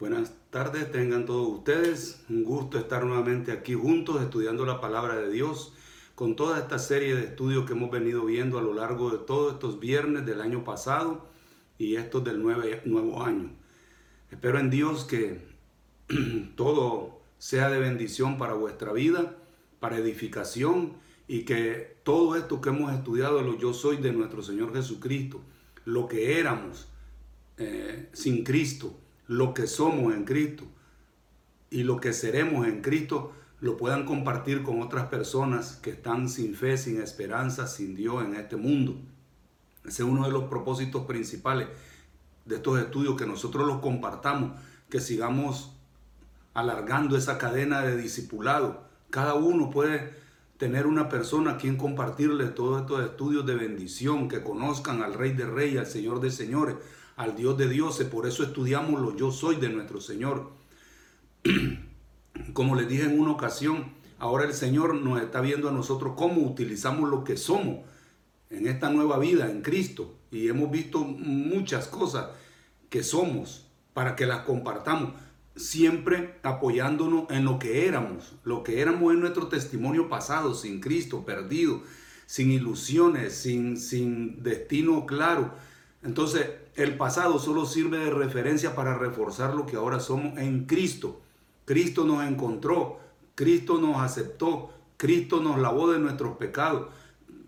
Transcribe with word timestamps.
Buenas 0.00 0.32
tardes, 0.48 0.90
tengan 0.90 1.26
todos 1.26 1.58
ustedes. 1.58 2.24
Un 2.30 2.42
gusto 2.42 2.78
estar 2.78 3.04
nuevamente 3.04 3.52
aquí 3.52 3.74
juntos 3.74 4.22
estudiando 4.22 4.64
la 4.64 4.80
palabra 4.80 5.16
de 5.16 5.30
Dios 5.30 5.74
con 6.14 6.36
toda 6.36 6.58
esta 6.58 6.78
serie 6.78 7.14
de 7.14 7.24
estudios 7.24 7.66
que 7.66 7.74
hemos 7.74 7.90
venido 7.90 8.24
viendo 8.24 8.58
a 8.58 8.62
lo 8.62 8.72
largo 8.72 9.10
de 9.10 9.18
todos 9.18 9.52
estos 9.52 9.78
viernes 9.78 10.24
del 10.24 10.40
año 10.40 10.64
pasado 10.64 11.28
y 11.76 11.96
estos 11.96 12.24
del 12.24 12.42
nuevo 12.42 13.22
año. 13.22 13.50
Espero 14.30 14.58
en 14.58 14.70
Dios 14.70 15.04
que 15.04 15.42
todo 16.56 17.20
sea 17.36 17.68
de 17.68 17.78
bendición 17.78 18.38
para 18.38 18.54
vuestra 18.54 18.94
vida, 18.94 19.36
para 19.80 19.98
edificación 19.98 20.94
y 21.28 21.42
que 21.42 21.98
todo 22.04 22.36
esto 22.36 22.62
que 22.62 22.70
hemos 22.70 22.90
estudiado, 22.94 23.42
lo 23.42 23.58
yo 23.58 23.74
soy 23.74 23.98
de 23.98 24.14
nuestro 24.14 24.42
Señor 24.42 24.72
Jesucristo, 24.72 25.42
lo 25.84 26.08
que 26.08 26.40
éramos 26.40 26.88
eh, 27.58 28.08
sin 28.14 28.44
Cristo, 28.44 28.98
lo 29.30 29.54
que 29.54 29.68
somos 29.68 30.12
en 30.12 30.24
Cristo 30.24 30.64
y 31.70 31.84
lo 31.84 32.00
que 32.00 32.12
seremos 32.12 32.66
en 32.66 32.82
Cristo 32.82 33.32
lo 33.60 33.76
puedan 33.76 34.04
compartir 34.04 34.64
con 34.64 34.82
otras 34.82 35.06
personas 35.06 35.76
que 35.76 35.90
están 35.90 36.28
sin 36.28 36.56
fe, 36.56 36.76
sin 36.76 37.00
esperanza, 37.00 37.68
sin 37.68 37.94
Dios 37.94 38.24
en 38.24 38.34
este 38.34 38.56
mundo. 38.56 38.96
Ese 39.84 40.02
es 40.02 40.08
uno 40.08 40.26
de 40.26 40.32
los 40.32 40.50
propósitos 40.50 41.06
principales 41.06 41.68
de 42.44 42.56
estos 42.56 42.80
estudios, 42.80 43.16
que 43.16 43.24
nosotros 43.24 43.68
los 43.68 43.78
compartamos, 43.78 44.60
que 44.88 44.98
sigamos 44.98 45.76
alargando 46.52 47.16
esa 47.16 47.38
cadena 47.38 47.82
de 47.82 47.96
discipulado. 47.96 48.82
Cada 49.10 49.34
uno 49.34 49.70
puede 49.70 50.12
tener 50.56 50.88
una 50.88 51.08
persona 51.08 51.52
a 51.52 51.56
quien 51.56 51.76
compartirle 51.76 52.46
todos 52.46 52.80
estos 52.80 53.04
estudios 53.04 53.46
de 53.46 53.54
bendición, 53.54 54.26
que 54.26 54.42
conozcan 54.42 55.02
al 55.02 55.14
Rey 55.14 55.34
de 55.34 55.46
Reyes, 55.46 55.78
al 55.78 55.86
Señor 55.86 56.20
de 56.20 56.32
Señores, 56.32 56.74
al 57.20 57.36
Dios 57.36 57.58
de 57.58 57.68
dioses. 57.68 58.08
Por 58.08 58.26
eso 58.26 58.42
estudiamos 58.42 58.98
lo 58.98 59.14
yo 59.14 59.30
soy 59.30 59.56
de 59.56 59.68
nuestro 59.68 60.00
Señor. 60.00 60.52
Como 62.54 62.74
les 62.74 62.88
dije 62.88 63.04
en 63.04 63.20
una 63.20 63.32
ocasión, 63.32 63.92
ahora 64.18 64.44
el 64.44 64.54
Señor 64.54 64.94
nos 64.94 65.20
está 65.20 65.42
viendo 65.42 65.68
a 65.68 65.72
nosotros 65.72 66.14
cómo 66.16 66.40
utilizamos 66.40 67.10
lo 67.10 67.22
que 67.22 67.36
somos 67.36 67.80
en 68.48 68.66
esta 68.66 68.88
nueva 68.88 69.18
vida 69.18 69.50
en 69.50 69.60
Cristo. 69.60 70.14
Y 70.30 70.48
hemos 70.48 70.70
visto 70.70 71.00
muchas 71.00 71.88
cosas 71.88 72.30
que 72.88 73.02
somos 73.02 73.66
para 73.92 74.16
que 74.16 74.24
las 74.24 74.40
compartamos, 74.44 75.12
siempre 75.54 76.38
apoyándonos 76.42 77.28
en 77.28 77.44
lo 77.44 77.58
que 77.58 77.86
éramos, 77.86 78.32
lo 78.44 78.62
que 78.62 78.80
éramos 78.80 79.12
en 79.12 79.20
nuestro 79.20 79.48
testimonio 79.48 80.08
pasado, 80.08 80.54
sin 80.54 80.80
Cristo, 80.80 81.26
perdido, 81.26 81.82
sin 82.24 82.50
ilusiones, 82.50 83.34
sin, 83.34 83.76
sin 83.76 84.42
destino 84.42 85.04
claro 85.04 85.52
entonces, 86.02 86.50
el 86.76 86.96
pasado 86.96 87.38
solo 87.38 87.66
sirve 87.66 87.98
de 87.98 88.10
referencia 88.10 88.74
para 88.74 88.96
reforzar 88.96 89.54
lo 89.54 89.66
que 89.66 89.76
ahora 89.76 90.00
somos 90.00 90.38
en 90.38 90.64
Cristo. 90.64 91.20
Cristo 91.66 92.04
nos 92.04 92.26
encontró, 92.26 92.98
Cristo 93.34 93.78
nos 93.78 94.00
aceptó, 94.00 94.70
Cristo 94.96 95.40
nos 95.40 95.58
lavó 95.58 95.90
de 95.90 95.98
nuestros 95.98 96.36
pecados, 96.36 96.88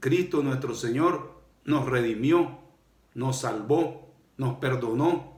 Cristo 0.00 0.42
nuestro 0.42 0.75
Señor 0.75 1.33
nos 1.64 1.86
redimió, 1.86 2.59
nos 3.14 3.41
salvó, 3.41 4.12
nos 4.36 4.59
perdonó. 4.59 5.33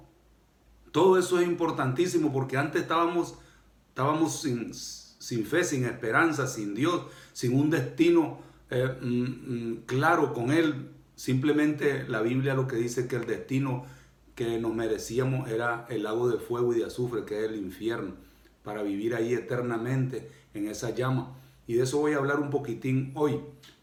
Todo 0.91 1.19
eso 1.19 1.39
es 1.41 1.47
importantísimo 1.47 2.33
porque 2.33 2.57
antes 2.57 2.83
estábamos, 2.83 3.35
estábamos 3.89 4.41
sin, 4.41 4.75
sin 4.75 5.47
fe, 5.47 5.65
sin 5.65 5.85
esperanza, 5.85 6.47
sin 6.47 6.75
Dios, 6.75 7.03
sin 7.33 7.59
un 7.59 7.71
destino 7.71 8.39
eh, 8.71 8.97
mm, 9.01 9.07
mm, 9.07 9.77
claro 9.87 10.33
con 10.33 10.51
Él, 10.51 10.94
Simplemente 11.17 12.09
la 12.09 12.23
Biblia 12.23 12.55
lo 12.55 12.67
que 12.67 12.77
dice 12.77 13.07
que 13.07 13.17
el 13.17 13.27
destino 13.27 13.85
que 14.35 14.59
nos 14.59 14.75
merecíamos 14.75 15.49
era 15.49 15.87
el 15.89 16.03
lago 16.03 16.29
de 16.29 16.39
fuego 16.39 16.75
y 16.75 16.79
de 16.79 16.87
azufre, 16.87 17.25
que 17.25 17.45
es 17.45 17.51
el 17.51 17.57
infierno, 17.57 18.15
para 18.63 18.83
vivir 18.83 19.15
ahí 19.15 19.33
eternamente 19.33 20.31
en 20.55 20.67
esa 20.67 20.91
llama. 20.91 21.37
Y 21.67 21.75
de 21.75 21.85
eso 21.85 21.99
voy 21.99 22.13
a 22.13 22.17
hablar 22.17 22.41
un 22.41 22.51
poquitín 22.51 23.13
hoy. 23.15 23.41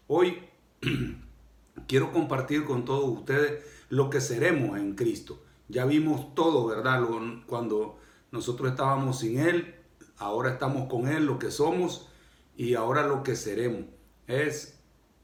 Hoy 0.08 0.38
quiero 1.86 2.12
compartir 2.12 2.64
con 2.64 2.84
todos 2.84 3.18
ustedes 3.18 3.64
lo 3.88 4.10
que 4.10 4.20
seremos 4.20 4.78
en 4.78 4.94
Cristo. 4.94 5.42
Ya 5.68 5.86
vimos 5.86 6.34
todo, 6.34 6.66
¿verdad? 6.66 7.02
Cuando 7.46 7.98
nosotros 8.30 8.70
estábamos 8.70 9.20
sin 9.20 9.38
Él, 9.38 9.74
ahora 10.18 10.52
estamos 10.52 10.88
con 10.88 11.08
Él, 11.08 11.24
lo 11.24 11.38
que 11.38 11.50
somos 11.50 12.08
y 12.56 12.74
ahora 12.74 13.06
lo 13.06 13.22
que 13.22 13.36
seremos. 13.36 13.86
Es 14.26 14.81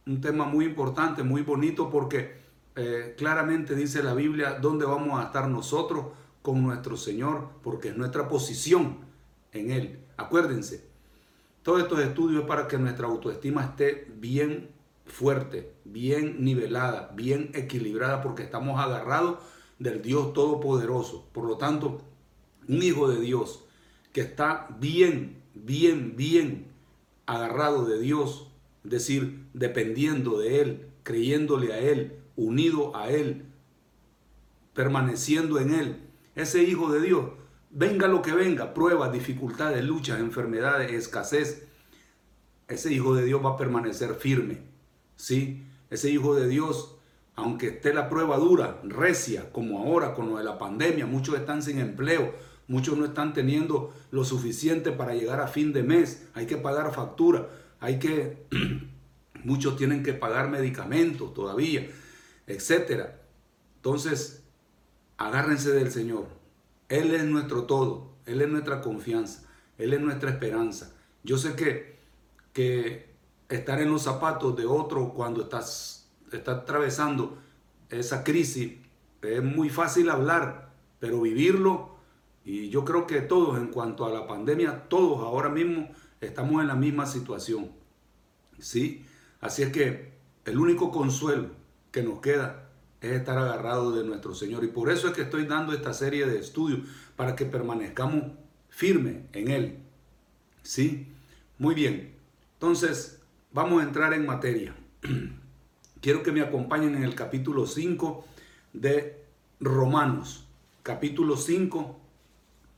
un 0.09 0.21
tema 0.21 0.47
muy 0.47 0.65
importante, 0.65 1.23
muy 1.23 1.43
bonito, 1.43 1.91
porque 1.91 2.39
eh, 2.75 3.15
claramente 3.17 3.75
dice 3.75 4.03
la 4.03 4.15
Biblia 4.15 4.59
dónde 4.61 4.87
vamos 4.87 5.21
a 5.21 5.27
estar 5.27 5.49
nosotros 5.49 6.07
con 6.43 6.63
nuestro 6.63 6.97
Señor, 6.97 7.51
porque 7.63 7.89
es 7.89 7.97
nuestra 7.97 8.27
posición 8.27 9.01
en 9.53 9.71
Él. 9.71 9.99
Acuérdense, 10.17 10.89
todos 11.63 11.83
estos 11.83 12.01
estudios 12.01 12.43
es 12.43 12.49
para 12.49 12.67
que 12.67 12.79
nuestra 12.79 13.07
autoestima 13.07 13.63
esté 13.65 14.11
bien 14.17 14.71
fuerte, 15.05 15.75
bien 15.85 16.43
nivelada, 16.43 17.13
bien 17.15 17.51
equilibrada, 17.53 18.23
porque 18.23 18.45
estamos 18.45 18.81
agarrados 18.81 19.39
del 19.79 20.01
Dios 20.01 20.33
Todopoderoso. 20.33 21.29
Por 21.33 21.45
lo 21.45 21.59
tanto, 21.59 22.01
un 22.67 22.83
hijo 22.83 23.11
de 23.11 23.21
Dios 23.21 23.65
que 24.13 24.23
está 24.23 24.69
bien, 24.81 25.43
bien, 25.55 26.17
bien 26.17 26.69
agarrado 27.27 27.85
de 27.85 28.01
Dios, 28.01 28.47
es 28.84 28.91
decir, 28.91 29.47
dependiendo 29.53 30.39
de 30.39 30.61
Él, 30.61 30.89
creyéndole 31.03 31.72
a 31.72 31.78
Él, 31.78 32.21
unido 32.37 32.97
a 32.97 33.11
Él, 33.11 33.47
permaneciendo 34.75 35.59
en 35.59 35.75
Él. 35.75 35.97
Ese 36.34 36.62
Hijo 36.62 36.93
de 36.93 37.00
Dios, 37.00 37.31
venga 37.71 38.06
lo 38.06 38.22
que 38.22 38.33
venga, 38.33 38.75
pruebas, 38.75 39.12
dificultades, 39.12 39.84
luchas, 39.84 40.21
enfermedades, 40.21 40.93
escasez, 40.93 41.66
ese 42.69 42.93
Hijo 42.93 43.15
de 43.15 43.25
Dios 43.25 43.44
va 43.44 43.50
a 43.50 43.56
permanecer 43.56 44.15
firme. 44.15 44.59
¿sí? 45.16 45.65
Ese 45.91 46.10
Hijo 46.10 46.34
de 46.34 46.47
Dios, 46.47 46.97
aunque 47.34 47.69
esté 47.69 47.93
la 47.93 48.09
prueba 48.09 48.37
dura, 48.37 48.81
recia, 48.84 49.50
como 49.53 49.81
ahora 49.81 50.15
con 50.15 50.28
lo 50.31 50.39
de 50.39 50.45
la 50.45 50.59
pandemia, 50.59 51.06
muchos 51.06 51.37
están 51.37 51.62
sin 51.62 51.81
empleo, 51.81 52.34
muchos 52.69 52.97
no 52.97 53.06
están 53.06 53.33
teniendo 53.33 53.93
lo 54.10 54.25
suficiente 54.25 54.93
para 54.93 55.15
llegar 55.15 55.41
a 55.41 55.49
fin 55.49 55.72
de 55.72 55.83
mes, 55.83 56.28
hay 56.34 56.47
que 56.47 56.56
pagar 56.59 56.95
factura 56.95 57.49
hay 57.81 57.99
que, 57.99 58.47
muchos 59.44 59.77
tienen 59.77 60.03
que 60.03 60.15
pagar 60.15 60.50
medicamentos 60.50 61.33
todavía, 61.34 61.89
etcétera. 62.47 63.21
Entonces, 63.77 64.43
agárrense 65.16 65.71
del 65.71 65.91
Señor. 65.91 66.27
Él 66.89 67.15
es 67.15 67.25
nuestro 67.25 67.65
todo, 67.65 68.12
Él 68.27 68.41
es 68.41 68.49
nuestra 68.49 68.81
confianza, 68.81 69.49
Él 69.77 69.93
es 69.93 70.00
nuestra 70.00 70.31
esperanza. 70.31 70.94
Yo 71.22 71.37
sé 71.37 71.55
que, 71.55 71.99
que 72.53 73.11
estar 73.49 73.81
en 73.81 73.91
los 73.91 74.03
zapatos 74.03 74.56
de 74.56 74.66
otro 74.66 75.12
cuando 75.12 75.43
estás, 75.43 76.09
estás 76.33 76.59
atravesando 76.59 77.39
esa 77.91 78.25
crisis 78.25 78.72
es 79.22 79.43
muy 79.43 79.69
fácil 79.69 80.10
hablar, 80.10 80.71
pero 81.00 81.21
vivirlo, 81.21 81.97
y 82.45 82.71
yo 82.71 82.84
creo 82.84 83.06
que 83.06 83.21
todos 83.21 83.59
en 83.59 83.69
cuanto 83.69 84.06
a 84.06 84.10
la 84.10 84.27
pandemia, 84.27 84.89
todos 84.89 85.21
ahora 85.21 85.49
mismo 85.49 85.89
estamos 86.21 86.61
en 86.61 86.69
la 86.69 86.75
misma 86.75 87.06
situación. 87.06 87.71
¿Sí? 88.59 89.05
Así 89.41 89.62
es 89.62 89.73
que 89.73 90.12
el 90.45 90.59
único 90.59 90.91
consuelo 90.91 91.51
que 91.93 92.03
nos 92.03 92.21
queda 92.21 92.69
es 93.01 93.12
estar 93.12 93.39
agarrados 93.39 93.97
de 93.97 94.05
nuestro 94.05 94.34
Señor. 94.34 94.65
Y 94.65 94.69
por 94.69 94.91
eso 94.91 95.09
es 95.09 95.15
que 95.15 95.23
estoy 95.23 95.47
dando 95.47 95.73
esta 95.73 95.95
serie 95.95 96.27
de 96.27 96.39
estudios, 96.39 96.81
para 97.17 97.34
que 97.34 97.45
permanezcamos 97.45 98.25
firmes 98.69 99.25
en 99.33 99.49
Él. 99.49 99.78
¿Sí? 100.62 101.09
Muy 101.59 101.75
bien. 101.75 102.15
Entonces, 102.55 103.21
vamos 103.53 103.81
a 103.81 103.84
entrar 103.84 104.12
en 104.15 104.27
materia. 104.27 104.75
Quiero 106.01 106.23
que 106.23 106.33
me 106.33 106.43
acompañen 106.43 106.95
en 106.95 107.03
el 107.03 107.15
capítulo 107.15 107.67
5 107.67 108.25
de 108.73 109.25
Romanos. 109.61 110.47
Capítulo 110.83 111.37
5 111.37 111.98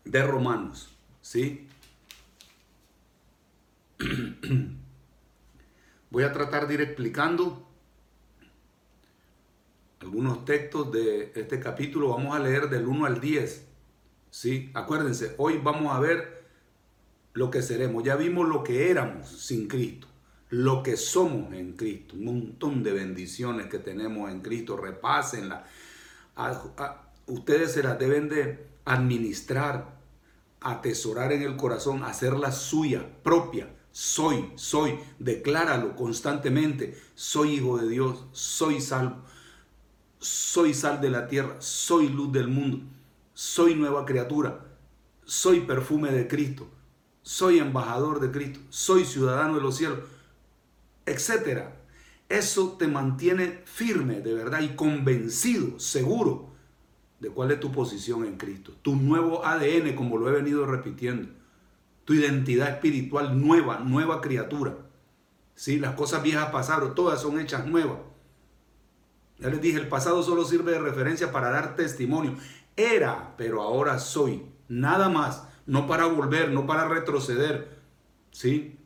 de 0.04 0.26
Romanos. 0.26 0.90
¿Sí? 1.20 1.68
Voy 6.10 6.22
a 6.24 6.32
tratar 6.32 6.66
de 6.66 6.74
ir 6.74 6.80
explicando 6.80 7.66
algunos 10.00 10.44
textos 10.44 10.90
de 10.90 11.32
este 11.34 11.60
capítulo. 11.60 12.08
Vamos 12.08 12.34
a 12.34 12.38
leer 12.38 12.70
del 12.70 12.86
1 12.86 13.06
al 13.06 13.20
10. 13.20 13.66
¿sí? 14.30 14.70
Acuérdense, 14.74 15.34
hoy 15.38 15.60
vamos 15.62 15.94
a 15.94 16.00
ver 16.00 16.44
lo 17.34 17.50
que 17.50 17.62
seremos. 17.62 18.02
Ya 18.02 18.16
vimos 18.16 18.48
lo 18.48 18.64
que 18.64 18.90
éramos 18.90 19.28
sin 19.28 19.68
Cristo, 19.68 20.06
lo 20.48 20.82
que 20.82 20.96
somos 20.96 21.52
en 21.52 21.74
Cristo. 21.74 22.14
Un 22.16 22.24
montón 22.24 22.82
de 22.82 22.92
bendiciones 22.92 23.66
que 23.66 23.78
tenemos 23.78 24.30
en 24.30 24.40
Cristo. 24.40 24.76
Repásenla. 24.76 25.66
ustedes 27.26 27.72
se 27.72 27.82
las 27.82 27.98
deben 27.98 28.30
de 28.30 28.66
administrar, 28.86 29.98
atesorar 30.60 31.32
en 31.32 31.42
el 31.42 31.56
corazón, 31.56 32.02
hacerla 32.02 32.50
suya, 32.50 33.06
propia 33.22 33.68
soy, 33.92 34.52
soy, 34.54 34.98
decláralo 35.18 35.96
constantemente. 35.96 37.00
Soy 37.14 37.54
hijo 37.54 37.78
de 37.78 37.88
Dios, 37.88 38.24
soy 38.32 38.80
salvo, 38.80 39.22
soy 40.18 40.74
sal 40.74 41.00
de 41.00 41.10
la 41.10 41.26
tierra, 41.26 41.56
soy 41.60 42.08
luz 42.08 42.32
del 42.32 42.48
mundo, 42.48 42.80
soy 43.34 43.74
nueva 43.74 44.04
criatura, 44.04 44.66
soy 45.24 45.60
perfume 45.60 46.12
de 46.12 46.28
Cristo, 46.28 46.68
soy 47.22 47.58
embajador 47.58 48.20
de 48.20 48.30
Cristo, 48.30 48.60
soy 48.70 49.04
ciudadano 49.04 49.56
de 49.56 49.62
los 49.62 49.76
cielos, 49.76 50.00
etcétera. 51.06 51.76
Eso 52.28 52.76
te 52.78 52.86
mantiene 52.86 53.62
firme 53.64 54.20
de 54.20 54.34
verdad 54.34 54.60
y 54.60 54.76
convencido, 54.76 55.80
seguro 55.80 56.50
de 57.18 57.28
cuál 57.28 57.50
es 57.50 57.60
tu 57.60 57.72
posición 57.72 58.24
en 58.24 58.36
Cristo. 58.36 58.72
Tu 58.82 58.94
nuevo 58.94 59.44
ADN, 59.44 59.94
como 59.94 60.16
lo 60.16 60.28
he 60.28 60.32
venido 60.32 60.64
repitiendo. 60.64 61.39
Tu 62.10 62.14
identidad 62.14 62.70
espiritual 62.70 63.40
nueva, 63.40 63.78
nueva 63.78 64.20
criatura. 64.20 64.74
¿Sí? 65.54 65.78
Las 65.78 65.94
cosas 65.94 66.24
viejas 66.24 66.50
pasaron, 66.50 66.96
todas 66.96 67.22
son 67.22 67.38
hechas 67.38 67.66
nuevas. 67.66 67.98
Ya 69.38 69.48
les 69.48 69.60
dije, 69.60 69.78
el 69.78 69.86
pasado 69.86 70.20
solo 70.24 70.44
sirve 70.44 70.72
de 70.72 70.80
referencia 70.80 71.30
para 71.30 71.50
dar 71.50 71.76
testimonio. 71.76 72.34
Era, 72.74 73.34
pero 73.36 73.62
ahora 73.62 74.00
soy. 74.00 74.44
Nada 74.66 75.08
más. 75.08 75.44
No 75.66 75.86
para 75.86 76.06
volver, 76.06 76.50
no 76.50 76.66
para 76.66 76.88
retroceder. 76.88 77.78
¿Sí? 78.32 78.76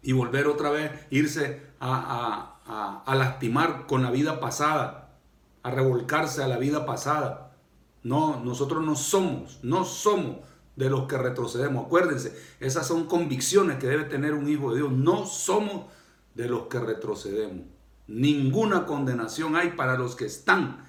Y 0.00 0.12
volver 0.12 0.46
otra 0.46 0.70
vez, 0.70 0.92
irse 1.10 1.60
a, 1.80 2.60
a, 3.04 3.14
lastimar 3.16 3.88
con 3.88 4.04
la 4.04 4.12
vida 4.12 4.38
pasada, 4.38 5.18
a 5.64 5.72
revolcarse 5.72 6.40
a 6.40 6.46
la 6.46 6.58
vida 6.58 6.86
pasada. 6.86 7.56
No, 8.04 8.40
nosotros 8.44 8.84
no 8.84 8.94
somos, 8.94 9.58
no 9.64 9.84
somos 9.84 10.53
de 10.76 10.90
los 10.90 11.06
que 11.06 11.18
retrocedemos. 11.18 11.86
Acuérdense, 11.86 12.36
esas 12.60 12.86
son 12.86 13.06
convicciones 13.06 13.78
que 13.78 13.86
debe 13.86 14.04
tener 14.04 14.34
un 14.34 14.48
hijo 14.48 14.70
de 14.72 14.78
Dios. 14.78 14.92
No 14.92 15.26
somos 15.26 15.86
de 16.34 16.48
los 16.48 16.66
que 16.66 16.80
retrocedemos. 16.80 17.66
Ninguna 18.06 18.86
condenación 18.86 19.56
hay 19.56 19.70
para 19.70 19.96
los 19.96 20.16
que 20.16 20.26
están 20.26 20.84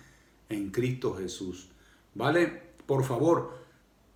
en 0.49 0.71
Cristo 0.71 1.15
Jesús. 1.15 1.69
¿Vale? 2.13 2.73
Por 2.85 3.03
favor, 3.03 3.57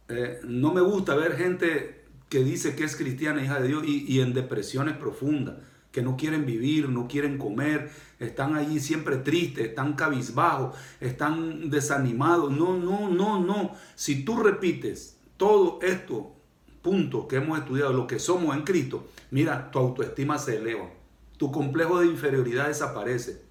eh, 0.08 0.40
no 0.44 0.74
me 0.74 0.82
gusta 0.82 1.16
ver 1.16 1.36
gente 1.36 2.06
que 2.30 2.44
dice 2.44 2.76
que 2.76 2.84
es 2.84 2.96
cristiana, 2.96 3.44
hija 3.44 3.60
de 3.60 3.68
Dios, 3.68 3.84
y, 3.86 4.06
y 4.08 4.22
en 4.22 4.34
depresiones 4.34 4.98
profundas 4.98 5.56
que 5.92 6.02
no 6.02 6.18
quieren 6.18 6.46
vivir, 6.46 6.90
no 6.90 7.08
quieren 7.08 7.38
comer, 7.38 7.90
están 8.20 8.56
allí 8.56 8.80
siempre 8.80 9.18
tristes, 9.18 9.70
están 9.70 9.94
cabizbajos, 9.94 10.78
están 11.00 11.70
desanimados. 11.70 12.52
No, 12.52 12.78
no, 12.78 13.10
no, 13.10 13.44
no. 13.44 13.72
Si 13.96 14.24
tú 14.24 14.38
repites 14.38 15.18
todo 15.40 15.80
esto, 15.82 16.34
puntos 16.82 17.28
que 17.28 17.38
hemos 17.38 17.58
estudiado, 17.58 17.94
lo 17.94 18.08
que 18.08 18.20
somos 18.20 18.54
en 18.58 18.64
Cristo, 18.64 19.08
mira, 19.32 19.72
tu 19.72 19.80
autoestima 19.80 20.38
se 20.38 20.58
eleva, 20.58 20.90
tu 21.38 21.50
complejo 21.50 22.02
de 22.02 22.08
inferioridad 22.08 22.68
desaparece, 22.68 23.42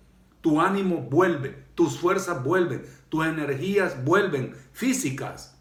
tu 0.43 0.61
ánimo 0.61 1.09
vuelve, 1.11 1.65
tus 1.75 1.99
fuerzas 1.99 2.45
vuelven, 2.45 2.85
tus 3.09 3.25
energías 3.25 4.05
vuelven 4.05 4.55
físicas. 4.73 5.59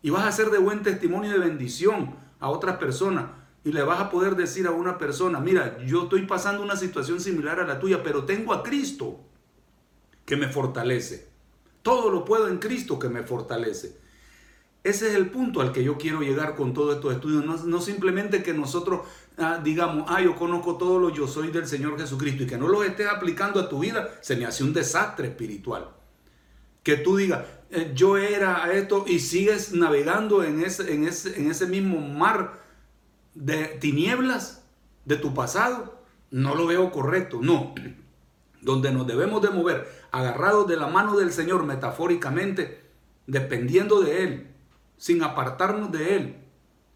Y 0.00 0.08
vas 0.08 0.24
a 0.24 0.32
ser 0.32 0.48
de 0.48 0.56
buen 0.56 0.82
testimonio 0.82 1.28
y 1.28 1.34
de 1.34 1.46
bendición 1.46 2.16
a 2.38 2.48
otras 2.48 2.78
personas 2.78 3.26
y 3.62 3.72
le 3.72 3.82
vas 3.82 4.00
a 4.00 4.08
poder 4.08 4.36
decir 4.36 4.66
a 4.66 4.70
una 4.70 4.96
persona, 4.96 5.40
mira, 5.40 5.76
yo 5.84 6.04
estoy 6.04 6.24
pasando 6.24 6.62
una 6.62 6.76
situación 6.76 7.20
similar 7.20 7.60
a 7.60 7.66
la 7.66 7.78
tuya, 7.78 8.02
pero 8.02 8.24
tengo 8.24 8.54
a 8.54 8.62
Cristo 8.62 9.20
que 10.24 10.36
me 10.36 10.48
fortalece. 10.48 11.28
Todo 11.82 12.10
lo 12.10 12.24
puedo 12.24 12.48
en 12.48 12.56
Cristo 12.56 12.98
que 12.98 13.10
me 13.10 13.22
fortalece. 13.22 14.00
Ese 14.82 15.08
es 15.08 15.14
el 15.14 15.30
punto 15.30 15.60
al 15.60 15.72
que 15.72 15.84
yo 15.84 15.98
quiero 15.98 16.20
llegar 16.22 16.56
con 16.56 16.72
todos 16.72 16.94
estos 16.96 17.14
estudios. 17.14 17.64
No, 17.66 17.80
simplemente 17.80 18.42
que 18.42 18.54
nosotros 18.54 19.00
ah, 19.36 19.60
digamos, 19.62 20.06
ah, 20.08 20.22
yo 20.22 20.36
conozco 20.36 20.76
todo 20.76 20.98
lo 20.98 21.10
yo 21.10 21.26
soy 21.26 21.50
del 21.50 21.66
Señor 21.66 21.98
Jesucristo 21.98 22.44
y 22.44 22.46
que 22.46 22.56
no 22.56 22.66
lo 22.66 22.82
estés 22.82 23.08
aplicando 23.08 23.60
a 23.60 23.68
tu 23.68 23.80
vida, 23.80 24.08
se 24.22 24.36
me 24.36 24.46
hace 24.46 24.64
un 24.64 24.72
desastre 24.72 25.28
espiritual. 25.28 25.90
Que 26.82 26.96
tú 26.96 27.16
digas, 27.16 27.44
eh, 27.70 27.92
yo 27.94 28.16
era 28.16 28.72
esto 28.72 29.04
y 29.06 29.20
sigues 29.20 29.74
navegando 29.74 30.42
en 30.42 30.62
ese, 30.62 30.94
en 30.94 31.06
ese, 31.06 31.38
en 31.38 31.50
ese 31.50 31.66
mismo 31.66 32.00
mar 32.00 32.60
de 33.34 33.64
tinieblas 33.80 34.64
de 35.04 35.16
tu 35.16 35.34
pasado, 35.34 36.00
no 36.30 36.54
lo 36.54 36.66
veo 36.66 36.90
correcto. 36.90 37.40
No. 37.42 37.74
Donde 38.62 38.92
nos 38.92 39.06
debemos 39.06 39.40
de 39.42 39.50
mover, 39.50 39.90
agarrados 40.10 40.66
de 40.68 40.76
la 40.76 40.86
mano 40.86 41.16
del 41.16 41.32
Señor, 41.32 41.64
metafóricamente, 41.64 42.82
dependiendo 43.26 44.02
de 44.02 44.22
Él, 44.22 44.49
sin 45.00 45.22
apartarnos 45.22 45.90
de 45.90 46.14
Él, 46.14 46.36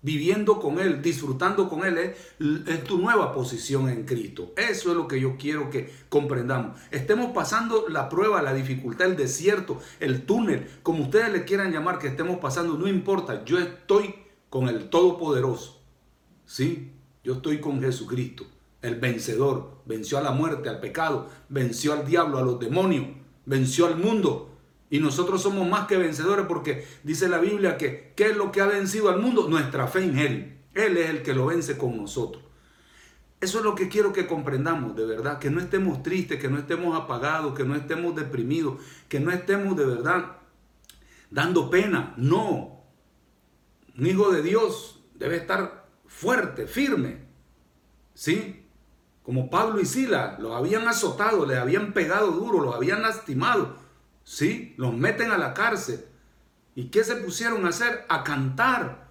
viviendo 0.02 0.60
con 0.60 0.78
Él, 0.78 1.00
disfrutando 1.00 1.70
con 1.70 1.86
Él, 1.86 1.96
es, 1.96 2.84
tu 2.84 2.98
nueva 2.98 3.32
posición 3.32 3.88
en 3.88 4.04
Cristo. 4.04 4.52
Eso 4.58 4.90
es 4.90 4.96
lo 4.96 5.08
que 5.08 5.18
yo 5.18 5.38
quiero 5.38 5.70
que 5.70 5.90
comprendamos. 6.10 6.78
Estemos 6.90 7.32
pasando 7.32 7.88
la 7.88 8.10
prueba, 8.10 8.42
la 8.42 8.52
dificultad, 8.52 9.06
el 9.06 9.16
desierto, 9.16 9.80
el 10.00 10.26
túnel, 10.26 10.68
como 10.82 11.04
ustedes 11.04 11.32
le 11.32 11.46
quieran 11.46 11.72
llamar 11.72 11.98
que 11.98 12.08
estemos 12.08 12.36
pasando, 12.40 12.76
no 12.76 12.86
importa, 12.86 13.42
yo 13.46 13.58
estoy 13.58 14.14
con 14.50 14.68
el 14.68 14.90
Todopoderoso. 14.90 15.80
Sí, 16.44 16.92
yo 17.24 17.36
estoy 17.36 17.58
con 17.58 17.80
Jesucristo, 17.80 18.44
el 18.82 18.96
vencedor. 18.96 19.78
Venció 19.86 20.18
a 20.18 20.22
la 20.22 20.32
muerte, 20.32 20.68
al 20.68 20.80
pecado, 20.80 21.30
venció 21.48 21.94
al 21.94 22.06
diablo, 22.06 22.36
a 22.36 22.42
los 22.42 22.60
demonios, 22.60 23.06
venció 23.46 23.86
al 23.86 23.96
mundo. 23.96 24.53
Y 24.90 25.00
nosotros 25.00 25.42
somos 25.42 25.69
más 25.69 25.86
que 25.86 25.96
vencedores 25.96 26.46
porque 26.46 26.86
dice 27.02 27.28
la 27.28 27.38
Biblia 27.38 27.76
que 27.76 28.12
¿qué 28.14 28.26
es 28.26 28.36
lo 28.36 28.52
que 28.52 28.60
ha 28.60 28.66
vencido 28.66 29.08
al 29.08 29.20
mundo? 29.20 29.48
Nuestra 29.48 29.86
fe 29.86 30.04
en 30.04 30.19
Él. 30.19 30.58
Él 30.75 30.96
es 30.96 31.10
el 31.10 31.22
que 31.22 31.34
lo 31.34 31.46
vence 31.46 31.78
con 31.78 31.96
nosotros. 31.96 32.42
Eso 33.40 33.58
es 33.58 33.64
lo 33.64 33.75
que 33.75 33.88
quiero 33.88 34.12
que 34.12 34.26
comprendamos, 34.26 34.96
de 34.96 35.04
verdad, 35.04 35.38
que 35.38 35.50
no 35.50 35.60
estemos 35.60 36.02
tristes, 36.02 36.40
que 36.40 36.48
no 36.48 36.58
estemos 36.58 36.98
apagados, 36.98 37.54
que 37.54 37.64
no 37.64 37.75
estemos 37.75 38.14
deprimidos, 38.16 38.81
que 39.08 39.20
no 39.20 39.31
estemos 39.31 39.76
de 39.76 39.84
verdad 39.84 40.38
dando 41.30 41.69
pena. 41.69 42.14
No. 42.16 42.84
Un 43.98 44.06
hijo 44.06 44.32
de 44.32 44.42
Dios 44.42 45.00
debe 45.14 45.37
estar 45.37 45.87
fuerte, 46.06 46.66
firme. 46.66 47.19
¿Sí? 48.14 48.64
Como 49.22 49.50
Pablo 49.50 49.80
y 49.80 49.87
Sila, 49.87 50.37
los 50.40 50.54
habían 50.54 50.87
azotado, 50.88 51.44
les 51.44 51.58
habían 51.58 51.92
pegado 51.92 52.30
duro, 52.30 52.60
los 52.60 52.75
habían 52.75 53.02
lastimado. 53.02 53.76
¿Sí? 54.25 54.75
Los 54.76 54.93
meten 54.94 55.31
a 55.31 55.38
la 55.38 55.55
cárcel. 55.55 56.05
¿Y 56.75 56.87
qué 56.87 57.05
se 57.05 57.17
pusieron 57.17 57.65
a 57.67 57.69
hacer? 57.69 58.05
A 58.09 58.25
cantar 58.25 59.09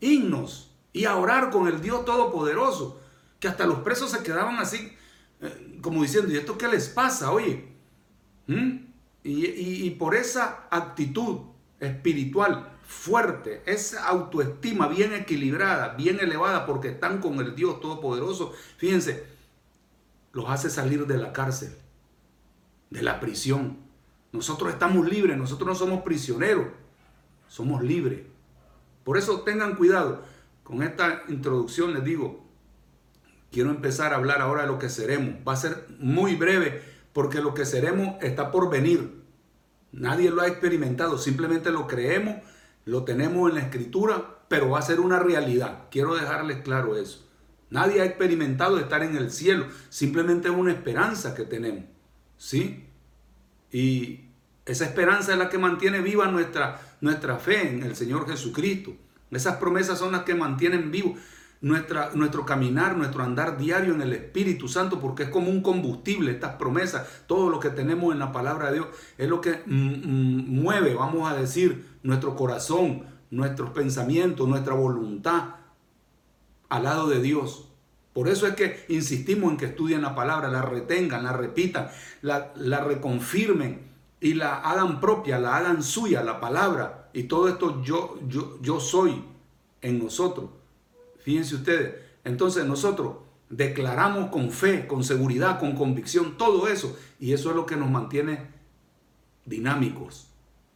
himnos 0.00 0.70
y 0.92 1.04
a 1.04 1.16
orar 1.16 1.50
con 1.50 1.68
el 1.68 1.82
Dios 1.82 2.04
Todopoderoso. 2.04 3.00
Que 3.40 3.48
hasta 3.48 3.66
los 3.66 3.80
presos 3.80 4.10
se 4.10 4.22
quedaban 4.22 4.58
así, 4.58 4.96
eh, 5.40 5.78
como 5.82 6.02
diciendo, 6.02 6.32
¿y 6.32 6.36
esto 6.36 6.56
qué 6.56 6.68
les 6.68 6.88
pasa? 6.88 7.32
Oye. 7.32 7.72
¿Mm? 8.46 8.84
y 9.26 9.88
por 9.92 10.14
esa 10.14 10.66
actitud 10.70 11.38
espiritual 11.80 12.74
fuerte, 12.86 13.62
esa 13.66 14.06
autoestima 14.08 14.88
bien 14.88 15.14
equilibrada, 15.14 15.94
bien 15.94 16.20
elevada, 16.20 16.66
porque 16.66 16.88
están 16.88 17.20
con 17.20 17.38
el 17.40 17.54
Dios 17.54 17.80
Todopoderoso, 17.80 18.52
fíjense, 18.76 19.24
los 20.32 20.48
hace 20.48 20.70
salir 20.70 21.06
de 21.06 21.18
la 21.18 21.32
cárcel, 21.32 21.74
de 22.90 23.02
la 23.02 23.20
prisión. 23.20 23.78
Nosotros 24.34 24.72
estamos 24.72 25.08
libres, 25.08 25.38
nosotros 25.38 25.66
no 25.66 25.74
somos 25.74 26.02
prisioneros, 26.02 26.66
somos 27.48 27.82
libres. 27.82 28.20
Por 29.04 29.16
eso 29.16 29.40
tengan 29.42 29.76
cuidado. 29.76 30.22
Con 30.62 30.82
esta 30.82 31.22
introducción 31.28 31.94
les 31.94 32.04
digo, 32.04 32.44
quiero 33.50 33.70
empezar 33.70 34.12
a 34.12 34.16
hablar 34.16 34.42
ahora 34.42 34.62
de 34.62 34.68
lo 34.68 34.78
que 34.78 34.90
seremos. 34.90 35.36
Va 35.46 35.52
a 35.52 35.56
ser 35.56 35.86
muy 35.98 36.34
breve 36.34 36.82
porque 37.12 37.40
lo 37.40 37.54
que 37.54 37.64
seremos 37.64 38.16
está 38.22 38.50
por 38.50 38.68
venir. 38.68 39.22
Nadie 39.92 40.30
lo 40.30 40.42
ha 40.42 40.48
experimentado, 40.48 41.16
simplemente 41.16 41.70
lo 41.70 41.86
creemos 41.86 42.36
lo 42.84 43.04
tenemos 43.04 43.48
en 43.48 43.56
la 43.56 43.62
escritura, 43.62 44.40
pero 44.48 44.70
va 44.70 44.78
a 44.78 44.82
ser 44.82 45.00
una 45.00 45.18
realidad. 45.18 45.84
Quiero 45.90 46.14
dejarles 46.14 46.58
claro 46.58 46.96
eso. 46.96 47.26
Nadie 47.70 48.02
ha 48.02 48.04
experimentado 48.04 48.78
estar 48.78 49.02
en 49.02 49.16
el 49.16 49.30
cielo, 49.30 49.66
simplemente 49.88 50.48
es 50.48 50.54
una 50.54 50.72
esperanza 50.72 51.34
que 51.34 51.44
tenemos. 51.44 51.84
¿Sí? 52.36 52.84
Y 53.72 54.23
esa 54.66 54.84
esperanza 54.84 55.32
es 55.32 55.38
la 55.38 55.50
que 55.50 55.58
mantiene 55.58 56.00
viva 56.00 56.26
nuestra, 56.28 56.80
nuestra 57.00 57.36
fe 57.38 57.68
en 57.68 57.82
el 57.82 57.96
Señor 57.96 58.28
Jesucristo. 58.28 58.94
Esas 59.30 59.56
promesas 59.56 59.98
son 59.98 60.12
las 60.12 60.22
que 60.22 60.34
mantienen 60.34 60.90
vivo 60.90 61.16
nuestra, 61.60 62.10
nuestro 62.14 62.46
caminar, 62.46 62.96
nuestro 62.96 63.22
andar 63.22 63.58
diario 63.58 63.94
en 63.94 64.02
el 64.02 64.12
Espíritu 64.12 64.68
Santo, 64.68 65.00
porque 65.00 65.24
es 65.24 65.28
como 65.28 65.50
un 65.50 65.62
combustible, 65.62 66.30
estas 66.30 66.56
promesas, 66.56 67.06
todo 67.26 67.50
lo 67.50 67.60
que 67.60 67.70
tenemos 67.70 68.12
en 68.12 68.18
la 68.18 68.32
palabra 68.32 68.68
de 68.68 68.74
Dios, 68.74 68.88
es 69.18 69.28
lo 69.28 69.40
que 69.40 69.62
mm, 69.66 69.72
mm, 69.74 70.62
mueve, 70.62 70.94
vamos 70.94 71.30
a 71.30 71.34
decir, 71.34 71.84
nuestro 72.02 72.36
corazón, 72.36 73.04
nuestros 73.30 73.70
pensamientos, 73.70 74.48
nuestra 74.48 74.74
voluntad 74.74 75.56
al 76.68 76.84
lado 76.84 77.08
de 77.08 77.20
Dios. 77.20 77.68
Por 78.12 78.28
eso 78.28 78.46
es 78.46 78.54
que 78.54 78.84
insistimos 78.88 79.50
en 79.50 79.56
que 79.56 79.66
estudien 79.66 80.02
la 80.02 80.14
palabra, 80.14 80.48
la 80.48 80.62
retengan, 80.62 81.24
la 81.24 81.32
repitan, 81.32 81.88
la, 82.22 82.52
la 82.56 82.80
reconfirmen 82.80 83.93
y 84.24 84.32
la 84.32 84.56
hagan 84.56 85.00
propia, 85.00 85.38
la 85.38 85.54
hagan 85.54 85.82
suya, 85.82 86.24
la 86.24 86.40
palabra. 86.40 87.10
Y 87.12 87.24
todo 87.24 87.46
esto 87.46 87.82
yo, 87.82 88.18
yo, 88.26 88.58
yo 88.62 88.80
soy 88.80 89.22
en 89.82 89.98
nosotros. 89.98 90.48
Fíjense 91.18 91.56
ustedes, 91.56 91.96
entonces 92.24 92.64
nosotros 92.64 93.16
declaramos 93.50 94.30
con 94.30 94.50
fe, 94.50 94.86
con 94.86 95.04
seguridad, 95.04 95.60
con 95.60 95.74
convicción, 95.74 96.38
todo 96.38 96.68
eso. 96.68 96.96
Y 97.20 97.34
eso 97.34 97.50
es 97.50 97.56
lo 97.56 97.66
que 97.66 97.76
nos 97.76 97.90
mantiene 97.90 98.46
dinámicos, 99.44 100.28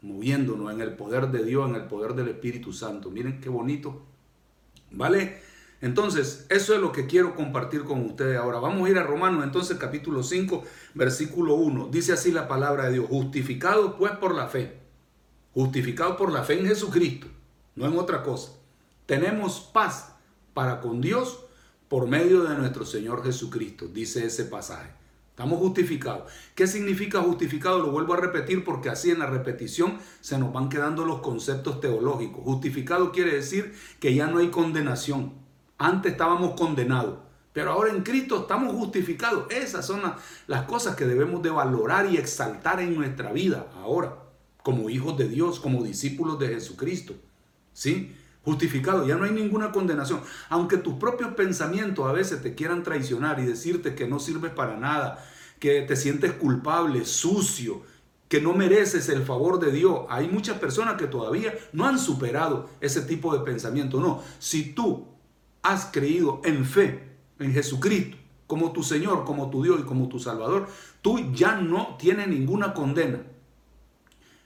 moviéndonos 0.02 0.70
en 0.70 0.82
el 0.82 0.92
poder 0.92 1.28
de 1.28 1.42
Dios, 1.42 1.70
en 1.70 1.76
el 1.76 1.84
poder 1.84 2.12
del 2.12 2.28
Espíritu 2.28 2.74
Santo. 2.74 3.10
Miren 3.10 3.40
qué 3.40 3.48
bonito. 3.48 4.02
¿Vale? 4.90 5.40
Entonces, 5.80 6.46
eso 6.48 6.74
es 6.74 6.80
lo 6.80 6.90
que 6.90 7.06
quiero 7.06 7.36
compartir 7.36 7.84
con 7.84 8.04
ustedes 8.04 8.36
ahora. 8.36 8.58
Vamos 8.58 8.86
a 8.86 8.90
ir 8.90 8.98
a 8.98 9.04
Romanos, 9.04 9.44
entonces 9.44 9.78
capítulo 9.78 10.22
5, 10.22 10.64
versículo 10.94 11.54
1. 11.54 11.88
Dice 11.88 12.12
así 12.12 12.32
la 12.32 12.48
palabra 12.48 12.86
de 12.86 12.94
Dios, 12.94 13.06
justificado 13.08 13.96
pues 13.96 14.12
por 14.12 14.34
la 14.34 14.48
fe. 14.48 14.78
Justificado 15.54 16.16
por 16.16 16.32
la 16.32 16.42
fe 16.42 16.58
en 16.58 16.66
Jesucristo, 16.66 17.28
no 17.76 17.86
en 17.86 17.98
otra 17.98 18.22
cosa. 18.22 18.52
Tenemos 19.06 19.60
paz 19.60 20.14
para 20.52 20.80
con 20.80 21.00
Dios 21.00 21.44
por 21.88 22.06
medio 22.06 22.42
de 22.44 22.56
nuestro 22.56 22.84
Señor 22.84 23.24
Jesucristo, 23.24 23.86
dice 23.86 24.26
ese 24.26 24.44
pasaje. 24.44 24.90
Estamos 25.30 25.60
justificados. 25.60 26.32
¿Qué 26.56 26.66
significa 26.66 27.22
justificado? 27.22 27.78
Lo 27.78 27.92
vuelvo 27.92 28.14
a 28.14 28.16
repetir 28.16 28.64
porque 28.64 28.88
así 28.88 29.12
en 29.12 29.20
la 29.20 29.26
repetición 29.26 29.98
se 30.20 30.36
nos 30.36 30.52
van 30.52 30.68
quedando 30.68 31.04
los 31.04 31.20
conceptos 31.20 31.80
teológicos. 31.80 32.42
Justificado 32.42 33.12
quiere 33.12 33.36
decir 33.36 33.72
que 34.00 34.16
ya 34.16 34.26
no 34.26 34.38
hay 34.38 34.48
condenación. 34.48 35.47
Antes 35.78 36.12
estábamos 36.12 36.54
condenados, 36.54 37.18
pero 37.52 37.72
ahora 37.72 37.90
en 37.90 38.02
Cristo 38.02 38.42
estamos 38.42 38.74
justificados. 38.74 39.50
Esas 39.50 39.86
son 39.86 40.02
las, 40.46 40.62
cosas 40.64 40.96
que 40.96 41.06
debemos 41.06 41.42
de 41.42 41.50
valorar 41.50 42.06
y 42.12 42.16
exaltar 42.16 42.80
en 42.80 42.94
nuestra 42.94 43.32
vida 43.32 43.66
ahora, 43.76 44.16
como 44.62 44.90
hijos 44.90 45.16
de 45.16 45.28
Dios, 45.28 45.60
como 45.60 45.84
discípulos 45.84 46.38
de 46.38 46.48
Jesucristo. 46.48 47.14
¿Sí? 47.72 48.14
justificado, 48.44 49.06
ya 49.06 49.16
no 49.16 49.24
hay 49.24 49.32
ninguna 49.32 49.72
condenación. 49.72 50.22
Aunque 50.48 50.78
tus 50.78 50.94
propios 50.94 51.34
pensamientos 51.34 52.06
a 52.06 52.12
veces 52.12 52.40
te 52.40 52.54
quieran 52.54 52.82
traicionar 52.82 53.38
y 53.40 53.44
decirte 53.44 53.94
que 53.94 54.08
no 54.08 54.18
sirves 54.18 54.52
para 54.52 54.78
nada, 54.78 55.22
que 55.58 55.82
te 55.82 55.96
sientes 55.96 56.32
culpable, 56.32 57.04
sucio, 57.04 57.82
que 58.28 58.40
no 58.40 58.54
mereces 58.54 59.08
el 59.10 59.22
favor 59.22 59.58
de 59.58 59.70
Dios. 59.70 60.06
Hay 60.08 60.28
muchas 60.28 60.58
personas 60.58 60.94
que 60.94 61.06
todavía 61.06 61.52
no 61.72 61.86
han 61.86 61.98
superado 61.98 62.70
ese 62.80 63.02
tipo 63.02 63.36
de 63.36 63.44
pensamiento. 63.44 64.00
No, 64.00 64.22
si 64.38 64.72
tú 64.72 65.06
has 65.68 65.86
creído 65.86 66.40
en 66.44 66.64
fe 66.64 67.08
en 67.38 67.52
Jesucristo 67.52 68.16
como 68.48 68.72
tu 68.72 68.82
Señor, 68.82 69.24
como 69.24 69.50
tu 69.50 69.62
Dios 69.62 69.78
y 69.78 69.82
como 69.82 70.08
tu 70.08 70.18
Salvador, 70.18 70.68
tú 71.02 71.32
ya 71.34 71.56
no 71.56 71.96
tienes 71.98 72.28
ninguna 72.28 72.72
condena. 72.72 73.20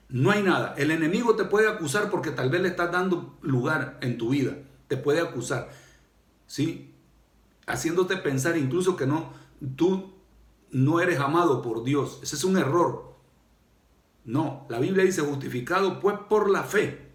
No 0.09 0.33
hay 0.33 0.43
nada. 0.43 0.75
El 0.76 0.91
enemigo 0.91 1.37
te 1.37 1.45
puede 1.45 1.69
acusar 1.69 2.11
porque 2.11 2.33
tal 2.33 2.50
vez 2.50 2.61
le 2.61 2.69
estás 2.69 2.91
dando 2.91 3.38
lugar 3.41 3.99
en 4.02 4.19
tu 4.19 4.31
vida. 4.31 4.59
Te 4.88 4.97
puede 4.97 5.21
acusar. 5.21 5.71
¿Sí? 6.49 6.93
Haciéndote 7.67 8.17
pensar 8.17 8.59
incluso 8.59 8.97
que 8.97 9.07
no, 9.07 9.33
tú 9.76 10.12
no 10.73 11.00
eres 11.00 11.21
amado 11.21 11.62
por 11.62 11.85
Dios. 11.85 12.19
Ese 12.25 12.35
es 12.35 12.43
un 12.43 12.59
error. 12.59 13.14
No, 14.25 14.67
la 14.69 14.81
Biblia 14.81 15.05
dice 15.05 15.23
justificado 15.23 16.00
pues 16.00 16.17
por 16.29 16.50
la 16.50 16.64
fe. 16.64 17.09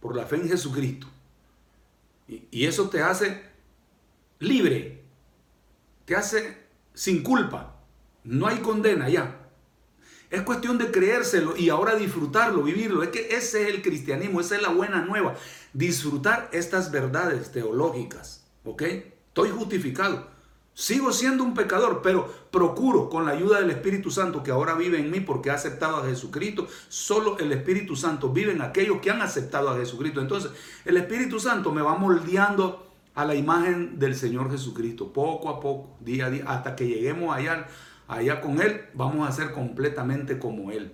Por 0.00 0.16
la 0.16 0.24
fe 0.24 0.36
en 0.36 0.48
Jesucristo. 0.48 1.06
Y, 2.28 2.66
eso 2.66 2.88
te 2.88 3.02
hace 3.02 3.42
libre. 4.38 5.02
Te 6.04 6.16
hace 6.16 6.56
sin 6.94 7.22
culpa. 7.22 7.76
No 8.24 8.46
hay 8.46 8.58
condena 8.58 9.08
ya. 9.08 9.38
Es 10.30 10.42
cuestión 10.42 10.78
de 10.78 10.90
creérselo 10.90 11.56
y 11.56 11.68
ahora 11.68 11.94
disfrutarlo, 11.94 12.62
vivirlo. 12.62 13.02
Es 13.02 13.10
que 13.10 13.36
ese 13.36 13.62
es 13.62 13.74
el 13.74 13.82
cristianismo, 13.82 14.40
esa 14.40 14.56
es 14.56 14.62
la 14.62 14.70
buena 14.70 15.04
nueva. 15.04 15.34
Disfrutar 15.72 16.48
estas 16.52 16.90
verdades 16.90 17.52
teológicas. 17.52 18.44
¿Ok? 18.64 18.82
Estoy 18.82 19.50
justificado. 19.50 20.30
Sigo 20.74 21.12
siendo 21.12 21.44
un 21.44 21.54
pecador, 21.54 22.00
pero 22.02 22.32
procuro 22.50 23.10
con 23.10 23.26
la 23.26 23.32
ayuda 23.32 23.60
del 23.60 23.70
Espíritu 23.70 24.10
Santo 24.10 24.42
que 24.42 24.50
ahora 24.50 24.74
vive 24.74 24.98
en 24.98 25.10
mí 25.10 25.20
porque 25.20 25.50
ha 25.50 25.54
aceptado 25.54 25.98
a 25.98 26.06
Jesucristo. 26.06 26.66
Solo 26.88 27.38
el 27.38 27.52
Espíritu 27.52 27.94
Santo 27.94 28.30
vive 28.30 28.52
en 28.52 28.62
aquellos 28.62 29.00
que 29.00 29.10
han 29.10 29.20
aceptado 29.20 29.68
a 29.68 29.76
Jesucristo. 29.76 30.20
Entonces, 30.20 30.50
el 30.84 30.96
Espíritu 30.96 31.38
Santo 31.38 31.72
me 31.72 31.82
va 31.82 31.96
moldeando 31.96 32.90
a 33.14 33.26
la 33.26 33.34
imagen 33.34 33.98
del 33.98 34.14
Señor 34.14 34.50
Jesucristo, 34.50 35.12
poco 35.12 35.50
a 35.50 35.60
poco, 35.60 35.96
día 36.00 36.26
a 36.26 36.30
día, 36.30 36.44
hasta 36.46 36.74
que 36.74 36.86
lleguemos 36.86 37.36
allá 37.36 37.66
allá 38.08 38.40
con 38.40 38.60
Él, 38.60 38.82
vamos 38.94 39.28
a 39.28 39.32
ser 39.32 39.52
completamente 39.52 40.38
como 40.38 40.70
Él. 40.70 40.92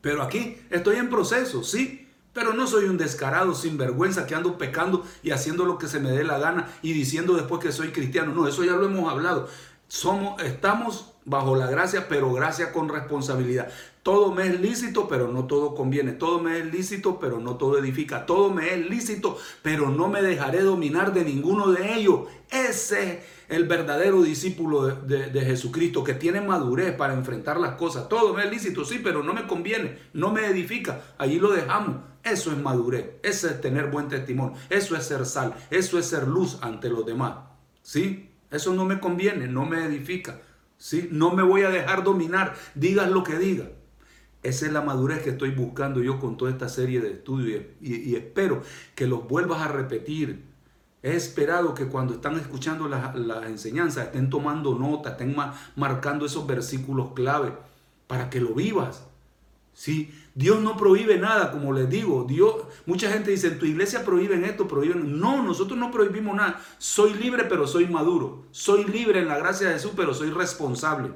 Pero 0.00 0.22
aquí 0.22 0.56
estoy 0.70 0.96
en 0.96 1.10
proceso, 1.10 1.64
sí, 1.64 2.07
pero 2.38 2.52
no 2.52 2.68
soy 2.68 2.84
un 2.84 2.96
descarado 2.96 3.52
sin 3.52 3.76
vergüenza 3.76 4.24
que 4.24 4.36
ando 4.36 4.58
pecando 4.58 5.04
y 5.24 5.32
haciendo 5.32 5.64
lo 5.64 5.76
que 5.76 5.88
se 5.88 5.98
me 5.98 6.12
dé 6.12 6.22
la 6.22 6.38
gana 6.38 6.68
y 6.82 6.92
diciendo 6.92 7.34
después 7.34 7.60
que 7.60 7.72
soy 7.72 7.88
cristiano. 7.88 8.32
No, 8.32 8.46
eso 8.46 8.62
ya 8.62 8.76
lo 8.76 8.86
hemos 8.86 9.10
hablado. 9.10 9.48
Somos, 9.88 10.40
estamos 10.40 11.14
bajo 11.24 11.56
la 11.56 11.66
gracia, 11.66 12.06
pero 12.08 12.32
gracia 12.32 12.70
con 12.70 12.88
responsabilidad. 12.88 13.68
Todo 14.04 14.32
me 14.32 14.46
es 14.46 14.60
lícito, 14.60 15.08
pero 15.08 15.26
no 15.26 15.46
todo 15.46 15.74
conviene. 15.74 16.12
Todo 16.12 16.38
me 16.38 16.60
es 16.60 16.72
lícito, 16.72 17.18
pero 17.18 17.40
no 17.40 17.56
todo 17.56 17.76
edifica. 17.76 18.24
Todo 18.24 18.50
me 18.50 18.72
es 18.72 18.88
lícito, 18.88 19.36
pero 19.62 19.90
no 19.90 20.06
me 20.06 20.22
dejaré 20.22 20.62
dominar 20.62 21.12
de 21.12 21.24
ninguno 21.24 21.72
de 21.72 21.94
ellos. 21.94 22.20
Ese 22.52 23.20
el 23.48 23.64
verdadero 23.64 24.22
discípulo 24.22 24.86
de, 24.86 25.40
Jesucristo 25.40 26.04
que 26.04 26.14
tiene 26.14 26.40
madurez 26.40 26.94
para 26.94 27.14
enfrentar 27.14 27.58
las 27.58 27.74
cosas. 27.74 28.08
Todo 28.08 28.34
me 28.34 28.44
es 28.44 28.50
lícito, 28.50 28.84
sí, 28.84 29.00
pero 29.02 29.22
no 29.22 29.34
me 29.34 29.46
conviene, 29.46 29.98
no 30.12 30.30
me 30.30 30.46
edifica. 30.46 31.00
Allí 31.18 31.40
lo 31.40 31.50
dejamos. 31.50 31.96
Eso 32.30 32.52
es 32.52 32.58
madurez, 32.58 33.10
eso 33.22 33.48
es 33.48 33.60
tener 33.60 33.90
buen 33.90 34.08
testimonio, 34.08 34.56
eso 34.70 34.96
es 34.96 35.04
ser 35.04 35.26
sal, 35.26 35.54
eso 35.70 35.98
es 35.98 36.06
ser 36.06 36.26
luz 36.26 36.58
ante 36.62 36.88
los 36.88 37.04
demás. 37.06 37.34
¿Sí? 37.82 38.30
Eso 38.50 38.74
no 38.74 38.84
me 38.84 39.00
conviene, 39.00 39.46
no 39.46 39.64
me 39.64 39.84
edifica. 39.84 40.40
¿Sí? 40.76 41.08
No 41.10 41.32
me 41.32 41.42
voy 41.42 41.62
a 41.62 41.70
dejar 41.70 42.04
dominar, 42.04 42.54
digas 42.74 43.10
lo 43.10 43.24
que 43.24 43.38
digas. 43.38 43.68
Esa 44.42 44.66
es 44.66 44.72
la 44.72 44.82
madurez 44.82 45.22
que 45.22 45.30
estoy 45.30 45.50
buscando 45.50 46.00
yo 46.02 46.20
con 46.20 46.36
toda 46.36 46.50
esta 46.50 46.68
serie 46.68 47.00
de 47.00 47.10
estudios 47.10 47.64
y 47.80 48.14
espero 48.14 48.62
que 48.94 49.08
los 49.08 49.26
vuelvas 49.26 49.62
a 49.62 49.68
repetir 49.68 50.48
He 51.02 51.14
esperado 51.14 51.74
que 51.74 51.86
cuando 51.86 52.14
están 52.14 52.36
escuchando 52.38 52.88
las, 52.88 53.14
enseñanzas 53.46 54.06
estén 54.06 54.30
tomando 54.30 54.76
nota, 54.76 55.10
estén 55.10 55.36
marcando 55.76 56.26
esos 56.26 56.46
versículos 56.46 57.12
clave 57.14 57.52
para 58.08 58.30
que 58.30 58.40
lo 58.40 58.52
vivas. 58.54 59.07
¿Sí? 59.78 60.12
Dios 60.34 60.60
no 60.60 60.76
prohíbe 60.76 61.18
nada, 61.18 61.52
como 61.52 61.72
les 61.72 61.88
digo. 61.88 62.24
Dios, 62.24 62.52
mucha 62.84 63.12
gente 63.12 63.30
dice, 63.30 63.46
en 63.46 63.60
tu 63.60 63.64
iglesia 63.64 64.04
prohíben 64.04 64.44
esto, 64.44 64.66
prohíben. 64.66 65.20
No, 65.20 65.40
nosotros 65.40 65.78
no 65.78 65.92
prohibimos 65.92 66.34
nada. 66.34 66.60
Soy 66.78 67.14
libre, 67.14 67.44
pero 67.44 67.64
soy 67.68 67.86
maduro. 67.86 68.42
Soy 68.50 68.82
libre 68.86 69.20
en 69.20 69.28
la 69.28 69.38
gracia 69.38 69.68
de 69.68 69.74
Jesús, 69.74 69.92
pero 69.94 70.14
soy 70.14 70.30
responsable. 70.30 71.12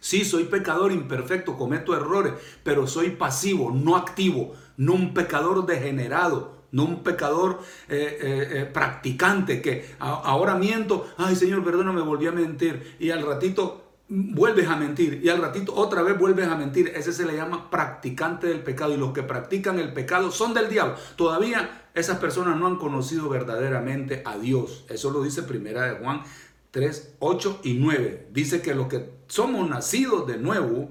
Sí, 0.00 0.24
soy 0.24 0.44
pecador 0.44 0.90
imperfecto, 0.90 1.58
cometo 1.58 1.94
errores, 1.94 2.32
pero 2.62 2.86
soy 2.86 3.10
pasivo, 3.10 3.70
no 3.70 3.96
activo, 3.96 4.54
no 4.78 4.94
un 4.94 5.12
pecador 5.12 5.66
degenerado 5.66 6.56
no 6.72 6.84
un 6.84 7.02
pecador 7.02 7.60
eh, 7.88 8.18
eh, 8.20 8.48
eh, 8.50 8.64
practicante 8.66 9.62
que 9.62 9.94
ahora 9.98 10.56
miento, 10.56 11.08
ay 11.16 11.36
Señor, 11.36 11.64
perdóname, 11.64 12.02
volví 12.02 12.26
a 12.26 12.32
mentir 12.32 12.96
y 12.98 13.10
al 13.10 13.24
ratito 13.24 13.85
vuelves 14.08 14.68
a 14.68 14.76
mentir 14.76 15.20
y 15.22 15.28
al 15.28 15.42
ratito 15.42 15.74
otra 15.74 16.02
vez 16.02 16.18
vuelves 16.18 16.46
a 16.48 16.56
mentir. 16.56 16.92
Ese 16.94 17.12
se 17.12 17.26
le 17.26 17.36
llama 17.36 17.70
practicante 17.70 18.46
del 18.46 18.62
pecado 18.62 18.94
y 18.94 18.96
los 18.96 19.12
que 19.12 19.22
practican 19.22 19.78
el 19.78 19.92
pecado 19.92 20.30
son 20.30 20.54
del 20.54 20.68
diablo. 20.68 20.94
Todavía 21.16 21.88
esas 21.94 22.18
personas 22.18 22.56
no 22.56 22.66
han 22.66 22.76
conocido 22.76 23.28
verdaderamente 23.28 24.22
a 24.24 24.36
Dios. 24.38 24.84
Eso 24.88 25.10
lo 25.10 25.22
dice 25.22 25.42
primera 25.42 25.82
de 25.82 25.98
Juan 25.98 26.22
3, 26.70 27.14
8 27.18 27.60
y 27.64 27.74
9. 27.74 28.28
Dice 28.32 28.62
que 28.62 28.74
los 28.74 28.86
que 28.88 29.10
somos 29.28 29.68
nacidos 29.68 30.26
de 30.26 30.36
nuevo 30.36 30.90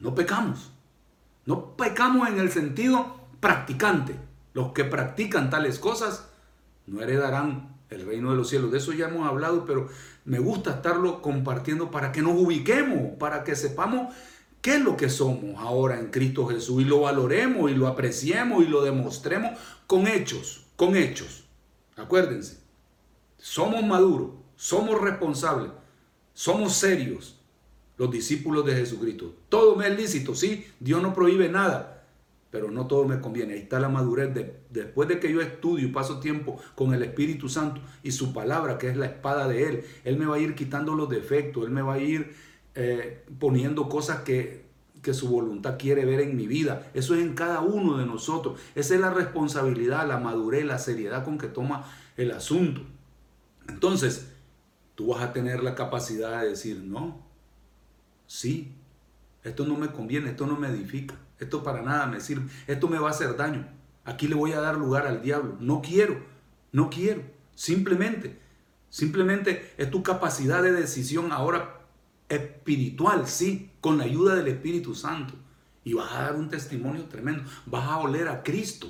no 0.00 0.14
pecamos. 0.14 0.70
No 1.44 1.76
pecamos 1.76 2.28
en 2.28 2.38
el 2.38 2.50
sentido 2.50 3.16
practicante. 3.40 4.16
Los 4.54 4.72
que 4.72 4.84
practican 4.84 5.50
tales 5.50 5.78
cosas 5.78 6.30
no 6.86 7.02
heredarán 7.02 7.73
el 7.94 8.06
reino 8.06 8.30
de 8.30 8.36
los 8.36 8.48
cielos. 8.48 8.70
De 8.70 8.78
eso 8.78 8.92
ya 8.92 9.08
hemos 9.08 9.28
hablado, 9.28 9.64
pero 9.64 9.88
me 10.24 10.38
gusta 10.38 10.70
estarlo 10.70 11.22
compartiendo 11.22 11.90
para 11.90 12.12
que 12.12 12.22
nos 12.22 12.34
ubiquemos, 12.34 13.16
para 13.18 13.44
que 13.44 13.56
sepamos 13.56 14.14
qué 14.60 14.76
es 14.76 14.80
lo 14.80 14.96
que 14.96 15.10
somos 15.10 15.60
ahora 15.60 15.98
en 16.00 16.10
Cristo 16.10 16.46
Jesús 16.46 16.82
y 16.82 16.84
lo 16.84 17.00
valoremos 17.00 17.70
y 17.70 17.74
lo 17.74 17.86
apreciemos 17.86 18.64
y 18.64 18.68
lo 18.68 18.82
demostremos 18.82 19.58
con 19.86 20.06
hechos, 20.06 20.64
con 20.76 20.96
hechos. 20.96 21.44
Acuérdense, 21.96 22.58
somos 23.38 23.84
maduros, 23.84 24.30
somos 24.56 25.00
responsables, 25.00 25.70
somos 26.32 26.72
serios, 26.74 27.38
los 27.96 28.10
discípulos 28.10 28.64
de 28.64 28.74
Jesucristo. 28.74 29.34
Todo 29.48 29.76
me 29.76 29.86
es 29.86 29.96
lícito, 29.96 30.34
sí, 30.34 30.66
Dios 30.80 31.02
no 31.02 31.14
prohíbe 31.14 31.48
nada, 31.48 31.93
pero 32.54 32.70
no 32.70 32.86
todo 32.86 33.04
me 33.04 33.20
conviene. 33.20 33.54
Ahí 33.54 33.62
está 33.62 33.80
la 33.80 33.88
madurez. 33.88 34.32
De, 34.32 34.60
después 34.70 35.08
de 35.08 35.18
que 35.18 35.32
yo 35.32 35.40
estudio 35.40 35.88
y 35.88 35.90
paso 35.90 36.20
tiempo 36.20 36.56
con 36.76 36.94
el 36.94 37.02
Espíritu 37.02 37.48
Santo 37.48 37.80
y 38.04 38.12
su 38.12 38.32
palabra, 38.32 38.78
que 38.78 38.88
es 38.88 38.96
la 38.96 39.06
espada 39.06 39.48
de 39.48 39.68
Él, 39.68 39.84
Él 40.04 40.16
me 40.16 40.26
va 40.26 40.36
a 40.36 40.38
ir 40.38 40.54
quitando 40.54 40.94
los 40.94 41.08
defectos, 41.08 41.64
Él 41.64 41.72
me 41.72 41.82
va 41.82 41.94
a 41.94 41.98
ir 41.98 42.32
eh, 42.76 43.24
poniendo 43.40 43.88
cosas 43.88 44.20
que, 44.20 44.66
que 45.02 45.14
su 45.14 45.30
voluntad 45.30 45.78
quiere 45.80 46.04
ver 46.04 46.20
en 46.20 46.36
mi 46.36 46.46
vida. 46.46 46.92
Eso 46.94 47.16
es 47.16 47.22
en 47.22 47.34
cada 47.34 47.60
uno 47.60 47.98
de 47.98 48.06
nosotros. 48.06 48.60
Esa 48.76 48.94
es 48.94 49.00
la 49.00 49.10
responsabilidad, 49.10 50.06
la 50.06 50.20
madurez, 50.20 50.64
la 50.64 50.78
seriedad 50.78 51.24
con 51.24 51.38
que 51.38 51.48
toma 51.48 51.84
el 52.16 52.30
asunto. 52.30 52.82
Entonces, 53.68 54.30
tú 54.94 55.08
vas 55.08 55.24
a 55.24 55.32
tener 55.32 55.64
la 55.64 55.74
capacidad 55.74 56.42
de 56.42 56.50
decir, 56.50 56.84
no, 56.84 57.20
sí, 58.28 58.76
esto 59.42 59.66
no 59.66 59.76
me 59.76 59.88
conviene, 59.88 60.30
esto 60.30 60.46
no 60.46 60.56
me 60.56 60.68
edifica 60.68 61.16
esto 61.38 61.62
para 61.62 61.82
nada 61.82 62.06
me 62.06 62.20
sirve, 62.20 62.48
esto 62.66 62.88
me 62.88 62.98
va 62.98 63.08
a 63.08 63.12
hacer 63.12 63.36
daño, 63.36 63.66
aquí 64.04 64.28
le 64.28 64.34
voy 64.34 64.52
a 64.52 64.60
dar 64.60 64.76
lugar 64.76 65.06
al 65.06 65.22
diablo, 65.22 65.56
no 65.60 65.82
quiero, 65.82 66.24
no 66.72 66.90
quiero, 66.90 67.22
simplemente, 67.54 68.40
simplemente 68.90 69.74
es 69.76 69.90
tu 69.90 70.02
capacidad 70.02 70.62
de 70.62 70.72
decisión 70.72 71.32
ahora 71.32 71.84
espiritual, 72.28 73.26
sí, 73.26 73.70
con 73.80 73.98
la 73.98 74.04
ayuda 74.04 74.34
del 74.34 74.48
Espíritu 74.48 74.94
Santo. 74.94 75.34
Y 75.84 75.92
vas 75.92 76.12
a 76.12 76.22
dar 76.22 76.36
un 76.36 76.48
testimonio 76.48 77.04
tremendo, 77.04 77.44
vas 77.66 77.84
a 77.84 77.98
oler 77.98 78.28
a 78.28 78.42
Cristo. 78.42 78.88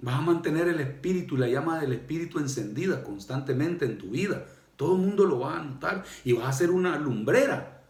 Vas 0.00 0.16
a 0.16 0.20
mantener 0.20 0.68
el 0.68 0.80
Espíritu 0.80 1.36
y 1.36 1.38
la 1.38 1.48
llama 1.48 1.80
del 1.80 1.92
Espíritu 1.92 2.38
encendida 2.38 3.02
constantemente 3.02 3.84
en 3.84 3.98
tu 3.98 4.10
vida. 4.10 4.46
Todo 4.76 4.94
el 4.94 5.02
mundo 5.02 5.24
lo 5.24 5.40
va 5.40 5.58
a 5.58 5.62
notar 5.62 6.04
y 6.24 6.34
vas 6.34 6.48
a 6.48 6.52
ser 6.52 6.70
una 6.70 6.98
lumbrera 6.98 7.82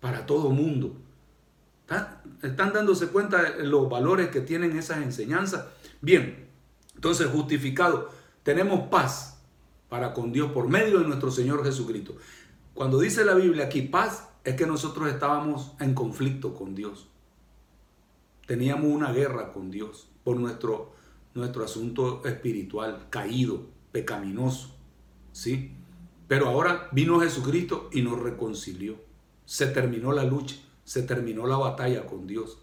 para 0.00 0.26
todo 0.26 0.50
el 0.50 0.54
mundo. 0.54 0.96
¿Están 2.42 2.72
dándose 2.72 3.08
cuenta 3.08 3.42
de 3.42 3.64
los 3.64 3.88
valores 3.88 4.28
que 4.28 4.40
tienen 4.40 4.76
esas 4.76 4.98
enseñanzas? 4.98 5.66
Bien, 6.00 6.48
entonces 6.94 7.26
justificado, 7.26 8.10
tenemos 8.42 8.88
paz 8.88 9.42
para 9.88 10.14
con 10.14 10.32
Dios 10.32 10.52
por 10.52 10.68
medio 10.68 11.00
de 11.00 11.06
nuestro 11.06 11.30
Señor 11.30 11.64
Jesucristo. 11.64 12.16
Cuando 12.74 13.00
dice 13.00 13.24
la 13.24 13.34
Biblia 13.34 13.66
aquí 13.66 13.82
paz, 13.82 14.28
es 14.44 14.54
que 14.54 14.66
nosotros 14.66 15.08
estábamos 15.08 15.72
en 15.80 15.94
conflicto 15.94 16.54
con 16.54 16.74
Dios. 16.74 17.08
Teníamos 18.46 18.90
una 18.90 19.12
guerra 19.12 19.52
con 19.52 19.70
Dios 19.70 20.08
por 20.24 20.36
nuestro, 20.36 20.92
nuestro 21.34 21.64
asunto 21.64 22.22
espiritual, 22.24 23.06
caído, 23.10 23.66
pecaminoso. 23.92 24.76
¿Sí? 25.32 25.72
Pero 26.26 26.48
ahora 26.48 26.88
vino 26.92 27.20
Jesucristo 27.20 27.90
y 27.92 28.02
nos 28.02 28.20
reconcilió. 28.20 28.96
Se 29.44 29.66
terminó 29.66 30.12
la 30.12 30.24
lucha, 30.24 30.56
se 30.84 31.02
terminó 31.02 31.46
la 31.46 31.56
batalla 31.56 32.06
con 32.06 32.26
Dios. 32.26 32.58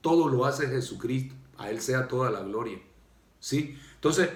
Todo 0.00 0.28
lo 0.28 0.44
hace 0.44 0.68
Jesucristo. 0.68 1.34
A 1.58 1.70
Él 1.70 1.80
sea 1.80 2.08
toda 2.08 2.30
la 2.30 2.40
gloria. 2.40 2.78
¿Sí? 3.38 3.78
Entonces, 3.94 4.30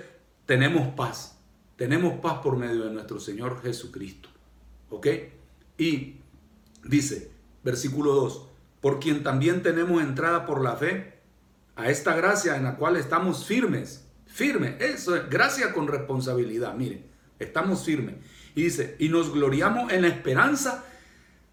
tenemos 0.47 0.95
paz. 0.95 1.39
Tenemos 1.77 2.21
paz 2.21 2.39
por 2.43 2.57
medio 2.57 2.85
de 2.85 2.91
nuestro 2.91 3.21
Señor 3.21 3.63
Jesucristo. 3.63 4.29
¿Ok? 4.91 5.07
Y 5.79 6.21
dice, 6.85 7.31
versículo 7.63 8.15
2, 8.15 8.47
por 8.81 9.01
quien 9.01 9.23
también 9.23 9.63
tenemos 9.63 10.03
entrada 10.03 10.47
por 10.47 10.63
la 10.63 10.77
fe 10.77 11.17
a 11.75 11.91
esta 11.91 12.15
gracia 12.15 12.57
en 12.57 12.65
la 12.65 12.77
cual 12.77 12.97
estamos 12.97 13.47
firmes. 13.47 14.07
Firme, 14.27 14.77
eso 14.81 15.17
es 15.17 15.29
gracia 15.29 15.73
con 15.73 15.89
responsabilidad. 15.89 16.75
Mire, 16.75 17.05
estamos 17.39 17.85
firmes. 17.85 18.17
Y 18.55 18.65
dice, 18.65 18.97
y 18.99 19.09
nos 19.09 19.33
gloriamos 19.33 19.93
en 19.93 20.03
la 20.03 20.09
esperanza 20.09 20.85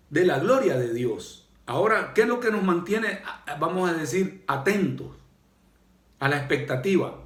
de 0.09 0.25
la 0.25 0.39
gloria 0.39 0.77
de 0.77 0.93
Dios. 0.93 1.42
Ahora, 1.65 2.13
¿qué 2.13 2.23
es 2.23 2.27
lo 2.27 2.39
que 2.39 2.51
nos 2.51 2.63
mantiene, 2.63 3.21
vamos 3.59 3.89
a 3.89 3.93
decir, 3.93 4.43
atentos 4.47 5.15
a 6.19 6.27
la 6.27 6.37
expectativa? 6.37 7.19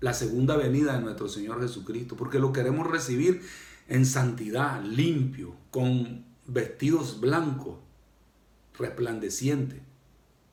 La 0.00 0.14
segunda 0.14 0.56
venida 0.56 0.94
de 0.94 1.00
nuestro 1.00 1.28
Señor 1.28 1.60
Jesucristo, 1.60 2.16
porque 2.16 2.38
lo 2.38 2.52
queremos 2.52 2.86
recibir 2.86 3.42
en 3.88 4.06
santidad, 4.06 4.82
limpio, 4.82 5.54
con 5.70 6.24
vestidos 6.46 7.20
blancos, 7.20 7.78
resplandecientes. 8.78 9.80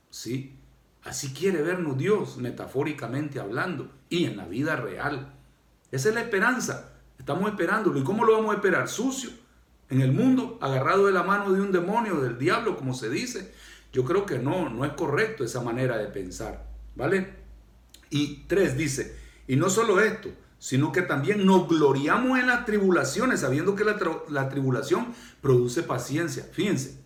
¿Sí? 0.10 0.58
Así 1.04 1.34
quiere 1.34 1.62
vernos 1.62 1.98
Dios, 1.98 2.38
metafóricamente 2.38 3.40
hablando, 3.40 3.92
y 4.10 4.26
en 4.26 4.36
la 4.36 4.48
vida 4.48 4.76
real. 4.76 5.34
Esa 5.92 6.10
es 6.10 6.16
la 6.16 6.22
esperanza. 6.22 6.94
Estamos 7.18 7.50
esperándolo. 7.50 8.00
¿Y 8.00 8.04
cómo 8.04 8.26
lo 8.26 8.34
vamos 8.34 8.52
a 8.52 8.56
esperar? 8.56 8.90
Sucio. 8.90 9.30
En 9.90 10.02
el 10.02 10.12
mundo, 10.12 10.58
agarrado 10.62 11.06
de 11.06 11.14
la 11.14 11.24
mano 11.24 11.54
de 11.54 11.62
un 11.62 11.72
demonio, 11.72 12.20
del 12.22 12.38
diablo, 12.38 12.76
como 12.76 12.94
se 12.94 13.10
dice. 13.10 13.54
Yo 13.94 14.04
creo 14.04 14.26
que 14.26 14.38
no, 14.38 14.70
no 14.70 14.86
es 14.86 14.94
correcto 14.94 15.44
esa 15.44 15.62
manera 15.62 15.98
de 15.98 16.08
pensar. 16.08 16.68
¿Vale? 16.96 17.34
Y 18.10 18.44
tres 18.48 18.78
dice, 18.78 19.18
y 19.48 19.56
no 19.56 19.70
solo 19.70 20.02
esto, 20.02 20.30
sino 20.60 20.92
que 20.92 21.02
también 21.02 21.46
nos 21.46 21.68
gloriamos 21.68 22.40
en 22.40 22.48
las 22.48 22.66
tribulaciones, 22.66 23.42
sabiendo 23.42 23.76
que 23.76 23.84
la, 23.84 24.50
tribulación 24.50 25.14
produce 25.42 25.84
paciencia. 25.84 26.48
Fíjense, 26.52 27.00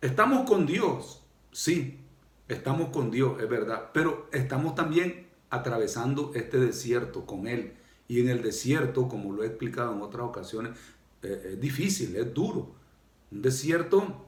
estamos 0.00 0.48
con 0.48 0.66
Dios, 0.66 1.22
sí, 1.52 2.00
estamos 2.48 2.90
con 2.90 3.10
Dios, 3.10 3.40
es 3.42 3.48
verdad, 3.48 3.90
pero 3.92 4.28
estamos 4.32 4.74
también 4.74 5.26
atravesando 5.50 6.32
este 6.34 6.58
desierto 6.58 7.26
con 7.26 7.46
Él. 7.46 7.74
Y 8.06 8.20
en 8.20 8.28
el 8.28 8.42
desierto, 8.42 9.08
como 9.08 9.32
lo 9.32 9.42
he 9.42 9.46
explicado 9.46 9.94
en 9.94 10.02
otras 10.02 10.26
ocasiones, 10.26 10.72
es 11.24 11.60
difícil, 11.60 12.16
es 12.16 12.32
duro. 12.32 12.74
Un 13.30 13.42
desierto 13.42 14.24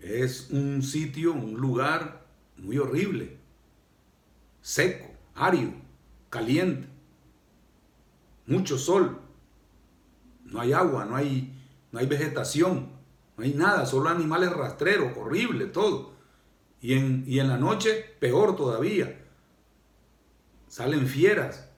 es 0.00 0.50
un 0.50 0.82
sitio, 0.82 1.32
un 1.32 1.54
lugar 1.54 2.26
muy 2.56 2.78
horrible, 2.78 3.36
seco, 4.60 5.06
árido 5.34 5.72
caliente, 6.28 6.88
mucho 8.46 8.78
sol, 8.78 9.20
no 10.44 10.60
hay 10.60 10.72
agua, 10.72 11.04
no 11.04 11.14
hay, 11.14 11.54
no 11.92 11.98
hay 11.98 12.06
vegetación, 12.06 12.88
no 13.36 13.44
hay 13.44 13.54
nada, 13.54 13.86
solo 13.86 14.08
animales 14.08 14.52
rastreros, 14.52 15.16
horrible 15.16 15.66
todo. 15.66 16.12
Y 16.80 16.94
en, 16.94 17.24
y 17.26 17.38
en 17.38 17.48
la 17.48 17.58
noche, 17.58 18.04
peor 18.18 18.56
todavía. 18.56 19.20
Salen 20.68 21.06
fieras, 21.06 21.68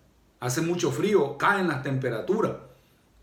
hace 0.41 0.63
mucho 0.63 0.91
frío, 0.91 1.37
caen 1.37 1.69
las 1.69 1.83
temperaturas. 1.83 2.53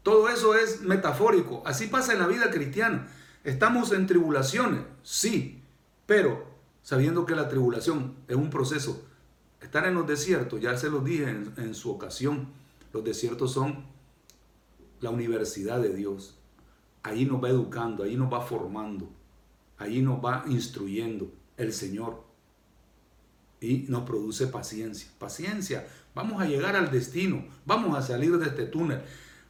Todo 0.04 0.30
eso 0.30 0.56
es 0.56 0.82
metafórico. 0.82 1.62
Así 1.66 1.88
pasa 1.88 2.14
en 2.14 2.20
la 2.20 2.28
vida 2.28 2.50
cristiana. 2.52 3.08
Estamos 3.44 3.92
en 3.92 4.08
tribulaciones, 4.08 4.82
sí, 5.04 5.62
pero 6.06 6.46
sabiendo 6.84 7.26
que 7.26 7.36
la 7.36 7.50
tribulación 7.50 8.16
es 8.28 8.36
un 8.36 8.50
proceso 8.50 9.04
Estar 9.62 9.86
en 9.86 9.94
los 9.94 10.08
desiertos, 10.08 10.60
ya 10.60 10.76
se 10.76 10.90
los 10.90 11.06
dije 11.06 11.30
en, 11.30 11.76
su 11.76 11.92
ocasión, 11.92 12.48
los 12.94 13.04
desiertos 13.04 13.54
son 13.54 13.86
la 15.00 15.12
universidad 15.12 15.80
de 15.80 15.94
Dios. 15.94 16.36
Ahí 17.04 17.26
nos 17.26 17.44
va 17.44 17.50
educando, 17.50 18.04
ahí 18.04 18.16
nos 18.16 18.34
va 18.34 18.42
formando, 18.42 19.08
ahí 19.78 20.02
nos 20.02 20.24
va 20.24 20.44
instruyendo 20.48 21.32
el 21.58 21.74
Señor. 21.74 22.24
Y 23.60 23.86
nos 23.88 24.02
produce 24.04 24.48
paciencia. 24.48 25.12
Paciencia. 25.20 25.88
Vamos 26.16 26.42
a 26.42 26.46
llegar 26.46 26.76
al 26.76 26.90
destino. 26.90 27.46
Vamos 27.64 27.96
a 27.96 28.02
salir 28.02 28.36
de 28.40 28.48
este 28.48 28.66
túnel. 28.66 29.04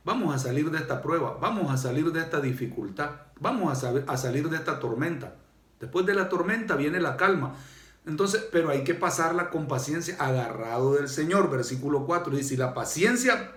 Vamos 0.04 0.34
a 0.34 0.40
salir 0.40 0.72
de 0.72 0.80
esta 0.80 1.02
prueba. 1.02 1.38
Vamos 1.40 1.72
a 1.72 1.78
salir 1.78 2.12
de 2.12 2.22
esta 2.22 2.42
dificultad. 2.42 3.12
Vamos 3.40 3.84
a, 3.84 3.94
a 4.08 4.18
salir 4.18 4.50
de 4.50 4.58
esta 4.58 4.80
tormenta. 4.80 5.36
Después 5.80 6.06
de 6.06 6.16
la 6.16 6.30
tormenta 6.30 6.76
viene 6.76 7.00
la 7.00 7.18
calma. 7.18 7.56
Entonces, 8.06 8.48
pero 8.52 8.70
hay 8.70 8.84
que 8.84 8.96
pasarla 8.96 9.50
con 9.50 9.68
paciencia, 9.68 10.16
agarrado 10.20 10.96
del 10.96 11.08
Señor. 11.08 11.52
Versículo 11.52 12.06
4 12.06 12.36
dice, 12.36 12.58
la 12.58 12.74
paciencia, 12.74 13.52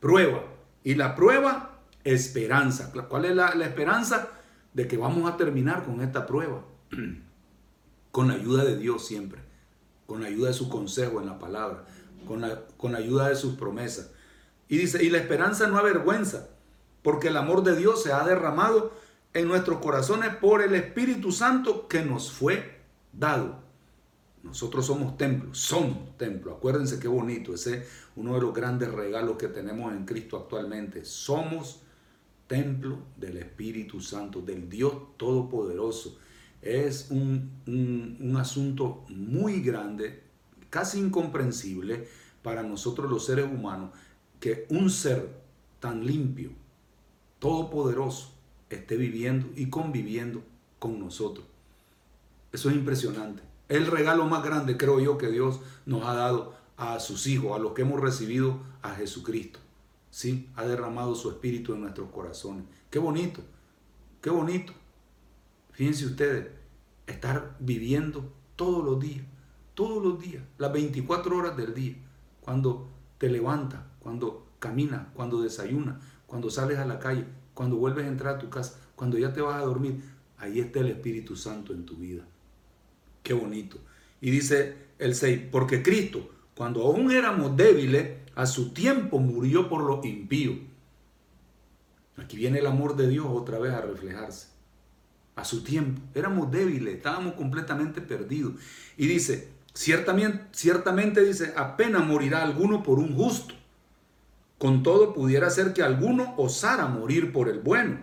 prueba. 0.00 0.42
Y 0.84 0.94
la 0.94 1.14
prueba, 1.14 1.78
esperanza. 2.04 2.92
¿Cuál 3.08 3.26
es 3.26 3.36
la, 3.36 3.48
esperanza? 3.64 4.28
De 4.72 4.88
que 4.88 4.96
vamos 4.96 5.30
a 5.30 5.36
terminar 5.36 5.84
con 5.84 6.00
esta 6.00 6.26
prueba. 6.26 6.62
con 8.10 8.28
la 8.28 8.34
ayuda 8.34 8.64
de 8.64 8.78
Dios 8.78 9.06
siempre. 9.06 9.42
Con 10.06 10.22
la 10.22 10.28
ayuda 10.28 10.48
de 10.48 10.54
su 10.54 10.70
consejo 10.70 11.20
en 11.20 11.26
la 11.26 11.38
palabra. 11.38 11.84
Con 12.26 12.40
la, 12.40 12.62
con 12.78 12.92
la 12.92 12.98
ayuda 12.98 13.28
de 13.28 13.36
sus 13.36 13.54
promesas. 13.54 14.10
Y 14.68 14.76
dice, 14.78 15.02
y 15.02 15.10
la 15.10 15.18
esperanza 15.18 15.66
no 15.66 15.78
avergüenza, 15.78 16.48
porque 17.02 17.28
el 17.28 17.36
amor 17.36 17.62
de 17.62 17.76
Dios 17.76 18.02
se 18.02 18.12
ha 18.12 18.24
derramado 18.24 18.92
en 19.32 19.48
nuestros 19.48 19.78
corazones 19.78 20.34
por 20.36 20.62
el 20.62 20.74
Espíritu 20.74 21.32
Santo 21.32 21.88
que 21.88 22.02
nos 22.02 22.30
fue 22.32 22.80
dado. 23.12 23.60
Nosotros 24.42 24.86
somos 24.86 25.16
templo, 25.16 25.54
somos 25.54 26.16
templo. 26.16 26.52
Acuérdense 26.52 27.00
qué 27.00 27.08
bonito, 27.08 27.54
ese 27.54 27.78
es 27.78 27.88
uno 28.16 28.34
de 28.34 28.40
los 28.40 28.54
grandes 28.54 28.90
regalos 28.92 29.36
que 29.36 29.48
tenemos 29.48 29.92
en 29.92 30.04
Cristo 30.04 30.36
actualmente. 30.36 31.04
Somos 31.04 31.82
templo 32.46 32.98
del 33.16 33.38
Espíritu 33.38 34.00
Santo, 34.00 34.40
del 34.40 34.68
Dios 34.68 34.94
Todopoderoso. 35.16 36.18
Es 36.62 37.08
un, 37.10 37.50
un 37.66 38.36
asunto 38.36 39.04
muy 39.08 39.60
grande, 39.60 40.24
casi 40.70 40.98
incomprensible 40.98 42.08
para 42.42 42.62
nosotros 42.62 43.10
los 43.10 43.26
seres 43.26 43.44
humanos, 43.44 43.90
que 44.40 44.66
un 44.70 44.90
ser 44.90 45.28
tan 45.80 46.06
limpio, 46.06 46.50
todopoderoso, 47.38 48.32
esté 48.70 48.96
viviendo 48.96 49.48
y 49.56 49.70
conviviendo 49.70 50.42
con 50.78 50.98
nosotros. 50.98 51.46
Eso 52.52 52.70
es 52.70 52.76
impresionante. 52.76 53.42
El 53.68 53.86
regalo 53.86 54.26
más 54.26 54.42
grande, 54.42 54.76
creo 54.76 55.00
yo, 55.00 55.18
que 55.18 55.28
Dios 55.28 55.60
nos 55.84 56.04
ha 56.06 56.14
dado 56.14 56.54
a 56.76 57.00
sus 57.00 57.26
hijos, 57.26 57.54
a 57.54 57.58
los 57.58 57.72
que 57.72 57.82
hemos 57.82 58.00
recibido 58.00 58.60
a 58.82 58.94
Jesucristo. 58.94 59.58
Sí, 60.10 60.48
ha 60.56 60.64
derramado 60.64 61.14
su 61.14 61.28
espíritu 61.28 61.74
en 61.74 61.82
nuestros 61.82 62.10
corazones. 62.10 62.64
Qué 62.90 62.98
bonito, 62.98 63.42
qué 64.22 64.30
bonito. 64.30 64.72
Fíjense 65.72 66.06
ustedes, 66.06 66.48
estar 67.06 67.56
viviendo 67.60 68.32
todos 68.56 68.84
los 68.84 68.98
días, 68.98 69.24
todos 69.74 70.02
los 70.02 70.18
días, 70.18 70.42
las 70.56 70.72
24 70.72 71.36
horas 71.36 71.56
del 71.56 71.74
día, 71.74 71.96
cuando 72.40 72.88
te 73.18 73.28
levantas, 73.28 73.80
cuando 73.98 74.46
caminas, 74.58 75.08
cuando 75.14 75.42
desayunas, 75.42 75.96
cuando 76.26 76.50
sales 76.50 76.78
a 76.78 76.86
la 76.86 76.98
calle, 76.98 77.24
cuando 77.54 77.76
vuelves 77.76 78.04
a 78.04 78.08
entrar 78.08 78.36
a 78.36 78.38
tu 78.38 78.48
casa, 78.50 78.78
cuando 78.94 79.18
ya 79.18 79.32
te 79.32 79.40
vas 79.40 79.56
a 79.56 79.64
dormir, 79.64 80.02
ahí 80.38 80.60
está 80.60 80.80
el 80.80 80.88
Espíritu 80.88 81.36
Santo 81.36 81.72
en 81.72 81.84
tu 81.84 81.96
vida. 81.96 82.24
Qué 83.22 83.32
bonito. 83.32 83.78
Y 84.20 84.30
dice 84.30 84.76
el 84.98 85.14
6, 85.14 85.48
porque 85.50 85.82
Cristo, 85.82 86.30
cuando 86.54 86.82
aún 86.82 87.10
éramos 87.10 87.56
débiles, 87.56 88.18
a 88.34 88.46
su 88.46 88.72
tiempo 88.72 89.18
murió 89.18 89.68
por 89.68 89.82
los 89.82 90.04
impíos. 90.04 90.56
Aquí 92.16 92.36
viene 92.36 92.58
el 92.58 92.66
amor 92.66 92.96
de 92.96 93.08
Dios 93.08 93.26
otra 93.28 93.58
vez 93.58 93.72
a 93.72 93.80
reflejarse. 93.80 94.48
A 95.36 95.44
su 95.44 95.62
tiempo. 95.62 96.00
Éramos 96.14 96.50
débiles, 96.50 96.94
estábamos 96.94 97.34
completamente 97.34 98.00
perdidos. 98.00 98.54
Y 98.96 99.06
dice, 99.06 99.48
ciertamente, 99.72 100.44
ciertamente 100.52 101.24
dice, 101.24 101.52
apenas 101.56 102.06
morirá 102.06 102.42
alguno 102.42 102.82
por 102.82 102.98
un 102.98 103.16
justo. 103.16 103.54
Con 104.58 104.82
todo 104.82 105.14
pudiera 105.14 105.50
ser 105.50 105.72
que 105.72 105.82
alguno 105.82 106.34
osara 106.36 106.86
morir 106.86 107.32
por 107.32 107.48
el 107.48 107.60
bueno. 107.60 108.00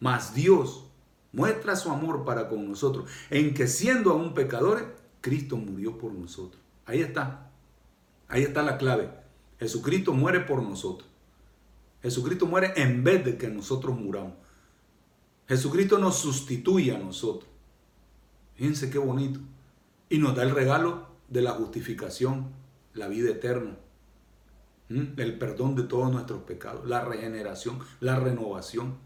Mas 0.00 0.34
Dios 0.34 0.84
muestra 1.32 1.76
su 1.76 1.90
amor 1.90 2.24
para 2.24 2.48
con 2.48 2.68
nosotros, 2.68 3.10
en 3.30 3.54
que 3.54 3.66
siendo 3.66 4.10
aún 4.10 4.34
pecadores, 4.34 4.84
Cristo 5.20 5.56
murió 5.56 5.96
por 5.98 6.12
nosotros. 6.12 6.60
Ahí 6.84 7.00
está. 7.00 7.50
Ahí 8.28 8.42
está 8.42 8.62
la 8.62 8.76
clave. 8.76 9.10
Jesucristo 9.58 10.12
muere 10.12 10.40
por 10.40 10.62
nosotros. 10.62 11.08
Jesucristo 12.02 12.46
muere 12.46 12.72
en 12.76 13.02
vez 13.02 13.24
de 13.24 13.38
que 13.38 13.48
nosotros 13.48 13.98
muramos. 13.98 14.34
Jesucristo 15.48 15.98
nos 15.98 16.16
sustituye 16.16 16.94
a 16.94 16.98
nosotros. 16.98 17.48
Fíjense 18.54 18.90
qué 18.90 18.98
bonito. 18.98 19.40
Y 20.08 20.18
nos 20.18 20.34
da 20.34 20.42
el 20.42 20.50
regalo 20.50 21.08
de 21.28 21.42
la 21.42 21.52
justificación, 21.52 22.50
la 22.92 23.08
vida 23.08 23.30
eterna, 23.30 23.76
el 24.88 25.38
perdón 25.38 25.74
de 25.74 25.84
todos 25.84 26.12
nuestros 26.12 26.42
pecados, 26.42 26.86
la 26.86 27.04
regeneración, 27.04 27.78
la 28.00 28.16
renovación. 28.16 28.98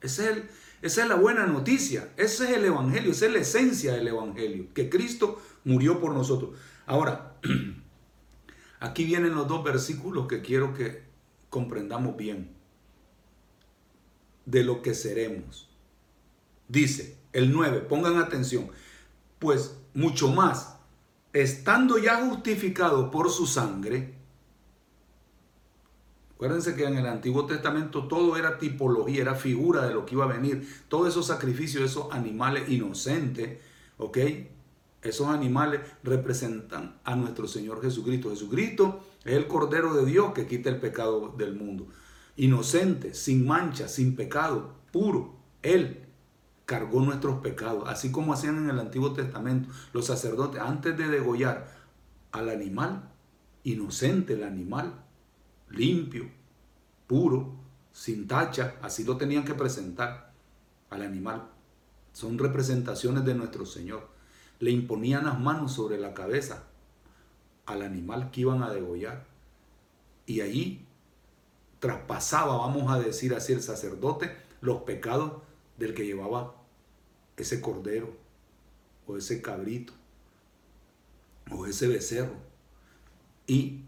Esa 0.00 0.30
es, 0.30 0.42
esa 0.80 1.02
es 1.02 1.08
la 1.08 1.16
buena 1.16 1.46
noticia, 1.46 2.12
ese 2.16 2.44
es 2.44 2.56
el 2.56 2.64
Evangelio, 2.64 3.12
esa 3.12 3.26
es 3.26 3.32
la 3.32 3.38
esencia 3.40 3.92
del 3.92 4.08
Evangelio, 4.08 4.72
que 4.72 4.88
Cristo 4.88 5.40
murió 5.64 6.00
por 6.00 6.14
nosotros. 6.14 6.58
Ahora, 6.86 7.36
aquí 8.80 9.04
vienen 9.04 9.34
los 9.34 9.46
dos 9.46 9.62
versículos 9.62 10.26
que 10.26 10.40
quiero 10.40 10.72
que 10.72 11.04
comprendamos 11.50 12.16
bien 12.16 12.56
de 14.46 14.64
lo 14.64 14.80
que 14.80 14.94
seremos. 14.94 15.68
Dice 16.68 17.18
el 17.32 17.52
9, 17.52 17.80
pongan 17.80 18.16
atención, 18.16 18.70
pues 19.38 19.76
mucho 19.94 20.28
más, 20.28 20.79
estando 21.32 21.98
ya 21.98 22.16
justificado 22.26 23.10
por 23.10 23.30
su 23.30 23.46
sangre, 23.46 24.20
Acuérdense 26.40 26.74
que 26.74 26.84
en 26.84 26.96
el 26.96 27.06
Antiguo 27.06 27.44
Testamento 27.44 28.08
todo 28.08 28.34
era 28.34 28.56
tipología, 28.56 29.20
era 29.20 29.34
figura 29.34 29.86
de 29.86 29.92
lo 29.92 30.06
que 30.06 30.14
iba 30.14 30.24
a 30.24 30.28
venir. 30.28 30.66
Todos 30.88 31.08
esos 31.08 31.26
sacrificios, 31.26 31.84
esos 31.84 32.10
animales 32.12 32.70
inocentes, 32.70 33.60
¿ok? 33.98 34.16
Esos 35.02 35.28
animales 35.28 35.82
representan 36.02 36.98
a 37.04 37.14
nuestro 37.14 37.46
Señor 37.46 37.82
Jesucristo. 37.82 38.30
Jesucristo 38.30 39.04
es 39.22 39.34
el 39.34 39.48
Cordero 39.48 39.92
de 39.92 40.06
Dios 40.06 40.32
que 40.32 40.46
quita 40.46 40.70
el 40.70 40.80
pecado 40.80 41.34
del 41.36 41.54
mundo. 41.54 41.88
Inocente, 42.36 43.12
sin 43.12 43.46
mancha, 43.46 43.86
sin 43.86 44.16
pecado, 44.16 44.72
puro. 44.92 45.34
Él 45.62 46.06
cargó 46.70 47.00
nuestros 47.00 47.40
pecados, 47.40 47.88
así 47.88 48.12
como 48.12 48.32
hacían 48.32 48.56
en 48.58 48.70
el 48.70 48.78
Antiguo 48.78 49.12
Testamento 49.12 49.68
los 49.92 50.06
sacerdotes 50.06 50.60
antes 50.60 50.96
de 50.96 51.08
degollar 51.08 51.66
al 52.30 52.48
animal, 52.48 53.10
inocente 53.64 54.34
el 54.34 54.44
animal, 54.44 54.94
limpio, 55.68 56.30
puro, 57.08 57.56
sin 57.90 58.28
tacha, 58.28 58.76
así 58.82 59.02
lo 59.02 59.16
tenían 59.16 59.44
que 59.44 59.54
presentar 59.54 60.32
al 60.90 61.02
animal. 61.02 61.48
Son 62.12 62.38
representaciones 62.38 63.24
de 63.24 63.34
nuestro 63.34 63.66
Señor. 63.66 64.08
Le 64.60 64.70
imponían 64.70 65.24
las 65.24 65.40
manos 65.40 65.72
sobre 65.72 65.98
la 65.98 66.14
cabeza 66.14 66.68
al 67.66 67.82
animal 67.82 68.30
que 68.30 68.42
iban 68.42 68.62
a 68.62 68.70
degollar. 68.70 69.26
Y 70.24 70.40
allí 70.40 70.86
traspasaba, 71.80 72.58
vamos 72.58 72.92
a 72.92 73.00
decir 73.00 73.34
así, 73.34 73.54
el 73.54 73.62
sacerdote 73.62 74.36
los 74.60 74.82
pecados 74.82 75.32
del 75.76 75.94
que 75.94 76.06
llevaba 76.06 76.59
ese 77.40 77.60
cordero 77.60 78.16
o 79.06 79.16
ese 79.16 79.42
cabrito 79.42 79.92
o 81.50 81.66
ese 81.66 81.88
becerro. 81.88 82.36
Y 83.46 83.82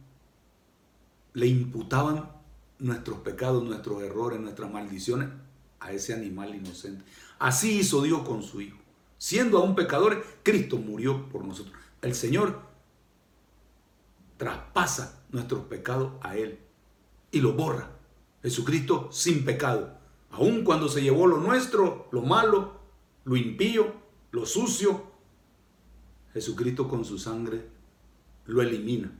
le 1.35 1.47
imputaban 1.47 2.31
nuestros 2.79 3.21
pecados, 3.21 3.63
nuestros 3.63 4.03
errores, 4.03 4.41
nuestras 4.41 4.71
maldiciones 4.71 5.29
a 5.81 5.93
ese 5.93 6.15
animal 6.15 6.55
inocente. 6.55 7.05
Así 7.39 7.79
hizo 7.79 8.03
Dios 8.03 8.23
con 8.27 8.43
su 8.43 8.61
Hijo. 8.61 8.79
Siendo 9.19 9.59
aún 9.59 9.75
pecadores, 9.75 10.19
Cristo 10.43 10.79
murió 10.79 11.29
por 11.29 11.45
nosotros. 11.45 11.77
El 12.01 12.15
Señor 12.15 12.61
traspasa 14.37 15.23
nuestros 15.31 15.65
pecados 15.67 16.15
a 16.21 16.37
Él 16.37 16.59
y 17.31 17.41
lo 17.41 17.53
borra. 17.53 17.91
Jesucristo 18.43 19.09
sin 19.13 19.45
pecado. 19.45 19.97
Aun 20.33 20.65
cuando 20.65 20.89
se 20.89 21.03
llevó 21.03 21.27
lo 21.27 21.39
nuestro, 21.39 22.09
lo 22.11 22.23
malo, 22.23 22.82
lo 23.25 23.37
impío, 23.37 23.93
lo 24.31 24.47
sucio, 24.47 25.13
Jesucristo 26.33 26.89
con 26.89 27.05
su 27.05 27.19
sangre 27.19 27.67
lo 28.47 28.63
elimina. 28.63 29.13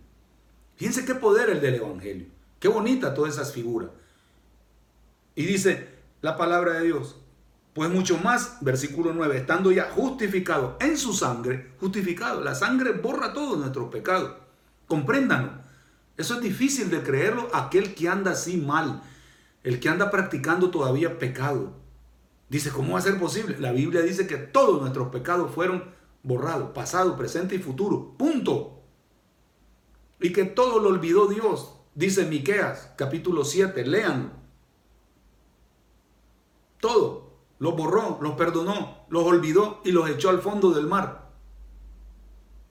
Fíjense 0.77 1.05
qué 1.05 1.15
poder 1.15 1.51
el 1.51 1.61
del 1.61 1.77
Evangelio. 1.77 2.27
Qué 2.59 2.69
bonita 2.69 3.15
todas 3.15 3.35
esas 3.35 3.53
figuras. 3.53 3.91
Y 5.35 5.45
dice 5.45 5.89
la 6.21 6.37
palabra 6.37 6.75
de 6.75 6.87
Dios, 6.87 7.17
pues 7.75 7.91
mucho 7.91 8.19
más, 8.19 8.59
versículo 8.61 9.13
9, 9.13 9.39
estando 9.39 9.73
ya 9.73 9.91
justificado 9.91 10.77
en 10.81 10.99
su 10.99 11.13
sangre, 11.13 11.73
justificado, 11.81 12.43
la 12.43 12.55
sangre 12.55 12.93
borra 12.93 13.33
todos 13.33 13.59
nuestros 13.59 13.91
pecados. 13.91 14.33
Compréndanlo. 14.87 15.53
Eso 16.17 16.35
es 16.35 16.43
difícil 16.43 16.91
de 16.91 17.03
creerlo 17.03 17.49
aquel 17.55 17.95
que 17.95 18.09
anda 18.09 18.33
así 18.33 18.59
mal, 18.59 19.03
el 19.65 19.81
que 19.81 19.89
anda 19.89 20.11
practicando 20.11 20.71
todavía 20.71 21.19
pecado. 21.19 21.82
Dice, 22.53 22.69
¿cómo 22.69 22.93
va 22.93 22.99
a 22.99 23.03
ser 23.03 23.19
posible? 23.19 23.57
La 23.59 23.73
Biblia 23.73 24.03
dice 24.03 24.27
que 24.27 24.37
todos 24.37 24.79
nuestros 24.79 25.09
pecados 25.09 25.51
fueron 25.55 25.85
borrados, 26.23 26.73
pasado, 26.73 27.17
presente 27.17 27.55
y 27.55 27.59
futuro. 27.59 28.13
Punto 28.19 28.83
y 30.21 30.35
que 30.35 30.45
todo 30.45 30.79
lo 30.79 30.91
olvidó 30.91 31.29
Dios. 31.29 31.77
Dice 31.95 32.27
Miqueas, 32.27 32.93
capítulo 32.99 33.47
7, 33.47 33.87
lean. 33.87 34.35
Todo, 36.79 37.33
los 37.59 37.75
borró, 37.75 38.19
los 38.21 38.35
perdonó, 38.35 39.07
los 39.09 39.25
olvidó 39.25 39.81
y 39.83 39.93
los 39.93 40.11
echó 40.11 40.29
al 40.29 40.43
fondo 40.43 40.73
del 40.73 40.87
mar. 40.87 41.31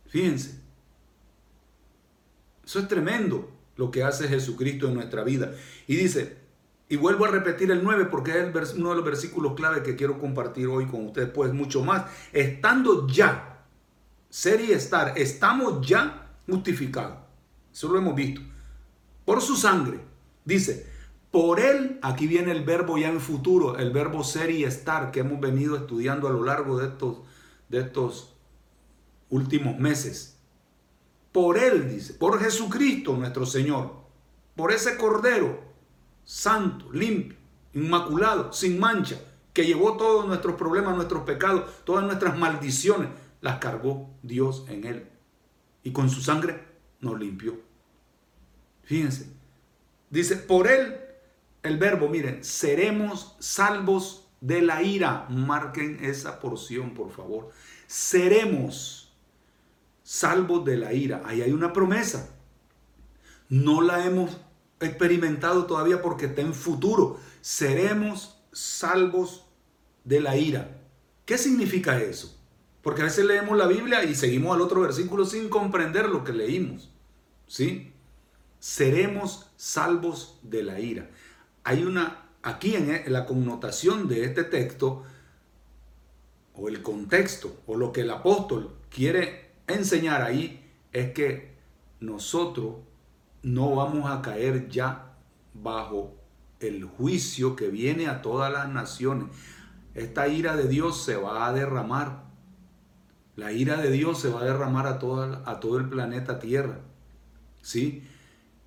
Fíjense. 0.06 0.62
Eso 2.64 2.78
es 2.78 2.88
tremendo 2.88 3.50
lo 3.78 3.90
que 3.90 4.04
hace 4.04 4.28
Jesucristo 4.28 4.88
en 4.88 4.94
nuestra 4.94 5.24
vida. 5.24 5.56
Y 5.88 5.96
dice, 5.96 6.38
y 6.92 6.98
vuelvo 6.98 7.24
a 7.24 7.30
repetir 7.30 7.72
el 7.72 7.86
9 7.86 8.08
porque 8.08 8.38
es 8.38 8.74
uno 8.74 8.90
de 8.90 8.96
los 8.98 9.06
versículos 9.06 9.54
clave 9.54 9.82
que 9.82 9.96
quiero 9.96 10.20
compartir 10.20 10.68
hoy 10.68 10.88
con 10.88 11.06
ustedes, 11.06 11.30
pues 11.30 11.54
mucho 11.54 11.86
más. 11.86 12.12
Estando 12.34 13.08
ya, 13.08 13.64
ser 14.30 14.60
y 14.60 14.74
estar, 14.74 15.18
estamos 15.18 15.88
ya 15.88 16.36
justificados. 16.46 17.20
Eso 17.72 17.88
lo 17.88 17.98
hemos 17.98 18.14
visto. 18.14 18.42
Por 19.24 19.40
su 19.42 19.56
sangre. 19.56 20.02
Dice, 20.44 20.86
por 21.32 21.62
él, 21.62 21.98
aquí 22.02 22.28
viene 22.28 22.52
el 22.52 22.66
verbo 22.66 22.98
ya 22.98 23.08
en 23.08 23.22
futuro, 23.22 23.78
el 23.78 23.92
verbo 23.92 24.22
ser 24.26 24.52
y 24.52 24.66
estar 24.66 25.12
que 25.12 25.22
hemos 25.22 25.40
venido 25.40 25.78
estudiando 25.78 26.28
a 26.28 26.32
lo 26.32 26.44
largo 26.44 26.78
de 26.78 26.88
estos, 26.88 27.20
de 27.70 27.80
estos 27.80 28.36
últimos 29.30 29.80
meses. 29.80 30.36
Por 31.32 31.58
él, 31.58 31.90
dice, 31.90 32.16
por 32.16 32.38
Jesucristo 32.42 33.16
nuestro 33.16 33.46
Señor, 33.46 33.94
por 34.58 34.74
ese 34.74 34.98
Cordero 34.98 35.71
santo, 36.32 36.90
limpio, 36.94 37.38
inmaculado, 37.74 38.54
sin 38.54 38.80
mancha, 38.80 39.20
que 39.52 39.66
llevó 39.66 39.98
todos 39.98 40.26
nuestros 40.26 40.56
problemas, 40.56 40.96
nuestros 40.96 41.24
pecados, 41.24 41.70
todas 41.84 42.06
nuestras 42.06 42.38
maldiciones, 42.38 43.10
las 43.42 43.60
cargó 43.60 44.10
Dios 44.24 44.64
en 44.70 44.86
él. 44.86 45.10
Y 45.84 45.92
con 45.92 46.10
su 46.10 46.22
sangre 46.22 46.64
nos 47.02 47.20
limpió. 47.20 47.60
Fíjense. 48.84 49.30
Dice, 50.10 50.38
por 50.38 50.68
él, 50.72 51.02
el 51.64 51.78
verbo, 51.78 52.08
miren, 52.08 52.46
seremos 52.46 53.36
salvos 53.40 54.30
de 54.40 54.62
la 54.62 54.84
ira. 54.84 55.26
Marquen 55.30 56.00
esa 56.02 56.40
porción, 56.40 56.94
por 56.94 57.12
favor. 57.12 57.50
Seremos 57.88 59.14
salvos 60.02 60.64
de 60.64 60.78
la 60.78 60.94
ira. 60.94 61.24
Ahí 61.26 61.42
hay 61.42 61.52
una 61.52 61.74
promesa. 61.74 62.34
No 63.50 63.82
la 63.82 64.06
hemos 64.06 64.38
experimentado 64.82 65.66
todavía 65.66 66.02
porque 66.02 66.28
está 66.28 66.42
en 66.42 66.54
futuro. 66.54 67.20
Seremos 67.42 68.42
salvos 68.52 69.46
de 70.04 70.22
la 70.22 70.38
ira. 70.38 70.82
¿Qué 71.26 71.38
significa 71.38 72.02
eso? 72.02 72.38
Porque 72.82 73.02
a 73.02 73.06
veces 73.06 73.26
leemos 73.26 73.58
la 73.58 73.68
Biblia 73.68 74.04
y 74.04 74.16
seguimos 74.16 74.56
al 74.56 74.62
otro 74.62 74.82
versículo 74.82 75.26
sin 75.26 75.50
comprender 75.50 76.10
lo 76.10 76.24
que 76.24 76.34
leímos. 76.34 76.92
¿Sí? 77.48 77.94
Seremos 78.60 79.52
salvos 79.56 80.40
de 80.42 80.64
la 80.64 80.80
ira. 80.80 81.10
Hay 81.64 81.84
una 81.84 82.22
aquí 82.42 82.76
en 82.76 82.92
e, 82.92 83.10
la 83.10 83.26
connotación 83.26 84.08
de 84.08 84.26
este 84.26 84.44
texto, 84.44 85.04
o 86.54 86.68
el 86.68 86.82
contexto, 86.82 87.62
o 87.66 87.78
lo 87.78 87.92
que 87.92 88.02
el 88.02 88.12
apóstol 88.12 88.76
quiere 88.90 89.52
enseñar 89.68 90.22
ahí, 90.22 90.70
es 90.92 91.12
que 91.14 91.56
nosotros 92.00 92.76
no 93.44 93.76
vamos 93.76 94.10
a 94.10 94.22
caer 94.22 94.70
ya 94.70 95.14
bajo 95.54 96.16
el 96.60 96.86
juicio 96.86 97.56
que 97.56 97.70
viene 97.70 98.08
a 98.08 98.22
todas 98.22 98.52
las 98.52 98.70
naciones. 98.70 99.28
Esta 99.94 100.28
ira 100.28 100.56
de 100.56 100.68
Dios 100.68 101.04
se 101.04 101.16
va 101.16 101.48
a 101.48 101.54
derramar. 101.54 102.24
La 103.36 103.52
ira 103.52 103.78
de 103.78 103.92
Dios 103.92 104.20
se 104.20 104.30
va 104.30 104.42
a 104.42 104.46
derramar 104.46 104.88
a, 104.88 105.00
a 105.50 105.60
todo 105.60 105.78
el 105.78 105.90
planeta 105.90 106.40
Tierra. 106.40 106.80
¿Sí? 107.62 108.08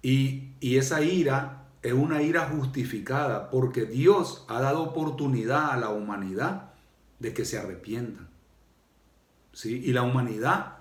Y, 0.03 0.51
y 0.61 0.77
esa 0.77 1.03
ira 1.03 1.65
es 1.83 1.93
una 1.93 2.23
ira 2.23 2.49
justificada 2.49 3.51
porque 3.51 3.85
Dios 3.85 4.45
ha 4.49 4.61
dado 4.61 4.83
oportunidad 4.83 5.71
a 5.71 5.77
la 5.77 5.91
humanidad 5.91 6.71
de 7.21 7.33
que 7.33 7.45
se 7.45 7.59
arrepientan. 7.59 8.29
¿Sí? 9.53 9.83
Y 9.85 9.93
la 9.93 10.03
humanidad 10.03 10.79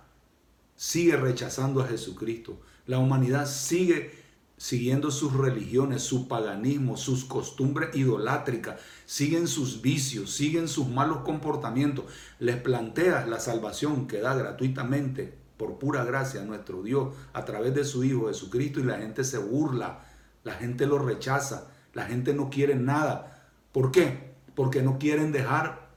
sigue 0.76 1.16
rechazando 1.16 1.82
a 1.82 1.88
Jesucristo. 1.88 2.60
La 2.86 3.00
humanidad 3.00 3.48
sigue 3.48 4.24
siguiendo 4.58 5.12
sus 5.12 5.34
religiones, 5.34 6.04
su 6.04 6.28
paganismo, 6.28 6.96
sus 6.96 7.26
costumbres 7.26 7.96
idolátricas, 7.96 8.80
siguen 9.06 9.48
sus 9.48 9.82
vicios, 9.82 10.32
siguen 10.32 10.68
sus 10.68 10.88
malos 10.88 11.20
comportamientos. 11.20 12.06
Les 12.40 12.58
planteas 12.58 13.28
la 13.28 13.40
salvación 13.40 14.08
que 14.08 14.20
da 14.20 14.36
gratuitamente 14.36 15.34
por 15.58 15.80
pura 15.80 16.04
gracia 16.04 16.42
a 16.42 16.46
nuestro 16.46 16.84
Dios 16.84 17.14
a 17.34 17.46
través 17.46 17.74
de 17.74 17.84
su 17.84 18.04
Hijo 18.04 18.28
Jesucristo 18.28 18.80
y 18.80 18.84
la 18.84 18.98
gente 18.98 19.24
se 19.24 19.38
burla, 19.38 20.06
la 20.44 20.54
gente 20.54 20.88
lo 20.88 21.00
rechaza, 21.00 21.68
la 21.94 22.06
gente 22.06 22.34
no 22.34 22.50
quiere 22.50 22.76
nada. 22.76 23.50
¿Por 23.72 23.92
qué? 23.92 24.34
Porque 24.56 24.82
no 24.82 24.98
quieren 25.00 25.32
dejar 25.32 25.90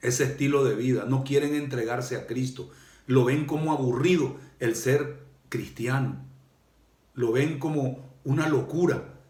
ese 0.00 0.24
estilo 0.24 0.64
de 0.64 0.74
vida, 0.74 1.04
no 1.06 1.24
quieren 1.24 1.54
entregarse 1.54 2.16
a 2.16 2.26
Cristo, 2.26 2.68
lo 3.06 3.24
ven 3.24 3.46
como 3.46 3.72
aburrido 3.72 4.36
el 4.58 4.76
ser 4.76 5.23
cristiano 5.54 6.34
lo 7.14 7.30
ven 7.30 7.60
como 7.60 8.18
una 8.24 8.48
locura. 8.48 9.20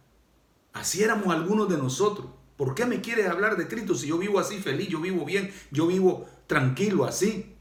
Así 0.73 1.03
éramos 1.03 1.35
algunos 1.35 1.69
de 1.69 1.77
nosotros. 1.77 2.29
¿Por 2.57 2.75
qué 2.75 2.87
me 2.87 3.03
quieres 3.03 3.29
hablar 3.29 3.59
de 3.59 3.69
Cristo 3.69 3.95
si 3.95 4.07
yo 4.07 4.17
vivo 4.17 4.39
así 4.39 4.57
feliz, 4.57 4.89
yo 4.89 5.03
vivo 5.03 5.27
bien, 5.27 5.51
yo 5.71 5.87
vivo 5.87 6.27
tranquilo 6.47 7.05
así? 7.05 7.55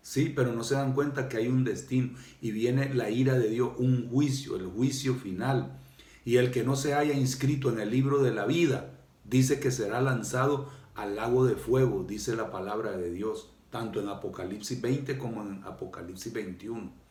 Sí, 0.00 0.32
pero 0.34 0.52
no 0.52 0.64
se 0.64 0.76
dan 0.76 0.94
cuenta 0.94 1.28
que 1.28 1.36
hay 1.36 1.48
un 1.48 1.62
destino 1.62 2.16
y 2.40 2.52
viene 2.52 2.94
la 2.94 3.10
ira 3.10 3.38
de 3.38 3.50
Dios, 3.50 3.72
un 3.76 4.08
juicio, 4.08 4.56
el 4.56 4.66
juicio 4.66 5.14
final. 5.14 5.78
Y 6.24 6.36
el 6.36 6.50
que 6.50 6.64
no 6.64 6.74
se 6.74 6.94
haya 6.94 7.12
inscrito 7.12 7.70
en 7.70 7.80
el 7.80 7.90
libro 7.90 8.22
de 8.22 8.32
la 8.32 8.46
vida, 8.46 8.98
dice 9.24 9.60
que 9.60 9.70
será 9.70 10.00
lanzado 10.00 10.70
al 10.94 11.16
lago 11.16 11.44
de 11.44 11.54
fuego, 11.54 12.04
dice 12.08 12.34
la 12.34 12.50
palabra 12.50 12.96
de 12.96 13.10
Dios, 13.10 13.50
tanto 13.68 14.00
en 14.00 14.08
Apocalipsis 14.08 14.80
20 14.80 15.18
como 15.18 15.42
en 15.42 15.62
Apocalipsis 15.64 16.32
21. 16.32 17.09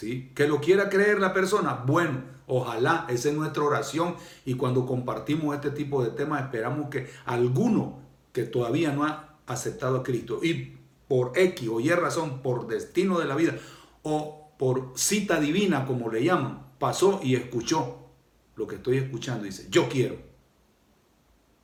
Que 0.00 0.48
lo 0.48 0.60
quiera 0.60 0.88
creer 0.88 1.20
la 1.20 1.34
persona, 1.34 1.82
bueno, 1.86 2.22
ojalá, 2.46 3.06
esa 3.10 3.28
es 3.28 3.34
nuestra 3.34 3.62
oración 3.62 4.16
y 4.44 4.54
cuando 4.54 4.86
compartimos 4.86 5.54
este 5.54 5.70
tipo 5.70 6.02
de 6.02 6.10
temas 6.10 6.42
esperamos 6.42 6.88
que 6.88 7.10
alguno 7.26 8.00
que 8.32 8.44
todavía 8.44 8.92
no 8.92 9.04
ha 9.04 9.38
aceptado 9.46 9.98
a 9.98 10.02
Cristo 10.02 10.40
y 10.42 10.78
por 11.08 11.32
X 11.36 11.68
o 11.68 11.78
Y 11.78 11.90
razón, 11.90 12.40
por 12.40 12.66
destino 12.68 13.18
de 13.18 13.26
la 13.26 13.36
vida 13.36 13.58
o 14.02 14.52
por 14.58 14.92
cita 14.96 15.38
divina, 15.38 15.84
como 15.84 16.10
le 16.10 16.24
llaman, 16.24 16.72
pasó 16.78 17.20
y 17.22 17.34
escuchó 17.34 18.08
lo 18.56 18.66
que 18.66 18.76
estoy 18.76 18.96
escuchando. 18.96 19.44
Dice, 19.44 19.66
yo 19.70 19.90
quiero, 19.90 20.16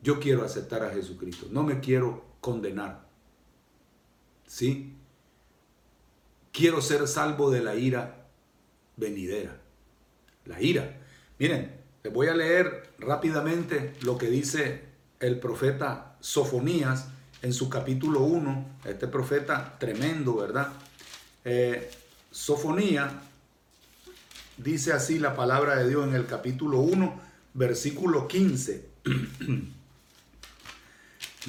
yo 0.02 0.20
quiero 0.20 0.44
aceptar 0.44 0.84
a 0.84 0.90
Jesucristo, 0.90 1.46
no 1.50 1.62
me 1.62 1.80
quiero 1.80 2.24
condenar. 2.40 3.08
¿Sí? 4.46 4.94
Quiero 6.52 6.82
ser 6.82 7.06
salvo 7.08 7.50
de 7.50 7.62
la 7.62 7.74
ira 7.74 8.17
venidera. 8.98 9.56
La 10.44 10.60
ira. 10.60 10.98
Miren, 11.38 11.72
les 12.02 12.12
voy 12.12 12.28
a 12.28 12.34
leer 12.34 12.90
rápidamente 12.98 13.94
lo 14.02 14.18
que 14.18 14.28
dice 14.28 14.82
el 15.20 15.38
profeta 15.38 16.16
Sofonías 16.20 17.08
en 17.42 17.52
su 17.52 17.68
capítulo 17.68 18.20
1. 18.20 18.80
Este 18.84 19.06
profeta 19.06 19.76
tremendo, 19.78 20.36
¿verdad? 20.36 20.72
Eh, 21.44 21.90
Sofonía 22.30 23.22
dice 24.56 24.92
así 24.92 25.18
la 25.18 25.34
palabra 25.34 25.76
de 25.76 25.88
Dios 25.88 26.06
en 26.06 26.14
el 26.14 26.26
capítulo 26.26 26.80
1, 26.80 27.20
versículo 27.54 28.28
15. 28.28 28.88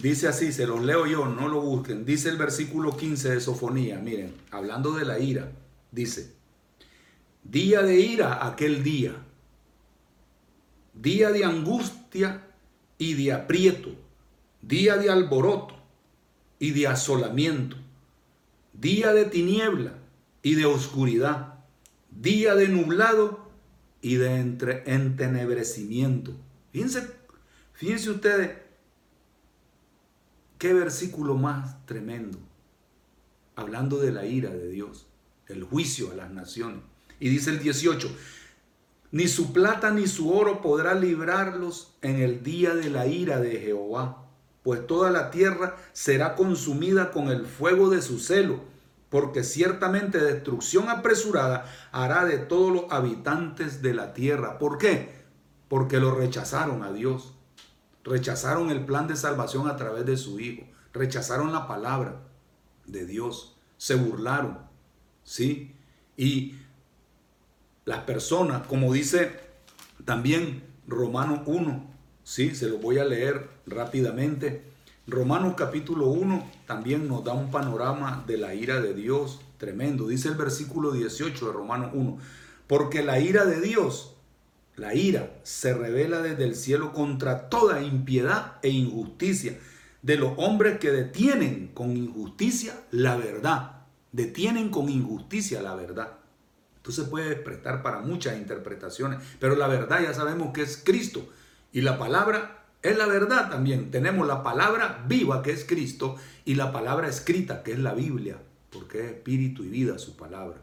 Dice 0.01 0.29
así, 0.29 0.53
se 0.53 0.65
los 0.65 0.81
leo 0.81 1.07
yo, 1.07 1.25
no 1.25 1.49
lo 1.49 1.59
busquen. 1.59 2.05
Dice 2.05 2.29
el 2.29 2.37
versículo 2.37 2.95
15 2.95 3.31
de 3.31 3.41
Sofonía, 3.41 3.99
miren, 3.99 4.33
hablando 4.49 4.93
de 4.93 5.03
la 5.03 5.19
ira, 5.19 5.51
dice, 5.91 6.38
Día 7.51 7.81
de 7.81 7.99
ira 7.99 8.45
aquel 8.45 8.83
día. 8.83 9.15
Día 10.93 11.31
de 11.31 11.43
angustia 11.43 12.45
y 12.99 13.15
de 13.15 13.33
aprieto. 13.33 13.89
Día 14.61 14.97
de 14.97 15.09
alboroto 15.09 15.75
y 16.59 16.71
de 16.71 16.85
asolamiento. 16.85 17.75
Día 18.73 19.13
de 19.13 19.25
tiniebla 19.25 19.93
y 20.43 20.53
de 20.53 20.65
oscuridad. 20.67 21.55
Día 22.11 22.53
de 22.53 22.67
nublado 22.67 23.49
y 23.99 24.15
de 24.15 24.35
entenebrecimiento. 24.85 26.35
Fíjense, 26.71 27.09
fíjense 27.73 28.11
ustedes 28.11 28.57
qué 30.59 30.71
versículo 30.73 31.33
más 31.33 31.83
tremendo. 31.87 32.37
Hablando 33.55 33.97
de 33.97 34.11
la 34.11 34.27
ira 34.27 34.51
de 34.51 34.69
Dios, 34.69 35.07
el 35.47 35.63
juicio 35.63 36.11
a 36.11 36.15
las 36.15 36.29
naciones. 36.29 36.83
Y 37.19 37.29
dice 37.29 37.49
el 37.49 37.59
18, 37.59 38.09
ni 39.11 39.27
su 39.27 39.53
plata 39.53 39.91
ni 39.91 40.07
su 40.07 40.31
oro 40.31 40.61
podrá 40.61 40.93
librarlos 40.93 41.93
en 42.01 42.21
el 42.21 42.43
día 42.43 42.75
de 42.75 42.89
la 42.89 43.07
ira 43.07 43.39
de 43.39 43.59
Jehová, 43.59 44.25
pues 44.63 44.85
toda 44.85 45.09
la 45.09 45.31
tierra 45.31 45.77
será 45.93 46.35
consumida 46.35 47.11
con 47.11 47.29
el 47.29 47.45
fuego 47.45 47.89
de 47.89 48.01
su 48.01 48.19
celo, 48.19 48.61
porque 49.09 49.43
ciertamente 49.43 50.19
destrucción 50.19 50.89
apresurada 50.89 51.65
hará 51.91 52.25
de 52.25 52.37
todos 52.37 52.71
los 52.71 52.91
habitantes 52.91 53.81
de 53.81 53.95
la 53.95 54.13
tierra. 54.13 54.59
¿Por 54.59 54.77
qué? 54.77 55.23
Porque 55.67 55.99
lo 55.99 56.13
rechazaron 56.13 56.83
a 56.83 56.91
Dios, 56.91 57.33
rechazaron 58.03 58.69
el 58.69 58.85
plan 58.85 59.07
de 59.07 59.15
salvación 59.15 59.67
a 59.67 59.75
través 59.75 60.05
de 60.05 60.17
su 60.17 60.39
Hijo, 60.39 60.63
rechazaron 60.93 61.51
la 61.51 61.67
palabra 61.67 62.21
de 62.85 63.05
Dios, 63.05 63.57
se 63.77 63.95
burlaron, 63.95 64.59
¿sí? 65.23 65.75
Y 66.15 66.55
las 67.89 68.01
personas, 68.01 68.67
como 68.67 68.93
dice 68.93 69.31
también 70.05 70.61
Romanos 70.87 71.39
1, 71.47 71.91
¿sí? 72.23 72.53
se 72.53 72.69
lo 72.69 72.77
voy 72.77 72.99
a 72.99 73.03
leer 73.03 73.49
rápidamente. 73.65 74.61
Romanos 75.07 75.55
capítulo 75.57 76.05
1 76.05 76.51
también 76.67 77.07
nos 77.07 77.23
da 77.23 77.33
un 77.33 77.49
panorama 77.49 78.23
de 78.27 78.37
la 78.37 78.53
ira 78.53 78.79
de 78.79 78.93
Dios 78.93 79.41
tremendo. 79.57 80.07
Dice 80.07 80.27
el 80.27 80.35
versículo 80.35 80.91
18 80.91 81.47
de 81.47 81.51
Romanos 81.51 81.89
1, 81.95 82.19
porque 82.67 83.01
la 83.01 83.19
ira 83.19 83.45
de 83.45 83.59
Dios, 83.59 84.13
la 84.75 84.93
ira 84.93 85.39
se 85.41 85.73
revela 85.73 86.21
desde 86.21 86.43
el 86.43 86.53
cielo 86.53 86.93
contra 86.93 87.49
toda 87.49 87.81
impiedad 87.81 88.57
e 88.61 88.69
injusticia 88.69 89.57
de 90.03 90.15
los 90.15 90.33
hombres 90.37 90.77
que 90.77 90.91
detienen 90.91 91.71
con 91.73 91.97
injusticia 91.97 92.75
la 92.91 93.17
verdad. 93.17 93.77
Detienen 94.11 94.69
con 94.69 94.89
injusticia 94.89 95.63
la 95.63 95.73
verdad 95.73 96.18
se 96.87 97.03
puede 97.03 97.35
prestar 97.35 97.83
para 97.83 97.99
muchas 97.99 98.37
interpretaciones, 98.37 99.19
pero 99.39 99.55
la 99.55 99.67
verdad 99.67 100.01
ya 100.01 100.13
sabemos 100.13 100.53
que 100.53 100.61
es 100.61 100.81
Cristo. 100.83 101.29
Y 101.71 101.81
la 101.81 101.99
palabra 101.99 102.65
es 102.81 102.97
la 102.97 103.05
verdad 103.05 103.49
también. 103.49 103.91
Tenemos 103.91 104.27
la 104.27 104.43
palabra 104.43 105.03
viva 105.07 105.41
que 105.43 105.51
es 105.51 105.65
Cristo 105.65 106.15
y 106.45 106.55
la 106.55 106.71
palabra 106.71 107.07
escrita 107.07 107.63
que 107.63 107.73
es 107.73 107.79
la 107.79 107.93
Biblia, 107.93 108.41
porque 108.69 108.99
es 108.99 109.11
espíritu 109.11 109.63
y 109.63 109.69
vida 109.69 109.99
su 109.99 110.15
palabra. 110.15 110.61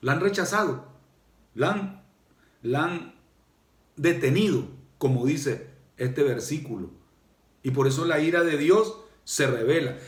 La 0.00 0.12
han 0.12 0.20
rechazado, 0.20 0.86
la 1.54 1.72
han, 1.72 2.02
la 2.62 2.84
han 2.84 3.14
detenido, 3.96 4.68
como 4.98 5.26
dice 5.26 5.70
este 5.96 6.22
versículo. 6.22 6.90
Y 7.62 7.72
por 7.72 7.88
eso 7.88 8.04
la 8.04 8.20
ira 8.20 8.44
de 8.44 8.56
Dios 8.56 8.96
se 9.24 9.46
revela. 9.46 9.98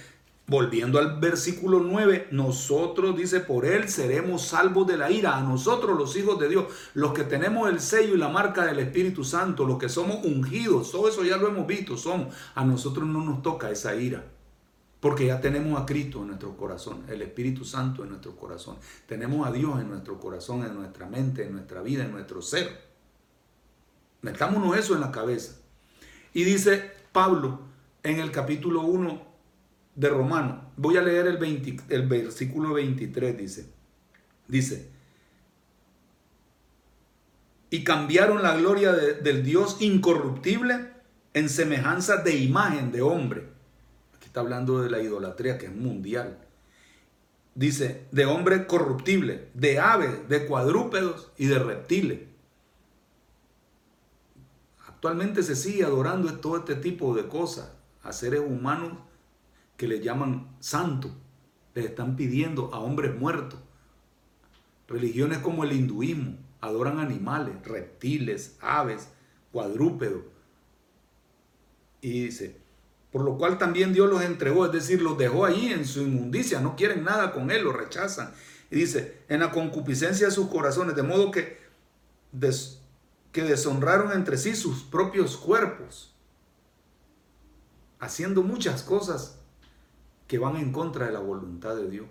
Volviendo 0.51 0.99
al 0.99 1.21
versículo 1.21 1.79
9, 1.79 2.27
nosotros, 2.33 3.17
dice, 3.17 3.39
por 3.39 3.65
él 3.65 3.89
seremos 3.89 4.49
salvos 4.49 4.85
de 4.85 4.97
la 4.97 5.09
ira. 5.09 5.37
A 5.37 5.45
nosotros, 5.45 5.97
los 5.97 6.17
hijos 6.17 6.41
de 6.41 6.49
Dios, 6.49 6.65
los 6.95 7.13
que 7.13 7.23
tenemos 7.23 7.71
el 7.71 7.79
sello 7.79 8.17
y 8.17 8.19
la 8.19 8.31
marca 8.31 8.67
del 8.67 8.81
Espíritu 8.81 9.23
Santo, 9.23 9.65
los 9.65 9.79
que 9.79 9.89
somos 9.89 10.25
ungidos, 10.25 10.91
todo 10.91 11.09
eso 11.09 11.23
ya 11.23 11.37
lo 11.37 11.47
hemos 11.47 11.69
visto, 11.69 11.97
somos. 11.97 12.35
A 12.57 12.65
nosotros 12.65 13.07
no 13.07 13.23
nos 13.23 13.43
toca 13.43 13.71
esa 13.71 13.95
ira. 13.95 14.25
Porque 14.99 15.27
ya 15.27 15.41
tenemos 15.41 15.81
a 15.81 15.87
Cristo 15.87 16.23
en 16.23 16.27
nuestro 16.27 16.57
corazón, 16.57 17.05
el 17.07 17.23
Espíritu 17.23 17.65
Santo 17.65 18.03
en 18.03 18.09
nuestro 18.09 18.35
corazón. 18.35 18.77
Tenemos 19.07 19.47
a 19.47 19.53
Dios 19.53 19.81
en 19.81 19.89
nuestro 19.89 20.19
corazón, 20.19 20.65
en 20.65 20.75
nuestra 20.75 21.07
mente, 21.07 21.47
en 21.47 21.53
nuestra 21.53 21.81
vida, 21.81 22.05
en 22.05 22.11
nuestro 22.11 22.43
ser. 22.43 22.89
Metámonos 24.23 24.77
eso 24.77 24.95
en 24.95 25.01
la 25.01 25.13
cabeza. 25.13 25.59
Y 26.35 26.43
dice 26.43 26.91
Pablo 27.13 27.61
en 28.03 28.19
el 28.19 28.33
capítulo 28.33 28.81
1 28.81 29.30
de 30.01 30.09
Romano, 30.09 30.73
voy 30.79 30.97
a 30.97 31.03
leer 31.03 31.27
el, 31.27 31.37
el 31.91 32.09
versículo 32.09 32.73
23, 32.73 33.37
dice, 33.37 33.71
dice, 34.49 34.89
y 37.69 37.85
cambiaron 37.85 38.43
la 38.43 38.57
gloria 38.57 38.93
del 38.93 39.45
Dios 39.45 39.77
incorruptible 39.81 40.89
en 41.35 41.51
semejanza 41.51 42.17
de 42.17 42.35
imagen 42.35 42.93
de 42.93 43.03
hombre. 43.03 43.49
Aquí 44.17 44.27
está 44.27 44.41
hablando 44.41 44.81
de 44.81 44.89
la 44.89 45.03
idolatría 45.03 45.59
que 45.59 45.67
es 45.67 45.75
mundial. 45.75 46.39
Dice, 47.55 48.07
de 48.11 48.25
hombre 48.25 48.67
corruptible, 48.67 49.49
de 49.53 49.81
aves, 49.81 50.29
de 50.31 50.47
cuadrúpedos 50.47 51.31
y 51.37 51.47
de 51.47 51.59
reptiles. 51.59 52.21
Actualmente 54.89 55.43
se 55.43 55.57
sigue 55.57 55.85
adorando 55.85 56.33
todo 56.41 56.57
este 56.57 56.75
tipo 56.75 57.15
de 57.15 57.29
cosas 57.29 57.71
a 58.03 58.15
seres 58.15 58.41
humanos 58.41 58.95
que 59.81 59.89
le 59.89 60.01
llaman 60.01 60.47
santos. 60.61 61.11
Les 61.75 61.87
están 61.87 62.15
pidiendo 62.15 62.69
a 62.75 62.81
hombres 62.81 63.19
muertos. 63.19 63.59
Religiones 64.87 65.39
como 65.39 65.65
el 65.65 65.73
hinduismo 65.73 66.37
adoran 66.61 66.99
animales, 66.99 67.55
reptiles, 67.65 68.59
aves, 68.61 69.09
cuadrúpedos. 69.51 70.25
Y 72.03 72.25
dice, 72.25 72.61
por 73.11 73.23
lo 73.23 73.39
cual 73.39 73.57
también 73.57 73.95
Dios 73.95 74.11
los 74.11 74.21
entregó, 74.21 74.67
es 74.67 74.73
decir, 74.73 75.01
los 75.01 75.17
dejó 75.17 75.47
ahí 75.47 75.73
en 75.73 75.87
su 75.87 76.03
inmundicia, 76.03 76.61
no 76.61 76.77
quieren 76.77 77.03
nada 77.03 77.33
con 77.33 77.51
él, 77.51 77.65
lo 77.65 77.73
rechazan. 77.73 78.35
Y 78.71 78.81
dice, 78.81 79.23
en 79.31 79.41
la 79.41 79.51
concupiscencia 79.51 80.27
de 80.27 80.33
sus 80.33 80.49
corazones, 80.49 80.95
de 80.95 81.05
modo 81.05 81.31
que, 81.31 81.57
que 83.33 83.43
deshonraron 83.45 84.13
entre 84.13 84.37
sí 84.37 84.55
sus 84.55 84.83
propios 84.83 85.39
cuerpos, 85.39 86.15
haciendo 87.99 88.43
muchas 88.43 88.83
cosas 88.83 89.40
que 90.31 90.39
van 90.39 90.55
en 90.55 90.71
contra 90.71 91.07
de 91.07 91.13
la 91.13 91.19
voluntad 91.19 91.75
de 91.75 91.91
Dios. 91.91 92.07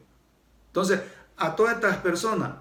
Entonces, 0.67 0.99
a 1.37 1.55
todas 1.55 1.75
estas 1.75 1.95
personas, 1.99 2.51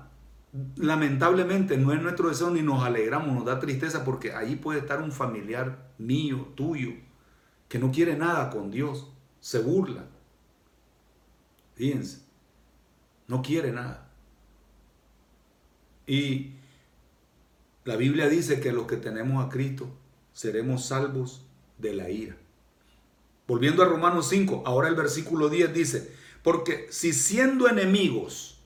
lamentablemente 0.77 1.77
no 1.77 1.93
es 1.93 2.01
nuestro 2.01 2.29
deseo 2.29 2.51
ni 2.51 2.63
nos 2.63 2.85
alegramos, 2.85 3.35
nos 3.35 3.45
da 3.45 3.59
tristeza 3.59 4.05
porque 4.05 4.33
ahí 4.33 4.55
puede 4.55 4.79
estar 4.79 5.03
un 5.03 5.11
familiar 5.11 5.91
mío, 5.99 6.53
tuyo, 6.55 6.91
que 7.69 7.81
no 7.81 7.91
quiere 7.91 8.17
nada 8.17 8.51
con 8.51 8.71
Dios, 8.71 9.11
se 9.41 9.59
burla. 9.59 10.05
Fíjense, 11.75 12.21
no 13.27 13.43
quiere 13.43 13.73
nada. 13.73 14.13
Y 16.07 16.53
la 17.85 17.97
Biblia 17.97 18.29
dice 18.29 18.61
que 18.61 18.71
los 18.71 18.87
que 18.87 18.97
tenemos 18.97 19.45
a 19.45 19.49
Cristo 19.49 19.89
seremos 20.33 20.87
salvos 20.87 21.45
de 21.79 21.95
la 21.95 22.11
ira. 22.11 22.37
Volviendo 23.49 23.83
a 23.83 23.87
Romanos 23.87 24.29
5, 24.29 24.65
ahora 24.67 24.89
el 24.89 24.95
versículo 24.95 25.49
10 25.49 25.73
dice, 25.73 26.15
porque 26.43 26.87
si 26.91 27.15
siendo 27.15 27.67
enemigos, 27.67 28.61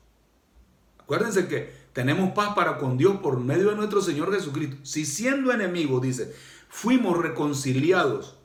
acuérdense 0.99 1.47
que 1.47 1.73
tenemos 1.93 2.33
paz 2.33 2.55
para 2.57 2.79
con 2.79 2.99
Dios 2.99 3.19
por 3.23 3.39
medio 3.39 3.71
de 3.71 3.77
nuestro 3.77 4.03
Señor 4.03 4.35
Jesucristo, 4.35 4.77
si 4.83 5.07
siendo 5.07 5.53
enemigos, 5.53 6.03
dice, 6.03 6.35
fuimos 6.69 7.17
reconciliados 7.17 8.37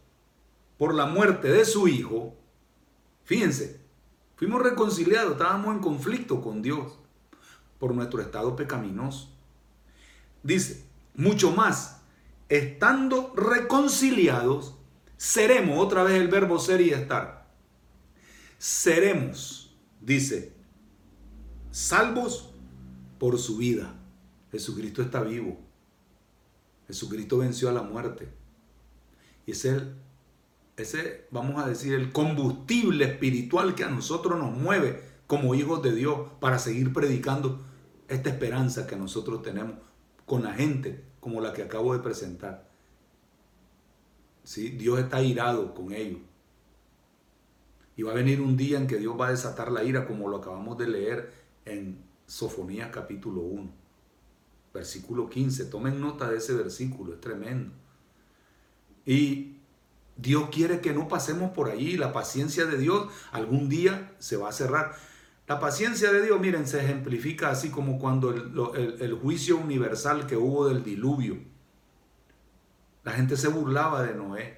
por 0.78 0.94
la 0.94 1.08
muerte 1.08 1.48
de 1.48 1.66
su 1.66 1.88
Hijo, 1.88 2.36
fíjense, 3.24 3.82
fuimos 4.36 4.62
reconciliados, 4.62 5.32
estábamos 5.32 5.76
en 5.76 5.82
conflicto 5.82 6.44
con 6.44 6.62
Dios 6.62 7.00
por 7.80 7.96
nuestro 7.96 8.22
estado 8.22 8.56
pecaminoso. 8.56 9.32
Dice, 10.44 10.86
mucho 11.16 11.52
más, 11.52 12.02
estando 12.48 13.34
reconciliados, 13.36 14.77
seremos, 15.18 15.78
otra 15.78 16.04
vez 16.04 16.16
el 16.16 16.28
verbo 16.28 16.60
ser 16.60 16.82
y 16.82 16.92
estar, 16.92 17.52
seremos, 18.58 19.76
dice, 20.02 20.54
salvos 21.72 22.50
por 23.20 23.38
su 23.38 23.58
vida. 23.58 23.94
Jesucristo 24.52 25.02
está 25.02 25.22
vivo. 25.22 25.60
Jesucristo 26.88 27.40
venció 27.40 27.68
a 27.70 27.74
la 27.74 27.82
muerte. 27.82 28.30
Y 29.46 29.52
es 29.52 29.66
el 29.66 29.94
ese, 30.78 31.26
vamos 31.32 31.62
a 31.62 31.68
decir, 31.68 31.94
el 31.96 32.12
combustible 32.12 33.04
espiritual 33.06 33.74
que 33.74 33.84
a 33.84 33.90
nosotros 33.90 34.40
nos 34.40 34.56
mueve 34.56 35.02
como 35.26 35.56
hijos 35.56 35.82
de 35.82 35.94
Dios 35.94 36.30
para 36.40 36.60
seguir 36.60 36.94
predicando 36.94 37.60
esta 38.08 38.30
esperanza 38.30 38.86
que 38.86 38.96
nosotros 38.96 39.42
tenemos 39.42 39.78
con 40.28 40.44
la 40.44 40.54
gente 40.54 41.04
como 41.20 41.42
la 41.42 41.52
que 41.52 41.64
acabo 41.64 41.94
de 41.94 42.00
presentar. 42.00 42.67
¿Sí? 44.48 44.70
Dios 44.70 44.98
está 44.98 45.22
irado 45.22 45.74
con 45.74 45.92
ellos. 45.92 46.22
Y 47.98 48.04
va 48.04 48.14
a 48.14 48.16
venir 48.16 48.40
un 48.40 48.56
día 48.56 48.78
en 48.78 48.88
que 48.88 48.96
Dios 48.96 49.20
va 49.20 49.28
a 49.28 49.32
desatar 49.32 49.74
la 49.74 49.84
ira 49.84 50.08
como 50.08 50.30
lo 50.30 50.38
acabamos 50.38 50.78
de 50.78 50.88
leer 50.88 51.34
en 51.66 52.02
Sofonía 52.28 52.90
capítulo 52.90 53.42
1, 53.42 53.70
versículo 54.74 55.30
15. 55.30 55.66
Tomen 55.66 56.00
nota 56.00 56.30
de 56.30 56.38
ese 56.38 56.54
versículo, 56.54 57.16
es 57.16 57.20
tremendo. 57.20 57.74
Y 59.06 59.58
Dios 60.16 60.48
quiere 60.50 60.80
que 60.80 60.94
no 60.94 61.10
pasemos 61.10 61.52
por 61.52 61.70
ahí. 61.70 61.98
La 61.98 62.14
paciencia 62.14 62.64
de 62.64 62.78
Dios 62.78 63.12
algún 63.34 63.68
día 63.68 64.16
se 64.18 64.38
va 64.38 64.48
a 64.48 64.54
cerrar. 64.54 64.96
La 65.46 65.60
paciencia 65.60 66.10
de 66.14 66.22
Dios, 66.22 66.40
miren, 66.40 66.68
se 66.68 66.82
ejemplifica 66.82 67.50
así 67.50 67.70
como 67.70 68.00
cuando 68.00 68.32
el, 68.32 69.14
juicio 69.22 69.58
universal 69.58 70.26
que 70.26 70.38
hubo 70.38 70.70
del 70.70 70.86
diluvio. 70.86 71.57
La 73.08 73.14
gente 73.14 73.38
se 73.38 73.48
burlaba 73.48 74.04
de 74.04 74.14
Noé. 74.14 74.58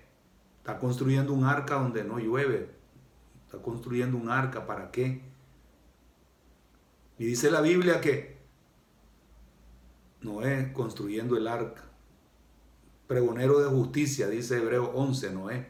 Está 0.58 0.80
construyendo 0.80 1.34
un 1.34 1.44
arca 1.44 1.76
donde 1.76 2.04
no 2.04 2.18
llueve. 2.18 2.72
Está 3.46 3.60
construyendo 3.60 4.18
un 4.18 4.32
arca, 4.32 4.66
¿para 4.66 4.90
qué? 4.90 5.22
Y 7.20 7.26
dice 7.26 7.52
la 7.52 7.62
Biblia 7.62 8.02
que 8.02 8.40
Noé 10.22 10.74
construyendo 10.74 11.38
el 11.38 11.48
arca 11.48 11.84
pregonero 13.06 13.60
de 13.60 13.70
justicia, 13.70 14.28
dice 14.28 14.58
Hebreo 14.58 14.94
11, 14.96 15.32
Noé. 15.32 15.68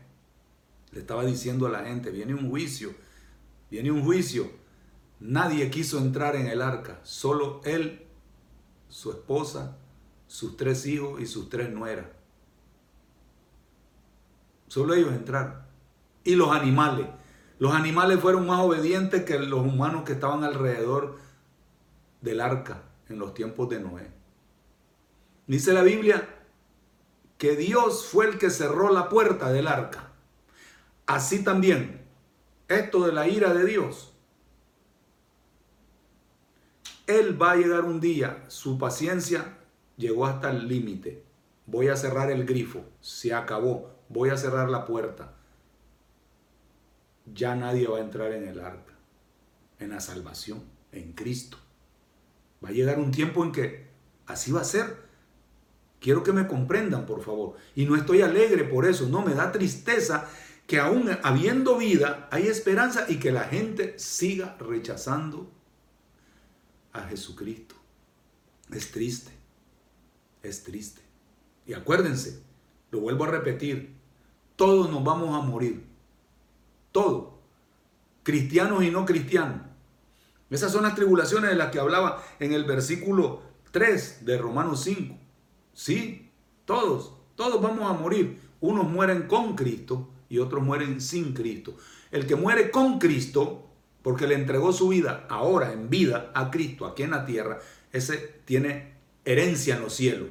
Le 0.93 1.01
estaba 1.01 1.25
diciendo 1.25 1.67
a 1.67 1.71
la 1.71 1.83
gente, 1.83 2.11
viene 2.11 2.33
un 2.33 2.49
juicio, 2.49 2.95
viene 3.69 3.91
un 3.91 4.05
juicio. 4.05 4.49
Nadie 5.19 5.69
quiso 5.69 5.97
entrar 5.97 6.37
en 6.37 6.47
el 6.47 6.61
arca, 6.61 7.01
solo 7.03 7.59
él, 7.65 8.07
su 8.87 9.11
esposa, 9.11 9.75
sus 10.27 10.55
tres 10.55 10.85
hijos 10.85 11.19
y 11.19 11.25
sus 11.25 11.49
tres 11.49 11.69
nueras. 11.73 12.18
Solo 14.69 14.93
ellos 14.93 15.11
entraron. 15.11 15.55
Y 16.23 16.35
los 16.35 16.55
animales. 16.55 17.07
Los 17.57 17.73
animales 17.73 18.21
fueron 18.21 18.47
más 18.47 18.61
obedientes 18.61 19.25
que 19.25 19.37
los 19.37 19.59
humanos 19.59 20.03
que 20.05 20.13
estaban 20.13 20.45
alrededor 20.45 21.17
del 22.21 22.39
arca 22.39 22.83
en 23.09 23.19
los 23.19 23.33
tiempos 23.33 23.67
de 23.67 23.81
Noé. 23.81 24.07
Dice 25.47 25.73
la 25.73 25.81
Biblia 25.81 26.37
que 27.37 27.55
Dios 27.55 28.05
fue 28.05 28.27
el 28.27 28.37
que 28.37 28.49
cerró 28.49 28.91
la 28.93 29.09
puerta 29.09 29.51
del 29.51 29.67
arca. 29.67 30.11
Así 31.05 31.43
también, 31.43 32.05
esto 32.67 33.05
de 33.05 33.11
la 33.11 33.27
ira 33.27 33.53
de 33.53 33.65
Dios. 33.65 34.13
Él 37.07 37.41
va 37.41 37.51
a 37.51 37.55
llegar 37.55 37.85
un 37.85 37.99
día, 37.99 38.45
su 38.47 38.77
paciencia 38.77 39.57
llegó 39.97 40.27
hasta 40.27 40.51
el 40.51 40.67
límite. 40.67 41.23
Voy 41.65 41.87
a 41.87 41.95
cerrar 41.95 42.29
el 42.29 42.45
grifo, 42.45 42.83
se 43.01 43.33
acabó, 43.33 43.98
voy 44.09 44.29
a 44.29 44.37
cerrar 44.37 44.69
la 44.69 44.85
puerta. 44.85 45.33
Ya 47.33 47.55
nadie 47.55 47.87
va 47.87 47.99
a 47.99 48.01
entrar 48.01 48.33
en 48.33 48.47
el 48.47 48.59
arca, 48.59 48.93
en 49.79 49.91
la 49.91 50.01
salvación, 50.01 50.63
en 50.91 51.13
Cristo. 51.13 51.57
Va 52.63 52.69
a 52.69 52.73
llegar 52.73 52.99
un 52.99 53.11
tiempo 53.11 53.45
en 53.45 53.51
que 53.51 53.87
así 54.27 54.51
va 54.51 54.61
a 54.61 54.65
ser 54.65 55.09
Quiero 55.99 56.23
que 56.23 56.31
me 56.31 56.47
comprendan, 56.47 57.05
por 57.05 57.23
favor. 57.23 57.55
Y 57.75 57.85
no 57.85 57.95
estoy 57.95 58.21
alegre 58.21 58.63
por 58.63 58.85
eso, 58.85 59.07
no, 59.09 59.21
me 59.21 59.33
da 59.33 59.51
tristeza 59.51 60.29
que 60.65 60.79
aún 60.79 61.09
habiendo 61.23 61.77
vida 61.77 62.27
hay 62.31 62.47
esperanza 62.47 63.05
y 63.09 63.17
que 63.17 63.31
la 63.31 63.43
gente 63.43 63.97
siga 63.97 64.55
rechazando 64.59 65.51
a 66.93 67.01
Jesucristo. 67.03 67.75
Es 68.71 68.91
triste, 68.91 69.31
es 70.43 70.63
triste. 70.63 71.01
Y 71.65 71.73
acuérdense, 71.73 72.41
lo 72.91 73.01
vuelvo 73.01 73.25
a 73.25 73.31
repetir, 73.31 73.95
todos 74.59 74.91
nos 74.91 75.01
vamos 75.05 75.33
a 75.33 75.47
morir. 75.47 75.85
Todos. 76.91 77.29
Cristianos 78.23 78.83
y 78.83 78.91
no 78.91 79.05
cristianos. 79.05 79.61
Esas 80.49 80.73
son 80.73 80.83
las 80.83 80.95
tribulaciones 80.95 81.49
de 81.49 81.55
las 81.55 81.71
que 81.71 81.79
hablaba 81.79 82.21
en 82.41 82.51
el 82.51 82.65
versículo 82.65 83.41
3 83.71 84.25
de 84.25 84.37
Romanos 84.37 84.83
5. 84.83 85.15
Sí, 85.73 86.29
todos, 86.65 87.13
todos 87.35 87.61
vamos 87.61 87.89
a 87.89 87.93
morir. 87.93 88.37
Unos 88.59 88.85
mueren 88.85 89.29
con 89.29 89.55
Cristo 89.55 90.09
y 90.27 90.39
otros 90.39 90.61
mueren 90.61 90.99
sin 90.99 91.33
Cristo. 91.33 91.77
El 92.11 92.27
que 92.27 92.35
muere 92.35 92.69
con 92.69 92.99
Cristo, 92.99 93.65
porque 94.01 94.27
le 94.27 94.35
entregó 94.35 94.73
su 94.73 94.89
vida 94.89 95.25
ahora 95.29 95.71
en 95.71 95.89
vida 95.89 96.33
a 96.35 96.51
Cristo 96.51 96.85
aquí 96.85 97.03
en 97.03 97.11
la 97.11 97.25
tierra, 97.25 97.59
ese 97.93 98.41
tiene 98.43 98.95
herencia 99.23 99.77
en 99.77 99.83
los 99.83 99.93
cielos. 99.93 100.27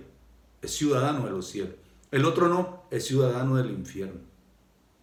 es 0.61 0.71
ciudadano 0.71 1.25
de 1.25 1.31
los 1.31 1.49
cielos. 1.49 1.88
El 2.11 2.25
otro 2.25 2.49
no, 2.49 2.85
es 2.91 3.07
ciudadano 3.07 3.57
del 3.57 3.71
infierno. 3.71 4.21